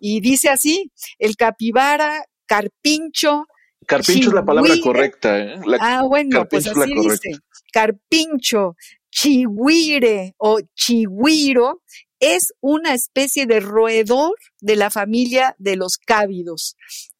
y 0.00 0.20
dice 0.20 0.48
así, 0.48 0.90
el 1.18 1.36
capibara, 1.36 2.24
carpincho, 2.46 3.46
Carpincho 3.86 4.28
es 4.30 4.34
la 4.34 4.44
palabra 4.44 4.74
correcta. 4.82 5.38
¿eh? 5.38 5.54
ah, 5.80 6.02
bueno, 6.02 6.46
pues 6.48 6.66
así 6.66 6.92
dice. 6.92 7.38
Carpincho, 7.72 8.74
chihuire 9.10 10.34
o 10.38 10.60
chihuiro 10.74 11.82
es 12.20 12.52
una 12.60 12.94
especie 12.94 13.46
de 13.46 13.60
roedor 13.60 14.34
de 14.60 14.76
la 14.76 14.90
familia 14.90 15.54
de 15.58 15.76
los 15.76 15.98
cávidos. 15.98 16.76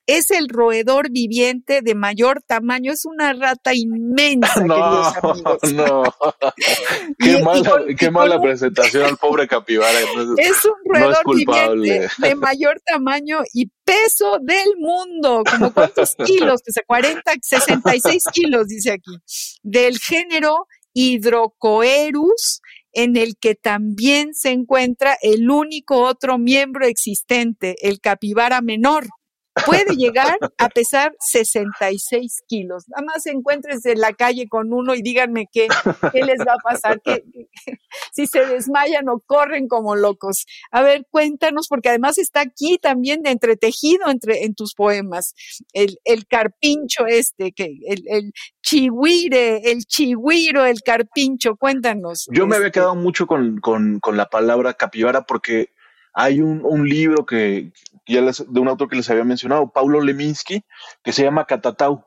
Es 0.09 0.31
el 0.31 0.49
roedor 0.49 1.11
viviente 1.11 1.81
de 1.83 1.97
mayor 1.97 2.41
tamaño, 2.47 2.93
es 2.93 3.05
una 3.05 3.33
rata 3.33 3.75
inmensa, 3.75 4.61
no, 4.65 5.13
No, 5.75 6.05
qué 7.19 7.43
mala, 7.43 7.85
qué 7.99 8.11
mala 8.13 8.41
presentación 8.41 9.05
al 9.05 9.17
pobre 9.17 9.49
capibara. 9.49 9.99
es 10.37 10.65
un 10.65 10.75
roedor 10.85 11.25
viviente 11.35 12.09
de 12.19 12.35
mayor 12.37 12.81
tamaño 12.87 13.41
y 13.53 13.67
peso 13.85 14.39
del 14.41 14.77
mundo, 14.79 15.43
como 15.51 15.73
cuántos 15.73 16.15
kilos, 16.25 16.63
que 16.63 16.73
40, 16.87 17.33
66 17.43 18.25
kilos, 18.33 18.69
dice 18.69 18.93
aquí, 18.93 19.19
del 19.65 19.99
género 19.99 20.69
Hydrocoerus, 20.97 22.63
en 22.97 23.17
el 23.17 23.37
que 23.39 23.55
también 23.55 24.35
se 24.35 24.51
encuentra 24.51 25.19
el 25.21 25.51
único 25.51 26.01
otro 26.01 26.39
miembro 26.39 26.87
existente, 26.87 27.77
el 27.87 28.01
capibara 28.01 28.63
menor. 28.63 29.07
Puede 29.65 29.97
llegar 29.97 30.39
a 30.59 30.69
pesar 30.69 31.15
66 31.19 32.43
kilos. 32.47 32.85
Nada 32.89 33.05
más 33.05 33.27
encuentres 33.27 33.85
en 33.87 34.01
la 34.01 34.13
calle 34.13 34.49
con 34.49 34.73
uno 34.73 34.95
y 34.95 35.03
díganme 35.03 35.49
qué, 35.51 35.69
qué 36.13 36.23
les 36.23 36.39
va 36.41 36.55
a 36.55 36.63
pasar, 36.63 37.01
si 38.13 38.27
se 38.27 38.45
desmayan 38.47 39.09
o 39.09 39.21
corren 39.21 39.69
como 39.69 39.97
locos. 39.97 40.47
A 40.71 40.83
ver, 40.83 41.07
cuéntanos, 41.11 41.69
porque 41.69 41.89
además 41.89 42.19
está 42.19 42.41
aquí 42.41 42.79
también 42.79 43.23
de 43.23 43.31
entretejido 43.31 44.11
entre, 44.11 44.45
en 44.45 44.55
tus 44.55 44.75
poemas, 44.75 45.35
el, 45.73 45.99
el 46.05 46.27
carpincho 46.27 47.07
este, 47.07 47.53
que 47.53 47.79
el, 47.87 48.05
el 48.07 48.33
chihuire, 48.63 49.71
el 49.71 49.85
chihuiro, 49.85 50.67
el 50.67 50.83
carpincho, 50.83 51.57
cuéntanos. 51.57 52.27
Yo 52.31 52.47
me 52.47 52.57
había 52.57 52.69
este. 52.69 52.81
quedado 52.81 52.95
mucho 52.95 53.27
con, 53.27 53.59
con, 53.61 54.01
con 54.01 54.17
la 54.17 54.27
palabra 54.27 54.75
capibara 54.75 55.23
porque 55.25 55.71
hay 56.19 56.41
un, 56.41 56.63
un 56.65 56.89
libro 56.89 57.27
que, 57.27 57.73
ya 58.07 58.23
de 58.23 58.61
un 58.61 58.69
autor 58.69 58.89
que 58.89 58.97
les 58.97 59.11
había 59.11 59.23
mencionado, 59.23 59.71
Paulo 59.71 60.01
Leminski, 60.01 60.65
que 61.05 61.13
se 61.13 61.23
llama 61.23 61.45
Catatau. 61.45 62.07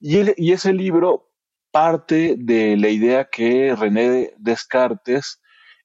Y, 0.00 0.18
y 0.36 0.52
ese 0.52 0.72
libro 0.72 1.30
parte 1.70 2.34
de 2.36 2.76
la 2.76 2.88
idea 2.88 3.28
que 3.30 3.76
René 3.78 4.34
Descartes 4.38 5.40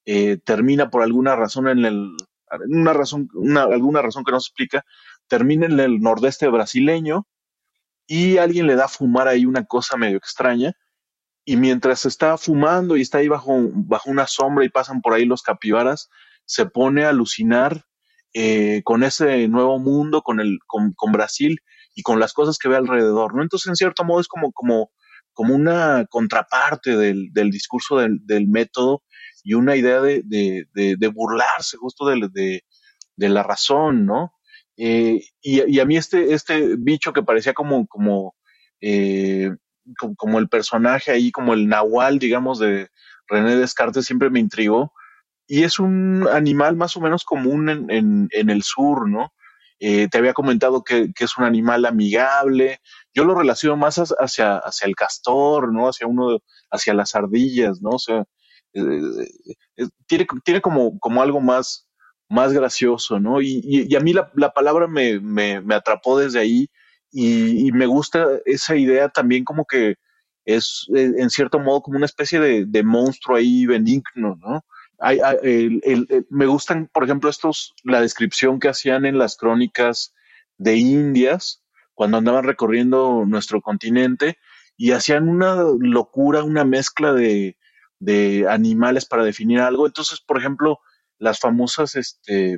eh, 0.05 0.38
termina 0.43 0.89
por 0.89 1.03
alguna 1.03 1.36
razón 1.36 1.68
en 1.68 1.86
el, 1.86 2.18
una 2.68 2.93
razón, 2.93 3.30
una, 3.36 3.64
alguna 3.64 4.01
razón 4.01 4.24
que 4.24 4.32
no 4.32 4.39
se 4.39 4.47
explica, 4.47 4.84
termina 5.28 5.68
en 5.68 5.80
el 5.80 5.99
nordeste 5.99 6.47
brasileño 6.47 7.28
y 8.07 8.38
alguien 8.39 8.66
le 8.66 8.76
da 8.76 8.86
a 8.86 8.89
fumar 8.89 9.28
ahí 9.28 9.45
una 9.45 9.66
cosa 9.66 9.97
medio 9.97 10.18
extraña 10.18 10.74
y 11.45 11.57
mientras 11.57 12.05
está 12.05 12.39
fumando 12.39 12.97
y 12.97 13.01
está 13.01 13.20
ahí 13.20 13.28
bajo, 13.28 13.55
bajo 13.72 14.09
una 14.09 14.26
sombra 14.26 14.66
y 14.66 14.70
pasan 14.70 15.01
por 15.01 15.14
ahí 15.14 15.26
los 15.26 15.43
capibaras, 15.43 16.09
se 16.45 16.65
pone 16.65 17.05
a 17.05 17.09
alucinar 17.09 17.85
eh, 18.33 18.81
con 18.83 19.03
ese 19.03 19.47
nuevo 19.49 19.77
mundo, 19.77 20.21
con, 20.21 20.39
el, 20.39 20.59
con, 20.65 21.11
Brasil 21.11 21.59
y 21.95 22.01
con 22.01 22.19
las 22.19 22.31
cosas 22.31 22.57
que 22.57 22.69
ve 22.69 22.77
alrededor, 22.77 23.35
¿no? 23.35 23.43
Entonces, 23.43 23.67
en 23.67 23.75
cierto 23.75 24.05
modo, 24.05 24.21
es 24.21 24.29
como, 24.29 24.53
como, 24.53 24.91
como 25.33 25.53
una 25.53 26.05
contraparte 26.09 26.95
del, 26.95 27.33
del 27.33 27.51
discurso 27.51 27.97
del, 27.97 28.19
del, 28.23 28.47
método 28.47 29.03
y 29.43 29.55
una 29.55 29.75
idea 29.75 29.99
de, 29.99 30.21
de, 30.23 30.65
de, 30.73 31.07
burlarse 31.09 31.75
justo 31.75 32.05
de, 32.05 32.63
la 33.17 33.43
razón, 33.43 34.05
¿no? 34.05 34.33
Eh, 34.77 35.21
y, 35.41 35.75
y, 35.75 35.79
a 35.79 35.85
mí 35.85 35.97
este, 35.97 36.33
este 36.33 36.75
bicho 36.77 37.11
que 37.11 37.23
parecía 37.23 37.53
como, 37.53 37.85
como, 37.87 38.35
eh, 38.79 39.51
como, 40.17 40.39
el 40.39 40.47
personaje 40.47 41.11
ahí, 41.11 41.31
como 41.31 41.53
el 41.53 41.67
nahual, 41.67 42.17
digamos, 42.17 42.59
de 42.59 42.89
René 43.27 43.57
Descartes, 43.57 44.05
siempre 44.05 44.29
me 44.29 44.39
intrigó. 44.39 44.93
Y 45.52 45.66
es 45.66 45.80
un 45.80 46.30
animal 46.32 46.78
más 46.78 46.95
o 46.95 47.02
menos 47.02 47.26
común 47.26 47.68
en, 47.68 48.30
en, 48.32 48.49
el 48.49 48.64
sur, 48.64 49.10
¿no? 49.10 49.34
Eh, 49.82 50.08
te 50.08 50.18
había 50.18 50.32
comentado 50.34 50.82
que, 50.82 51.12
que, 51.14 51.26
es 51.26 51.38
un 51.38 51.43
animal 51.43 51.84
amigable. 51.84 52.80
Yo 53.14 53.26
lo 53.26 53.36
relaciono 53.36 53.76
más 53.76 53.97
hacia, 53.97 54.60
hacia 54.60 54.88
el 54.88 54.95
castor, 54.95 55.74
¿no? 55.74 55.89
Hacia 55.89 56.08
uno, 56.08 56.39
hacia 56.70 56.93
las 56.93 57.16
ardillas, 57.16 57.82
¿no? 57.82 57.89
O 57.89 57.99
sea, 57.99 58.24
eh, 58.74 58.82
tiene, 60.08 60.26
tiene 60.45 60.62
como, 60.62 60.97
como 60.99 61.22
algo 61.22 61.41
más, 61.41 61.86
más 62.30 62.54
gracioso, 62.54 63.20
¿no? 63.20 63.41
Y, 63.41 63.93
a 63.93 63.99
mí 63.99 64.14
la, 64.14 64.32
la 64.36 64.54
palabra 64.54 64.88
me, 64.88 65.20
me, 65.20 65.60
me, 65.60 65.76
atrapó 65.76 66.18
desde 66.18 66.39
ahí 66.39 66.70
y, 67.12 67.68
y, 67.68 67.74
me 67.74 67.88
gusta 67.88 68.26
esa 68.45 68.78
idea 68.78 69.10
también 69.10 69.43
como 69.43 69.66
que 69.66 69.95
es 70.45 70.88
eh, 70.95 71.12
en 71.18 71.30
cierto 71.30 71.60
modo 71.60 71.82
como 71.82 71.97
una 71.97 72.06
especie 72.06 72.39
de, 72.39 72.66
de 72.66 72.84
monstruo 72.84 73.36
ahí 73.36 73.66
benigno, 73.66 74.38
¿no? 74.39 74.64
Hay, 75.02 75.20
el, 75.41 75.82
me 76.30 76.45
gustan, 76.45 76.88
por 76.93 77.04
ejemplo, 77.04 77.30
estos, 77.30 77.74
la 77.84 78.02
descripción 78.02 78.60
que 78.60 78.70
hacían 78.70 79.06
en 79.06 79.18
las 79.18 79.36
crónicas 79.36 80.14
de 80.58 80.76
Indias 80.78 81.64
cuando 81.93 82.18
andaban 82.18 82.43
recorriendo 82.43 83.26
nuestro 83.26 83.62
continente 83.62 84.38
y 84.78 84.91
hacían 84.91 85.28
una 85.28 85.64
locura, 85.80 86.43
una 86.43 86.64
mezcla 86.64 87.14
de, 87.14 87.58
de 87.99 88.47
animales 88.49 89.06
para 89.06 89.24
definir 89.24 89.60
algo. 89.60 89.86
Entonces, 89.86 90.20
por 90.22 90.38
ejemplo, 90.38 90.80
las 91.20 91.39
famosas, 91.39 91.95
este, 91.95 92.58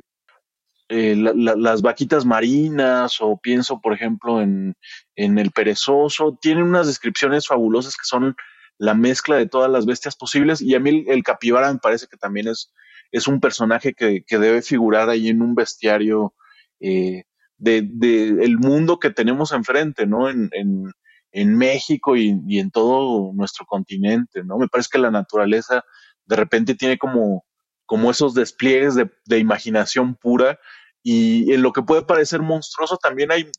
eh, 0.88 1.16
las 1.16 1.82
vaquitas 1.82 2.24
marinas 2.24 3.18
o 3.20 3.38
pienso, 3.38 3.80
por 3.80 3.92
ejemplo, 3.92 4.40
en, 4.40 4.74
en 5.16 5.38
el 5.38 5.50
perezoso, 5.50 6.38
tienen 6.40 6.64
unas 6.64 6.86
descripciones 6.86 7.46
fabulosas 7.46 7.96
que 7.96 8.04
son 8.04 8.36
la 8.78 8.94
mezcla 8.94 9.36
de 9.36 9.46
todas 9.46 9.70
las 9.70 9.86
bestias 9.86 10.16
posibles 10.16 10.60
y 10.60 10.74
a 10.74 10.80
mí 10.80 11.04
el, 11.08 11.22
capibara 11.22 11.72
me 11.72 11.78
parece 11.78 12.06
que 12.06 12.16
también 12.16 12.48
es, 12.48 12.72
es 13.12 13.28
un 13.28 13.40
personaje 13.40 13.94
que, 13.94 14.24
que 14.26 14.38
debe 14.38 14.62
figurar 14.62 15.08
ahí 15.08 15.28
en 15.28 15.42
un 15.42 15.54
bestiario 15.54 16.34
eh, 16.80 17.24
de, 17.56 17.88
de, 17.88 18.44
el 18.44 18.58
mundo 18.58 18.98
que 18.98 19.10
tenemos 19.10 19.52
enfrente, 19.52 20.06
¿no? 20.06 20.28
En, 20.28 20.50
en, 20.52 20.92
en 21.32 21.56
México 21.56 22.16
y, 22.16 22.36
y, 22.46 22.58
en 22.58 22.70
todo 22.70 23.32
nuestro 23.32 23.64
continente, 23.64 24.42
¿no? 24.44 24.58
Me 24.58 24.68
parece 24.68 24.88
que 24.92 24.98
la 24.98 25.10
naturaleza 25.10 25.84
de 26.26 26.36
repente 26.36 26.74
tiene 26.74 26.98
como 26.98 27.44
como 27.86 28.10
esos 28.10 28.34
despliegues 28.34 28.94
de, 28.94 29.10
de, 29.26 29.38
imaginación 29.38 30.14
pura 30.14 30.58
y 31.02 31.52
en 31.52 31.62
lo 31.62 31.72
que 31.72 31.82
puede 31.82 32.02
parecer 32.02 32.40
monstruoso 32.40 32.96
también 32.96 33.30
hay, 33.30 33.50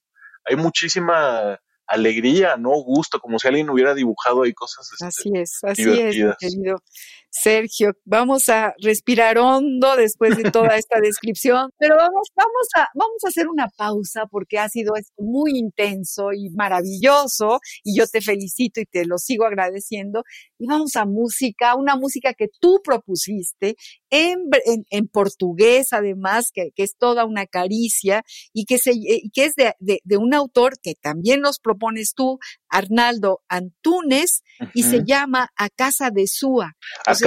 hay 0.45 0.55
muchísima 0.55 1.59
alegría, 1.87 2.57
¿no? 2.57 2.71
Gusto, 2.71 3.19
como 3.19 3.39
si 3.39 3.47
alguien 3.47 3.69
hubiera 3.69 3.93
dibujado 3.93 4.43
ahí 4.43 4.53
cosas. 4.53 4.89
Este, 4.91 5.05
así 5.05 5.31
es, 5.35 5.63
así 5.63 5.99
es, 5.99 6.35
querido 6.39 6.81
Sergio. 7.41 7.91
Vamos 8.05 8.47
a 8.49 8.73
respirar 8.81 9.37
hondo 9.37 9.95
después 9.95 10.37
de 10.37 10.49
toda 10.51 10.75
esta 10.77 10.99
descripción, 11.01 11.69
pero 11.77 11.95
vamos, 11.97 12.29
vamos 12.35 12.67
a, 12.75 12.87
vamos 12.95 13.23
a 13.23 13.27
hacer 13.27 13.47
una 13.47 13.67
pausa 13.77 14.25
porque 14.29 14.57
ha 14.57 14.69
sido 14.69 14.93
muy 15.17 15.57
intenso 15.57 16.31
y 16.33 16.49
maravilloso 16.51 17.59
y 17.83 17.97
yo 17.97 18.07
te 18.07 18.21
felicito 18.21 18.79
y 18.79 18.85
te 18.85 19.05
lo 19.05 19.17
sigo 19.17 19.45
agradeciendo. 19.45 20.23
Y 20.57 20.67
vamos 20.67 20.95
a 20.95 21.05
música, 21.05 21.75
una 21.75 21.95
música 21.95 22.33
que 22.33 22.47
tú 22.59 22.79
propusiste 22.83 23.75
en, 24.09 24.45
en, 24.89 25.07
portugués, 25.07 25.91
además, 25.91 26.51
que, 26.53 26.69
que, 26.73 26.83
es 26.83 26.95
toda 26.97 27.25
una 27.25 27.45
caricia 27.45 28.23
y 28.53 28.65
que, 28.65 28.77
se, 28.77 28.91
que 29.33 29.45
es 29.45 29.55
de, 29.55 29.73
de, 29.79 29.99
de 30.03 30.17
un 30.17 30.33
autor 30.33 30.79
que 30.81 30.93
también 30.95 31.41
nos 31.41 31.59
propones 31.59 32.13
tú, 32.15 32.39
Arnaldo 32.69 33.41
Antunes, 33.49 34.43
y 34.73 34.83
se 34.83 35.03
llama 35.05 35.49
A 35.57 35.69
Casa 35.69 36.11
de 36.11 36.27
Súa. 36.27 36.77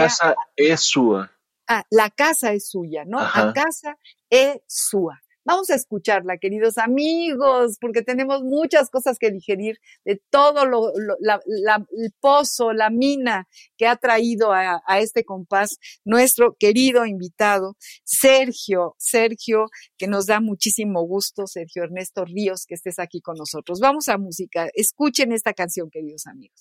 Casa 0.02 0.34
es 0.56 0.80
Súa. 0.80 1.30
Ah, 1.66 1.84
la 1.90 2.08
casa 2.08 2.52
es 2.52 2.70
suya, 2.70 3.04
¿no? 3.04 3.18
A 3.18 3.52
Casa 3.52 3.98
es 4.30 4.60
Súa. 4.66 5.20
Vamos 5.44 5.70
a 5.70 5.76
escucharla, 5.76 6.36
queridos 6.36 6.76
amigos, 6.76 7.78
porque 7.80 8.02
tenemos 8.02 8.42
muchas 8.42 8.90
cosas 8.90 9.16
que 9.18 9.30
digerir 9.30 9.78
de 10.04 10.20
todo 10.28 10.66
lo, 10.66 10.92
el 10.94 12.12
pozo, 12.20 12.74
la 12.74 12.90
mina 12.90 13.48
que 13.78 13.86
ha 13.86 13.96
traído 13.96 14.52
a, 14.52 14.82
a, 14.86 14.98
este 15.00 15.24
compás 15.24 15.78
nuestro 16.04 16.54
querido 16.58 17.06
invitado, 17.06 17.76
Sergio, 18.04 18.94
Sergio, 18.98 19.68
que 19.96 20.06
nos 20.06 20.26
da 20.26 20.40
muchísimo 20.40 21.02
gusto, 21.06 21.46
Sergio 21.46 21.84
Ernesto 21.84 22.26
Ríos, 22.26 22.66
que 22.66 22.74
estés 22.74 22.98
aquí 22.98 23.22
con 23.22 23.36
nosotros. 23.36 23.80
Vamos 23.80 24.08
a 24.08 24.18
música. 24.18 24.68
Escuchen 24.74 25.32
esta 25.32 25.54
canción, 25.54 25.88
queridos 25.88 26.26
amigos. 26.26 26.58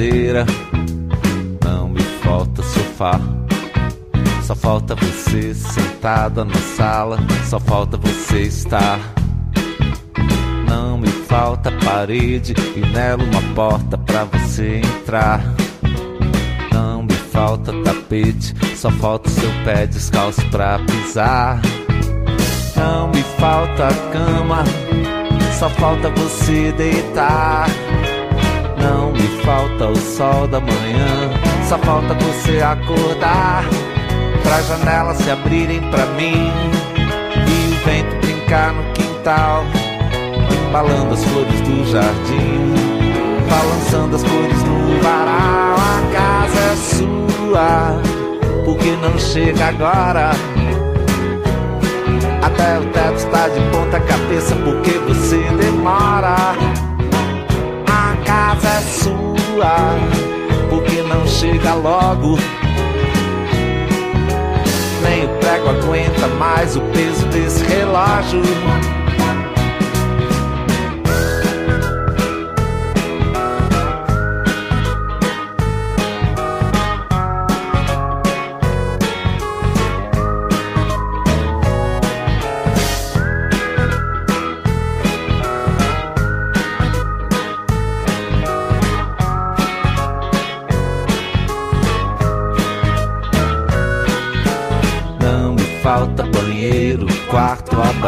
Cadeira, 0.00 0.46
não 1.62 1.90
me 1.90 2.00
falta 2.00 2.62
sofá. 2.62 3.20
Só 4.42 4.54
falta 4.54 4.94
você 4.94 5.54
sentada 5.54 6.42
na 6.42 6.54
sala, 6.76 7.18
só 7.46 7.60
falta 7.60 7.98
você 7.98 8.42
estar. 8.42 8.98
Não 10.66 10.96
me 10.96 11.06
falta 11.06 11.70
parede 11.84 12.54
e 12.74 12.80
nela 12.80 13.22
uma 13.22 13.42
porta 13.54 13.98
pra 13.98 14.24
você 14.24 14.78
entrar. 14.78 15.42
Não 16.72 17.02
me 17.02 17.14
falta 17.14 17.70
tapete, 17.82 18.54
só 18.76 18.90
falta 18.90 19.28
seu 19.28 19.50
pé 19.64 19.86
descalço 19.86 20.40
pra 20.48 20.78
pisar. 20.78 21.60
Não 22.74 23.08
me 23.08 23.22
falta 23.38 23.88
cama, 24.10 24.64
só 25.58 25.68
falta 25.68 26.08
você 26.08 26.72
deitar. 26.72 27.68
Falta 29.44 29.86
o 29.86 29.96
sol 29.96 30.46
da 30.46 30.60
manhã, 30.60 31.30
só 31.68 31.78
falta 31.78 32.14
você 32.14 32.60
acordar. 32.60 33.64
Pra 34.42 34.62
janelas 34.62 35.16
se 35.18 35.30
abrirem 35.30 35.80
pra 35.90 36.06
mim 36.06 36.50
e 37.46 37.72
o 37.72 37.84
vento 37.84 38.16
brincar 38.20 38.72
no 38.72 38.82
quintal, 38.92 39.64
embalando 40.68 41.14
as 41.14 41.24
flores 41.24 41.60
do 41.62 41.84
jardim, 41.90 42.74
balançando 43.48 44.16
as 44.16 44.22
cores 44.22 44.62
no 44.64 45.00
varal. 45.02 45.76
A 45.76 46.12
casa 46.12 46.60
é 46.72 46.76
sua, 46.76 48.00
porque 48.64 48.96
não 48.96 49.18
chega 49.18 49.68
agora? 49.68 50.30
Até 52.42 52.78
o 52.78 52.84
teto 52.86 53.16
está 53.16 53.48
de 53.48 53.60
ponta 53.70 54.00
cabeça 54.00 54.54
porque 54.56 54.98
você 54.98 55.38
demora 55.60 56.54
porque 60.68 61.02
não 61.02 61.26
chega 61.26 61.74
logo. 61.74 62.38
Nem 65.02 65.24
o 65.24 65.28
prego 65.38 65.68
aguenta 65.68 66.26
mais 66.38 66.76
o 66.76 66.80
peso 66.92 67.26
desse 67.26 67.62
relógio. 67.64 68.42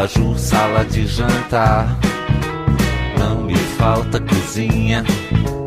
Abajur, 0.03 0.37
sala 0.37 0.83
de 0.83 1.07
jantar. 1.07 1.97
Não 3.17 3.43
me 3.43 3.55
falta 3.55 4.19
cozinha, 4.19 5.03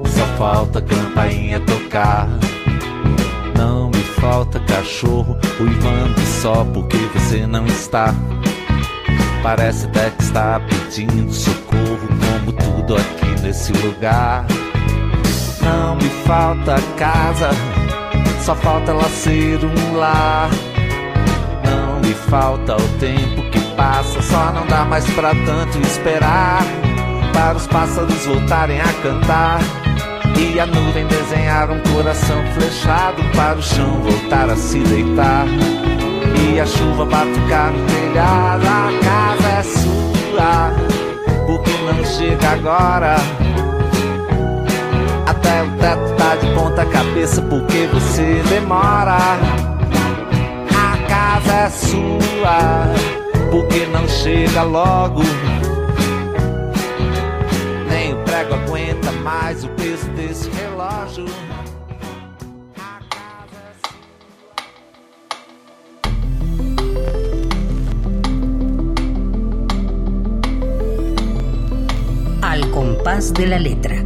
só 0.07 0.27
falta 0.37 0.83
campainha 0.83 1.59
tocar. 1.61 2.29
Não 3.57 3.89
me 3.89 4.03
falta 4.21 4.61
cachorro 4.61 5.39
uivando 5.59 6.21
só 6.21 6.65
porque 6.65 6.99
você 7.15 7.47
não 7.47 7.67
está. 7.67 8.15
Parece 9.43 9.87
até 9.87 10.11
que 10.11 10.23
está 10.23 10.61
pedindo 10.61 11.33
socorro, 11.33 12.09
como 12.21 12.53
tudo 12.53 12.97
aqui 12.97 13.43
nesse 13.43 13.73
lugar. 13.73 14.45
Não 15.63 15.97
me 15.97 16.09
falta 16.27 16.77
casa, 16.99 17.51
só 18.45 18.55
falta 18.55 18.91
ela 18.91 19.09
ser 19.09 19.65
um 19.65 19.97
lar. 19.97 20.51
Não 21.65 22.01
me 22.01 22.15
falta 22.15 22.77
o 22.77 22.89
tempo 22.99 23.51
que 23.51 23.66
passa, 23.77 24.21
só 24.23 24.53
não 24.53 24.67
dá 24.67 24.85
mais 24.85 25.05
pra 25.11 25.31
tanto 25.31 25.79
esperar. 25.81 26.63
Para 27.33 27.57
os 27.57 27.67
pássaros 27.67 28.25
voltarem 28.25 28.81
a 28.81 28.93
cantar. 29.03 29.61
E 30.39 30.59
a 30.59 30.67
nuvem 30.67 31.07
desenhar 31.07 31.71
um 31.71 31.81
coração 31.95 32.43
flechado 32.55 33.23
para 33.35 33.59
o 33.59 33.63
chão 33.63 34.03
voltar 34.03 34.51
a 34.51 34.57
se 34.57 34.79
deitar. 34.81 35.47
E 36.37 36.61
a 36.61 36.67
chuva 36.67 37.05
batucar 37.07 37.73
no 37.73 37.87
telhado, 37.87 38.67
a 38.67 38.91
casa 39.05 39.49
é 39.49 39.63
sua. 39.63 40.73
Porque 41.47 41.71
não 41.85 42.05
chega 42.05 42.51
agora. 42.51 43.17
Até 45.27 45.63
o 45.63 45.71
teto 45.79 46.15
tá 46.17 46.37
de 46.37 46.47
ponta 46.55 46.85
cabeça 46.87 47.43
porque 47.43 47.87
você 47.93 48.43
demora. 48.49 49.17
A 50.77 50.97
casa 51.09 51.53
é 51.53 51.71
sua, 51.71 53.26
porque 53.57 53.87
não 53.87 54.07
chega 54.07 54.63
logo. 54.63 55.23
Nem 57.89 58.13
o 58.13 58.19
prego 58.25 58.53
aguenta 58.53 59.11
mais 59.13 59.65
o 59.65 59.69
peso 59.69 60.07
desse 60.11 60.51
relógio. 60.51 61.25
Al 72.43 72.71
compás 72.73 73.33
de 73.33 73.47
la 73.47 73.59
letra. 73.59 74.06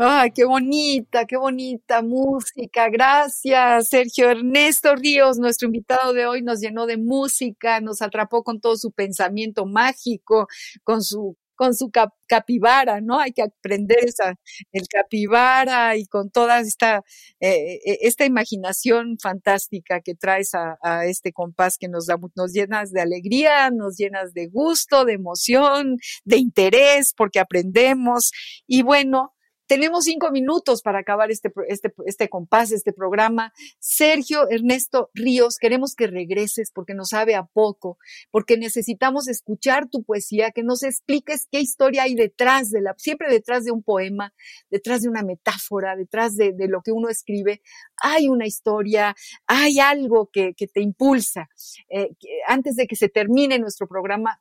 Ay, 0.00 0.30
qué 0.30 0.44
bonita, 0.44 1.26
qué 1.26 1.36
bonita 1.36 2.02
música. 2.02 2.88
Gracias, 2.88 3.88
Sergio 3.88 4.30
Ernesto 4.30 4.94
Ríos, 4.94 5.38
nuestro 5.38 5.66
invitado 5.66 6.12
de 6.12 6.24
hoy, 6.24 6.40
nos 6.40 6.60
llenó 6.60 6.86
de 6.86 6.96
música, 6.98 7.80
nos 7.80 8.00
atrapó 8.00 8.44
con 8.44 8.60
todo 8.60 8.76
su 8.76 8.92
pensamiento 8.92 9.66
mágico, 9.66 10.46
con 10.84 11.02
su 11.02 11.36
con 11.56 11.74
su 11.74 11.90
capibara, 12.28 13.00
¿no? 13.00 13.18
Hay 13.18 13.32
que 13.32 13.42
aprender 13.42 13.98
esa, 14.04 14.36
el 14.70 14.86
capibara 14.86 15.96
y 15.96 16.06
con 16.06 16.30
toda 16.30 16.60
esta, 16.60 17.02
eh, 17.40 17.80
eh, 17.84 17.98
esta 18.02 18.24
imaginación 18.24 19.18
fantástica 19.20 20.00
que 20.00 20.14
traes 20.14 20.54
a, 20.54 20.78
a, 20.80 21.06
este 21.06 21.32
compás 21.32 21.76
que 21.76 21.88
nos 21.88 22.06
da, 22.06 22.16
nos 22.36 22.52
llenas 22.52 22.92
de 22.92 23.00
alegría, 23.00 23.70
nos 23.72 23.96
llenas 23.96 24.34
de 24.34 24.46
gusto, 24.46 25.04
de 25.04 25.14
emoción, 25.14 25.96
de 26.24 26.36
interés, 26.36 27.12
porque 27.16 27.40
aprendemos. 27.40 28.30
Y 28.68 28.82
bueno, 28.82 29.34
tenemos 29.68 30.04
cinco 30.04 30.30
minutos 30.30 30.80
para 30.82 31.00
acabar 31.00 31.30
este, 31.30 31.52
este, 31.68 31.92
este 32.06 32.28
compás, 32.28 32.72
este 32.72 32.92
programa. 32.92 33.52
Sergio 33.78 34.48
Ernesto 34.50 35.10
Ríos, 35.12 35.58
queremos 35.58 35.94
que 35.94 36.06
regreses 36.06 36.72
porque 36.72 36.94
nos 36.94 37.10
sabe 37.10 37.34
a 37.36 37.44
poco, 37.44 37.98
porque 38.30 38.56
necesitamos 38.56 39.28
escuchar 39.28 39.88
tu 39.88 40.02
poesía, 40.02 40.52
que 40.52 40.62
nos 40.62 40.82
expliques 40.82 41.46
qué 41.52 41.60
historia 41.60 42.04
hay 42.04 42.14
detrás 42.14 42.70
de 42.70 42.80
la, 42.80 42.94
siempre 42.96 43.30
detrás 43.30 43.64
de 43.64 43.70
un 43.70 43.82
poema, 43.82 44.32
detrás 44.70 45.02
de 45.02 45.10
una 45.10 45.22
metáfora, 45.22 45.96
detrás 45.96 46.34
de, 46.34 46.54
de 46.54 46.66
lo 46.66 46.80
que 46.80 46.92
uno 46.92 47.10
escribe, 47.10 47.60
hay 48.02 48.28
una 48.28 48.46
historia, 48.46 49.14
hay 49.46 49.80
algo 49.80 50.30
que, 50.32 50.54
que 50.54 50.66
te 50.66 50.80
impulsa. 50.80 51.50
Eh, 51.90 52.10
antes 52.46 52.76
de 52.76 52.86
que 52.86 52.96
se 52.96 53.10
termine 53.10 53.58
nuestro 53.58 53.86
programa, 53.86 54.40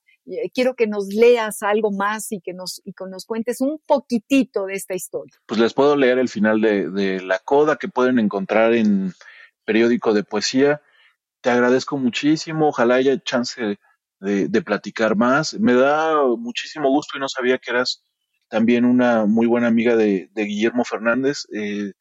quiero 0.54 0.76
que 0.76 0.88
nos 0.88 1.08
leas 1.08 1.64
algo 1.64 1.92
más 1.92 2.32
y 2.32 2.42
que 2.42 2.54
nos, 2.54 2.82
y 2.84 2.94
que 2.94 3.06
nos 3.10 3.26
cuentes 3.26 3.62
un 3.62 3.80
poquitito 3.86 4.66
de 4.66 4.74
esta 4.74 4.94
historia. 4.94 5.34
Pues 5.46 5.60
les 5.60 5.74
puedo 5.74 5.96
leer 5.96 6.20
el 6.20 6.30
final 6.30 6.62
de, 6.62 6.90
de 6.90 7.22
La 7.22 7.40
Coda 7.40 7.78
que 7.78 7.88
pueden 7.88 8.20
encontrar 8.20 8.74
en 8.74 9.14
periódico 9.66 10.14
de 10.14 10.24
poesía. 10.24 10.82
Te 11.42 11.50
agradezco 11.50 11.98
muchísimo, 11.98 12.70
ojalá 12.70 12.96
haya 12.96 13.22
chance 13.22 13.78
de, 14.20 14.48
de, 14.48 14.62
platicar 14.62 15.16
más. 15.16 15.54
Me 15.60 15.74
da 15.74 16.26
muchísimo 16.38 16.90
gusto 16.90 17.18
y 17.18 17.20
no 17.20 17.30
sabía 17.30 17.58
que 17.58 17.72
eras 17.72 18.04
también 18.50 18.86
una 18.86 19.26
muy 19.26 19.46
buena 19.46 19.68
amiga 19.68 19.96
de, 19.96 20.30
de 20.34 20.44
Guillermo 20.44 20.84
Fernández, 20.86 21.46
eh, 21.54 21.94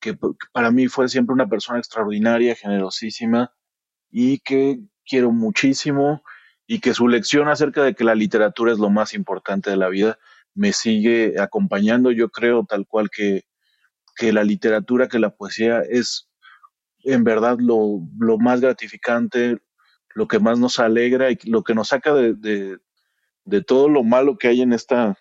que 0.00 0.18
para 0.52 0.70
mí 0.70 0.88
fue 0.88 1.08
siempre 1.08 1.32
una 1.32 1.48
persona 1.48 1.78
extraordinaria, 1.78 2.54
generosísima 2.54 3.52
y 4.10 4.38
que 4.40 4.80
quiero 5.06 5.30
muchísimo 5.30 6.22
y 6.66 6.80
que 6.80 6.94
su 6.94 7.08
lección 7.08 7.48
acerca 7.48 7.82
de 7.82 7.94
que 7.94 8.04
la 8.04 8.14
literatura 8.14 8.72
es 8.72 8.78
lo 8.78 8.90
más 8.90 9.14
importante 9.14 9.70
de 9.70 9.76
la 9.76 9.88
vida 9.88 10.18
me 10.54 10.72
sigue 10.72 11.34
acompañando. 11.40 12.10
Yo 12.10 12.30
creo 12.30 12.64
tal 12.64 12.86
cual 12.86 13.10
que, 13.10 13.44
que 14.16 14.32
la 14.32 14.44
literatura, 14.44 15.08
que 15.08 15.18
la 15.18 15.30
poesía 15.30 15.80
es 15.80 16.28
en 17.02 17.24
verdad 17.24 17.58
lo, 17.58 18.00
lo 18.18 18.38
más 18.38 18.60
gratificante, 18.60 19.58
lo 20.14 20.28
que 20.28 20.38
más 20.38 20.58
nos 20.58 20.78
alegra 20.78 21.30
y 21.30 21.38
lo 21.44 21.62
que 21.62 21.74
nos 21.74 21.88
saca 21.88 22.14
de, 22.14 22.34
de, 22.34 22.78
de 23.44 23.62
todo 23.62 23.88
lo 23.88 24.02
malo 24.04 24.38
que 24.38 24.48
hay 24.48 24.62
en 24.62 24.72
esta 24.72 25.18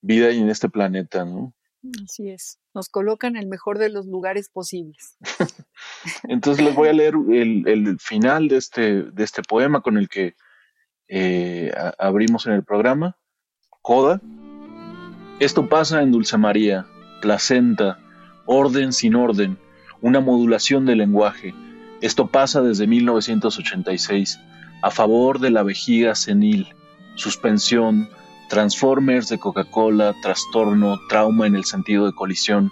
vida 0.00 0.30
y 0.30 0.38
en 0.38 0.48
este 0.48 0.70
planeta, 0.70 1.24
¿no? 1.24 1.54
Así 2.04 2.30
es, 2.30 2.58
nos 2.74 2.88
coloca 2.88 3.26
en 3.28 3.36
el 3.36 3.46
mejor 3.46 3.78
de 3.78 3.88
los 3.88 4.06
lugares 4.06 4.48
posibles. 4.48 5.16
Entonces 6.24 6.64
les 6.64 6.74
voy 6.74 6.88
a 6.88 6.92
leer 6.92 7.14
el, 7.30 7.68
el 7.68 7.98
final 8.00 8.48
de 8.48 8.56
este, 8.56 9.02
de 9.04 9.24
este 9.24 9.42
poema 9.42 9.80
con 9.80 9.96
el 9.96 10.08
que 10.08 10.34
eh, 11.08 11.72
abrimos 11.98 12.46
en 12.46 12.52
el 12.52 12.64
programa, 12.64 13.16
Coda. 13.82 14.20
Esto 15.40 15.68
pasa 15.68 16.02
en 16.02 16.12
Dulce 16.12 16.36
María, 16.36 16.86
placenta, 17.20 17.98
orden 18.46 18.92
sin 18.92 19.14
orden, 19.14 19.58
una 20.00 20.20
modulación 20.20 20.84
del 20.84 20.98
lenguaje. 20.98 21.54
Esto 22.00 22.26
pasa 22.28 22.60
desde 22.62 22.86
1986, 22.86 24.38
a 24.82 24.90
favor 24.90 25.40
de 25.40 25.50
la 25.50 25.62
vejiga 25.62 26.14
senil, 26.14 26.68
suspensión, 27.14 28.08
Transformers 28.48 29.28
de 29.28 29.38
Coca-Cola, 29.38 30.14
trastorno, 30.22 30.98
trauma 31.08 31.46
en 31.46 31.54
el 31.54 31.64
sentido 31.64 32.06
de 32.06 32.14
colisión. 32.14 32.70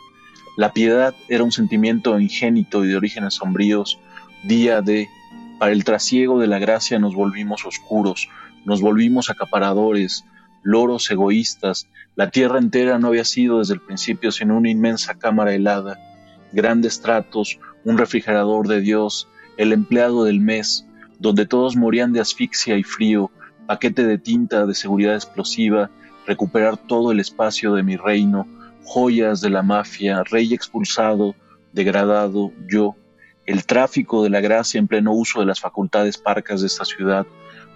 La 0.56 0.72
piedad 0.72 1.14
era 1.28 1.44
un 1.44 1.52
sentimiento 1.52 2.18
ingénito 2.18 2.84
y 2.84 2.88
de 2.88 2.96
orígenes 2.96 3.34
sombríos, 3.34 3.98
día 4.44 4.80
de 4.80 5.08
para 5.58 5.72
el 5.72 5.84
trasiego 5.84 6.38
de 6.38 6.46
la 6.46 6.58
gracia 6.58 6.98
nos 6.98 7.14
volvimos 7.14 7.64
oscuros, 7.64 8.28
nos 8.64 8.80
volvimos 8.80 9.30
acaparadores, 9.30 10.24
loros 10.62 11.10
egoístas. 11.10 11.88
La 12.14 12.30
tierra 12.30 12.58
entera 12.58 12.98
no 12.98 13.08
había 13.08 13.24
sido 13.24 13.60
desde 13.60 13.74
el 13.74 13.80
principio 13.80 14.32
sino 14.32 14.56
una 14.56 14.70
inmensa 14.70 15.14
cámara 15.14 15.54
helada, 15.54 15.98
grandes 16.52 17.00
tratos, 17.00 17.58
un 17.84 17.98
refrigerador 17.98 18.66
de 18.68 18.80
Dios, 18.80 19.28
el 19.56 19.72
empleado 19.72 20.24
del 20.24 20.40
mes, 20.40 20.86
donde 21.18 21.46
todos 21.46 21.76
morían 21.76 22.12
de 22.12 22.20
asfixia 22.20 22.76
y 22.76 22.82
frío, 22.82 23.30
paquete 23.66 24.04
de 24.04 24.18
tinta 24.18 24.66
de 24.66 24.74
seguridad 24.74 25.14
explosiva, 25.14 25.90
recuperar 26.26 26.76
todo 26.76 27.12
el 27.12 27.20
espacio 27.20 27.72
de 27.74 27.82
mi 27.82 27.96
reino, 27.96 28.46
joyas 28.84 29.40
de 29.40 29.50
la 29.50 29.62
mafia, 29.62 30.22
rey 30.24 30.52
expulsado, 30.52 31.34
degradado, 31.72 32.52
yo, 32.68 32.96
el 33.46 33.64
tráfico 33.64 34.22
de 34.22 34.30
la 34.30 34.40
gracia 34.40 34.78
en 34.78 34.88
pleno 34.88 35.12
uso 35.12 35.40
de 35.40 35.46
las 35.46 35.60
facultades 35.60 36.18
parcas 36.18 36.60
de 36.60 36.66
esta 36.66 36.84
ciudad, 36.84 37.26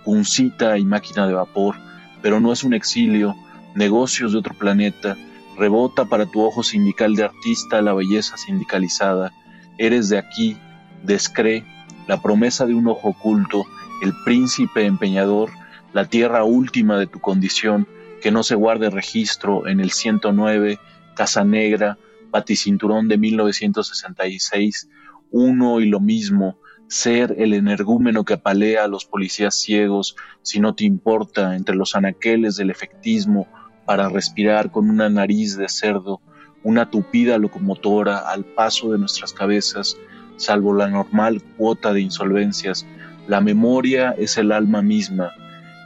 puncita 0.04 0.76
y 0.78 0.84
máquina 0.84 1.26
de 1.26 1.34
vapor, 1.34 1.76
pero 2.22 2.40
no 2.40 2.52
es 2.52 2.64
un 2.64 2.74
exilio, 2.74 3.36
negocios 3.74 4.32
de 4.32 4.38
otro 4.38 4.54
planeta, 4.54 5.16
rebota 5.56 6.04
para 6.04 6.26
tu 6.26 6.42
ojo 6.42 6.62
sindical 6.62 7.14
de 7.14 7.24
artista 7.24 7.82
la 7.82 7.92
belleza 7.92 8.36
sindicalizada, 8.36 9.32
eres 9.78 10.08
de 10.08 10.18
aquí, 10.18 10.56
descree, 11.02 11.64
la 12.06 12.20
promesa 12.20 12.66
de 12.66 12.74
un 12.74 12.88
ojo 12.88 13.10
oculto, 13.10 13.64
el 14.02 14.12
príncipe 14.24 14.86
empeñador, 14.86 15.50
la 15.92 16.06
tierra 16.06 16.44
última 16.44 16.98
de 16.98 17.06
tu 17.06 17.20
condición, 17.20 17.86
que 18.20 18.30
no 18.30 18.42
se 18.42 18.54
guarde 18.54 18.90
registro 18.90 19.66
en 19.66 19.80
el 19.80 19.92
109, 19.92 20.78
Casa 21.14 21.44
Negra, 21.44 21.98
Baticinturón 22.30 23.08
de 23.08 23.18
1966, 23.18 24.88
uno 25.30 25.80
y 25.80 25.86
lo 25.86 26.00
mismo, 26.00 26.58
ser 26.88 27.36
el 27.38 27.54
energúmeno 27.54 28.24
que 28.24 28.34
apalea 28.34 28.84
a 28.84 28.88
los 28.88 29.04
policías 29.04 29.54
ciegos 29.54 30.16
si 30.42 30.58
no 30.58 30.74
te 30.74 30.84
importa 30.84 31.54
entre 31.54 31.76
los 31.76 31.94
anaqueles 31.94 32.56
del 32.56 32.70
efectismo 32.70 33.46
para 33.86 34.08
respirar 34.08 34.70
con 34.70 34.90
una 34.90 35.08
nariz 35.08 35.56
de 35.56 35.68
cerdo, 35.68 36.20
una 36.62 36.90
tupida 36.90 37.38
locomotora 37.38 38.18
al 38.18 38.44
paso 38.44 38.92
de 38.92 38.98
nuestras 38.98 39.32
cabezas, 39.32 39.96
salvo 40.36 40.74
la 40.74 40.88
normal 40.88 41.42
cuota 41.56 41.92
de 41.92 42.00
insolvencias, 42.00 42.86
la 43.28 43.40
memoria 43.40 44.10
es 44.18 44.36
el 44.38 44.50
alma 44.50 44.82
misma. 44.82 45.30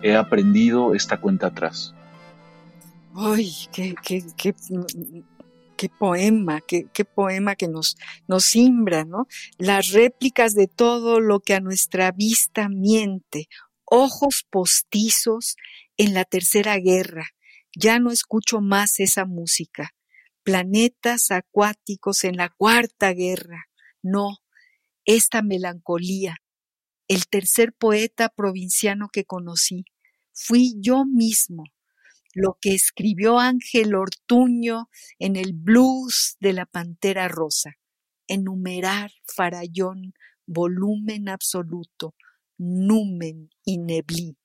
He 0.02 0.16
aprendido 0.16 0.94
esta 0.94 1.18
cuenta 1.20 1.48
atrás. 1.48 1.94
Ay, 3.14 3.52
qué, 3.72 3.94
qué 5.76 5.88
poema, 5.88 6.60
qué, 6.60 7.04
poema 7.04 7.56
que 7.56 7.68
nos, 7.68 7.96
nos 8.26 8.44
simbra, 8.44 9.04
¿no? 9.04 9.26
Las 9.58 9.90
réplicas 9.90 10.54
de 10.54 10.66
todo 10.66 11.20
lo 11.20 11.40
que 11.40 11.54
a 11.54 11.60
nuestra 11.60 12.12
vista 12.12 12.68
miente, 12.68 13.48
ojos 13.84 14.46
postizos 14.50 15.56
en 15.96 16.14
la 16.14 16.24
tercera 16.24 16.76
guerra. 16.78 17.26
Ya 17.76 17.98
no 17.98 18.10
escucho 18.10 18.60
más 18.60 19.00
esa 19.00 19.24
música. 19.24 19.90
Planetas 20.42 21.30
acuáticos 21.30 22.24
en 22.24 22.36
la 22.36 22.48
cuarta 22.50 23.12
guerra. 23.12 23.66
No, 24.02 24.38
esta 25.04 25.42
melancolía. 25.42 26.36
El 27.08 27.26
tercer 27.26 27.72
poeta 27.72 28.28
provinciano 28.28 29.08
que 29.12 29.24
conocí. 29.24 29.84
Fui 30.32 30.74
yo 30.80 31.04
mismo 31.04 31.64
lo 32.34 32.58
que 32.60 32.74
escribió 32.74 33.38
Ángel 33.38 33.94
Ortuño 33.94 34.88
en 35.18 35.36
el 35.36 35.52
blues 35.52 36.36
de 36.40 36.52
la 36.52 36.66
Pantera 36.66 37.28
Rosa. 37.28 37.76
Enumerar, 38.26 39.12
farallón, 39.26 40.14
volumen 40.46 41.28
absoluto, 41.28 42.14
numen 42.58 43.50
y 43.64 43.78
neblí. 43.78 44.36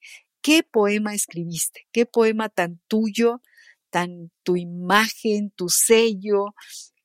¿Qué 0.41 0.63
poema 0.63 1.13
escribiste? 1.13 1.87
¿Qué 1.91 2.05
poema 2.05 2.49
tan 2.49 2.79
tuyo, 2.87 3.41
tan 3.89 4.31
tu 4.43 4.55
imagen, 4.55 5.51
tu 5.51 5.69
sello? 5.69 6.53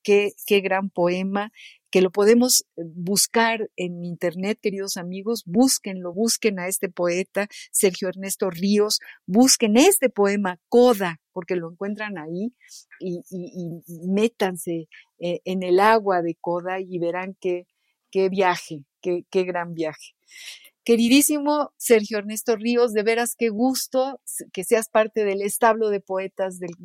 Qué, 0.03 0.33
qué 0.45 0.61
gran 0.61 0.89
poema 0.89 1.51
que 1.95 2.01
lo 2.01 2.11
podemos 2.11 2.65
eh, 2.75 2.81
buscar 2.93 3.69
en 3.77 4.03
internet, 4.03 4.59
queridos 4.61 4.97
amigos, 4.97 5.43
búsquenlo, 5.45 6.11
busquen 6.11 6.59
a 6.59 6.67
este 6.67 6.89
poeta, 6.89 7.47
Sergio 7.71 8.09
Ernesto 8.09 8.49
Ríos, 8.49 8.99
busquen 9.25 9.77
este 9.77 10.09
poema, 10.09 10.59
Coda, 10.67 11.21
porque 11.31 11.55
lo 11.55 11.71
encuentran 11.71 12.17
ahí, 12.17 12.53
y, 12.99 13.21
métanse 14.09 14.89
eh, 15.19 15.39
en 15.45 15.63
el 15.63 15.79
agua 15.79 16.21
de 16.21 16.35
Coda 16.35 16.81
y 16.81 16.99
verán 16.99 17.37
qué, 17.39 17.65
qué 18.11 18.27
viaje, 18.27 18.83
qué, 18.99 19.23
qué 19.29 19.43
gran 19.45 19.73
viaje. 19.73 20.15
Queridísimo 20.85 21.71
Sergio 21.77 22.19
Ernesto 22.19 22.55
Ríos, 22.55 22.93
de 22.93 23.01
veras 23.01 23.33
qué 23.35 23.49
gusto 23.49 24.21
que 24.53 24.63
seas 24.63 24.87
parte 24.87 25.25
del 25.25 25.41
establo 25.41 25.89
de 25.89 25.99
poetas 25.99 26.59
del, 26.59 26.75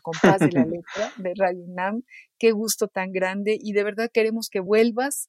compás 0.00 0.38
de 0.38 0.52
la 0.52 0.64
letra 0.64 1.12
de 1.16 1.32
Radio 1.36 1.64
UNAM. 1.64 2.04
Qué 2.38 2.52
gusto 2.52 2.86
tan 2.86 3.10
grande 3.10 3.58
y 3.60 3.72
de 3.72 3.82
verdad 3.82 4.10
queremos 4.14 4.48
que 4.48 4.60
vuelvas 4.60 5.26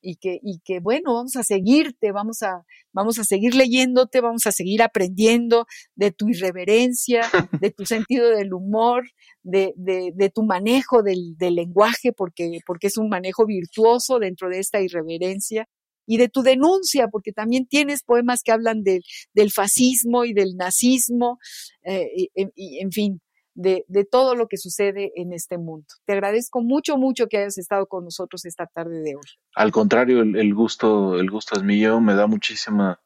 y 0.00 0.16
que, 0.16 0.40
y 0.42 0.58
que 0.64 0.80
bueno, 0.80 1.14
vamos 1.14 1.36
a 1.36 1.44
seguirte, 1.44 2.10
vamos 2.10 2.42
a, 2.42 2.64
vamos 2.92 3.20
a 3.20 3.24
seguir 3.24 3.54
leyéndote, 3.54 4.20
vamos 4.20 4.44
a 4.48 4.50
seguir 4.50 4.82
aprendiendo 4.82 5.66
de 5.94 6.10
tu 6.10 6.28
irreverencia, 6.28 7.20
de 7.62 7.70
tu 7.70 7.86
sentido 7.86 8.28
del 8.30 8.54
humor, 8.54 9.04
de, 9.44 9.72
de, 9.76 10.10
de 10.16 10.30
tu 10.30 10.42
manejo 10.42 11.04
del, 11.04 11.36
del 11.36 11.54
lenguaje, 11.54 12.12
porque, 12.12 12.58
porque 12.66 12.88
es 12.88 12.98
un 12.98 13.08
manejo 13.08 13.46
virtuoso 13.46 14.18
dentro 14.18 14.48
de 14.48 14.58
esta 14.58 14.80
irreverencia 14.80 15.68
y 16.08 16.16
de 16.16 16.30
tu 16.30 16.42
denuncia, 16.42 17.08
porque 17.08 17.32
también 17.32 17.66
tienes 17.66 18.02
poemas 18.02 18.42
que 18.42 18.50
hablan 18.50 18.82
del, 18.82 19.02
del 19.34 19.52
fascismo 19.52 20.24
y 20.24 20.32
del 20.32 20.56
nazismo, 20.56 21.38
eh, 21.84 22.28
y, 22.34 22.78
en 22.78 22.90
fin, 22.90 23.20
de, 23.52 23.84
de, 23.88 24.06
todo 24.06 24.34
lo 24.34 24.48
que 24.48 24.56
sucede 24.56 25.12
en 25.16 25.34
este 25.34 25.58
mundo. 25.58 25.86
Te 26.06 26.14
agradezco 26.14 26.62
mucho, 26.62 26.96
mucho 26.96 27.26
que 27.26 27.36
hayas 27.36 27.58
estado 27.58 27.86
con 27.86 28.04
nosotros 28.04 28.46
esta 28.46 28.66
tarde 28.66 29.02
de 29.02 29.16
hoy. 29.16 29.30
Al 29.54 29.70
contrario, 29.70 30.22
el, 30.22 30.54
gusto, 30.54 31.20
el 31.20 31.30
gusto 31.30 31.56
es 31.56 31.62
mío, 31.62 32.00
me 32.00 32.14
da 32.14 32.26
muchísima 32.26 32.98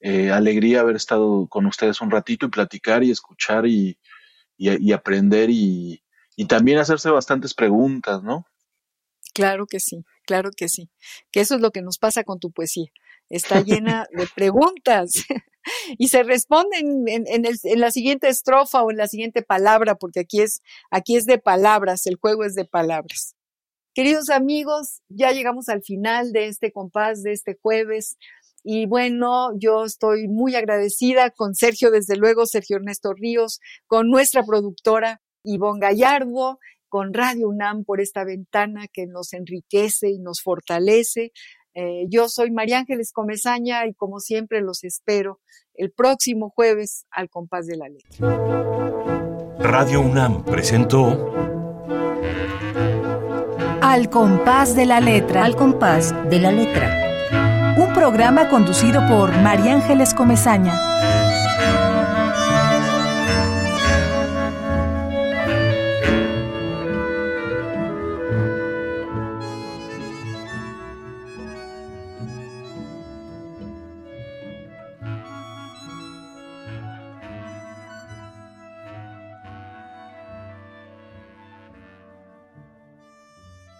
eh, 0.00 0.30
alegría 0.30 0.80
haber 0.80 0.96
estado 0.96 1.46
con 1.46 1.66
ustedes 1.66 2.00
un 2.00 2.10
ratito 2.10 2.46
y 2.46 2.50
platicar 2.50 3.04
y 3.04 3.10
escuchar 3.10 3.66
y, 3.66 3.98
y 4.56 4.92
aprender 4.92 5.50
y, 5.50 6.02
y 6.36 6.46
también 6.46 6.78
hacerse 6.78 7.10
bastantes 7.10 7.52
preguntas, 7.52 8.22
¿no? 8.22 8.46
Claro 9.34 9.66
que 9.66 9.78
sí, 9.78 10.04
claro 10.30 10.50
que 10.56 10.68
sí. 10.68 10.88
Que 11.32 11.40
eso 11.40 11.56
es 11.56 11.60
lo 11.60 11.72
que 11.72 11.82
nos 11.82 11.98
pasa 11.98 12.22
con 12.22 12.38
tu 12.38 12.52
poesía. 12.52 12.86
Está 13.28 13.60
llena 13.64 14.06
de 14.12 14.28
preguntas 14.32 15.10
y 15.98 16.06
se 16.06 16.22
responden 16.22 17.08
en, 17.08 17.24
en, 17.26 17.80
la 17.80 17.90
siguiente 17.90 18.28
estrofa 18.28 18.82
o 18.84 18.92
en 18.92 18.96
la 18.96 19.08
siguiente 19.08 19.42
palabra, 19.42 19.96
porque 19.96 20.20
aquí 20.20 20.40
es, 20.40 20.62
aquí 20.92 21.16
es 21.16 21.26
de 21.26 21.38
palabras, 21.38 22.06
el 22.06 22.14
juego 22.14 22.44
es 22.44 22.54
de 22.54 22.64
palabras. 22.64 23.34
Queridos 23.92 24.30
amigos, 24.30 25.02
ya 25.08 25.32
llegamos 25.32 25.68
al 25.68 25.82
final 25.82 26.30
de 26.32 26.46
este 26.46 26.70
compás 26.70 27.24
de 27.24 27.32
este 27.32 27.58
jueves. 27.60 28.16
Y 28.62 28.86
bueno, 28.86 29.50
yo 29.58 29.84
estoy 29.84 30.28
muy 30.28 30.54
agradecida 30.54 31.30
con 31.30 31.56
Sergio, 31.56 31.90
desde 31.90 32.16
luego, 32.16 32.46
Sergio 32.46 32.76
Ernesto 32.76 33.14
Ríos, 33.14 33.58
con 33.88 34.08
nuestra 34.08 34.44
productora 34.44 35.20
Ivonne 35.42 35.80
Gallardo 35.80 36.60
con 36.90 37.14
Radio 37.14 37.48
UNAM 37.48 37.84
por 37.84 38.00
esta 38.02 38.24
ventana 38.24 38.86
que 38.92 39.06
nos 39.06 39.32
enriquece 39.32 40.10
y 40.10 40.18
nos 40.18 40.42
fortalece. 40.42 41.32
Eh, 41.72 42.04
yo 42.08 42.28
soy 42.28 42.50
María 42.50 42.80
Ángeles 42.80 43.12
Comezaña 43.12 43.86
y 43.86 43.94
como 43.94 44.18
siempre 44.18 44.60
los 44.60 44.84
espero 44.84 45.40
el 45.74 45.92
próximo 45.92 46.50
jueves 46.50 47.06
al 47.10 47.30
compás 47.30 47.66
de 47.66 47.76
la 47.76 47.88
letra. 47.88 48.26
Radio 49.60 50.00
UNAM 50.00 50.44
presentó 50.44 51.32
Al 53.80 54.10
compás 54.10 54.74
de 54.74 54.84
la 54.84 55.00
letra. 55.00 55.44
Al 55.44 55.54
compás 55.54 56.12
de 56.28 56.40
la 56.40 56.50
letra. 56.50 57.76
Un 57.78 57.94
programa 57.94 58.50
conducido 58.50 59.00
por 59.08 59.30
María 59.42 59.74
Ángeles 59.74 60.12
Comezaña. 60.12 60.89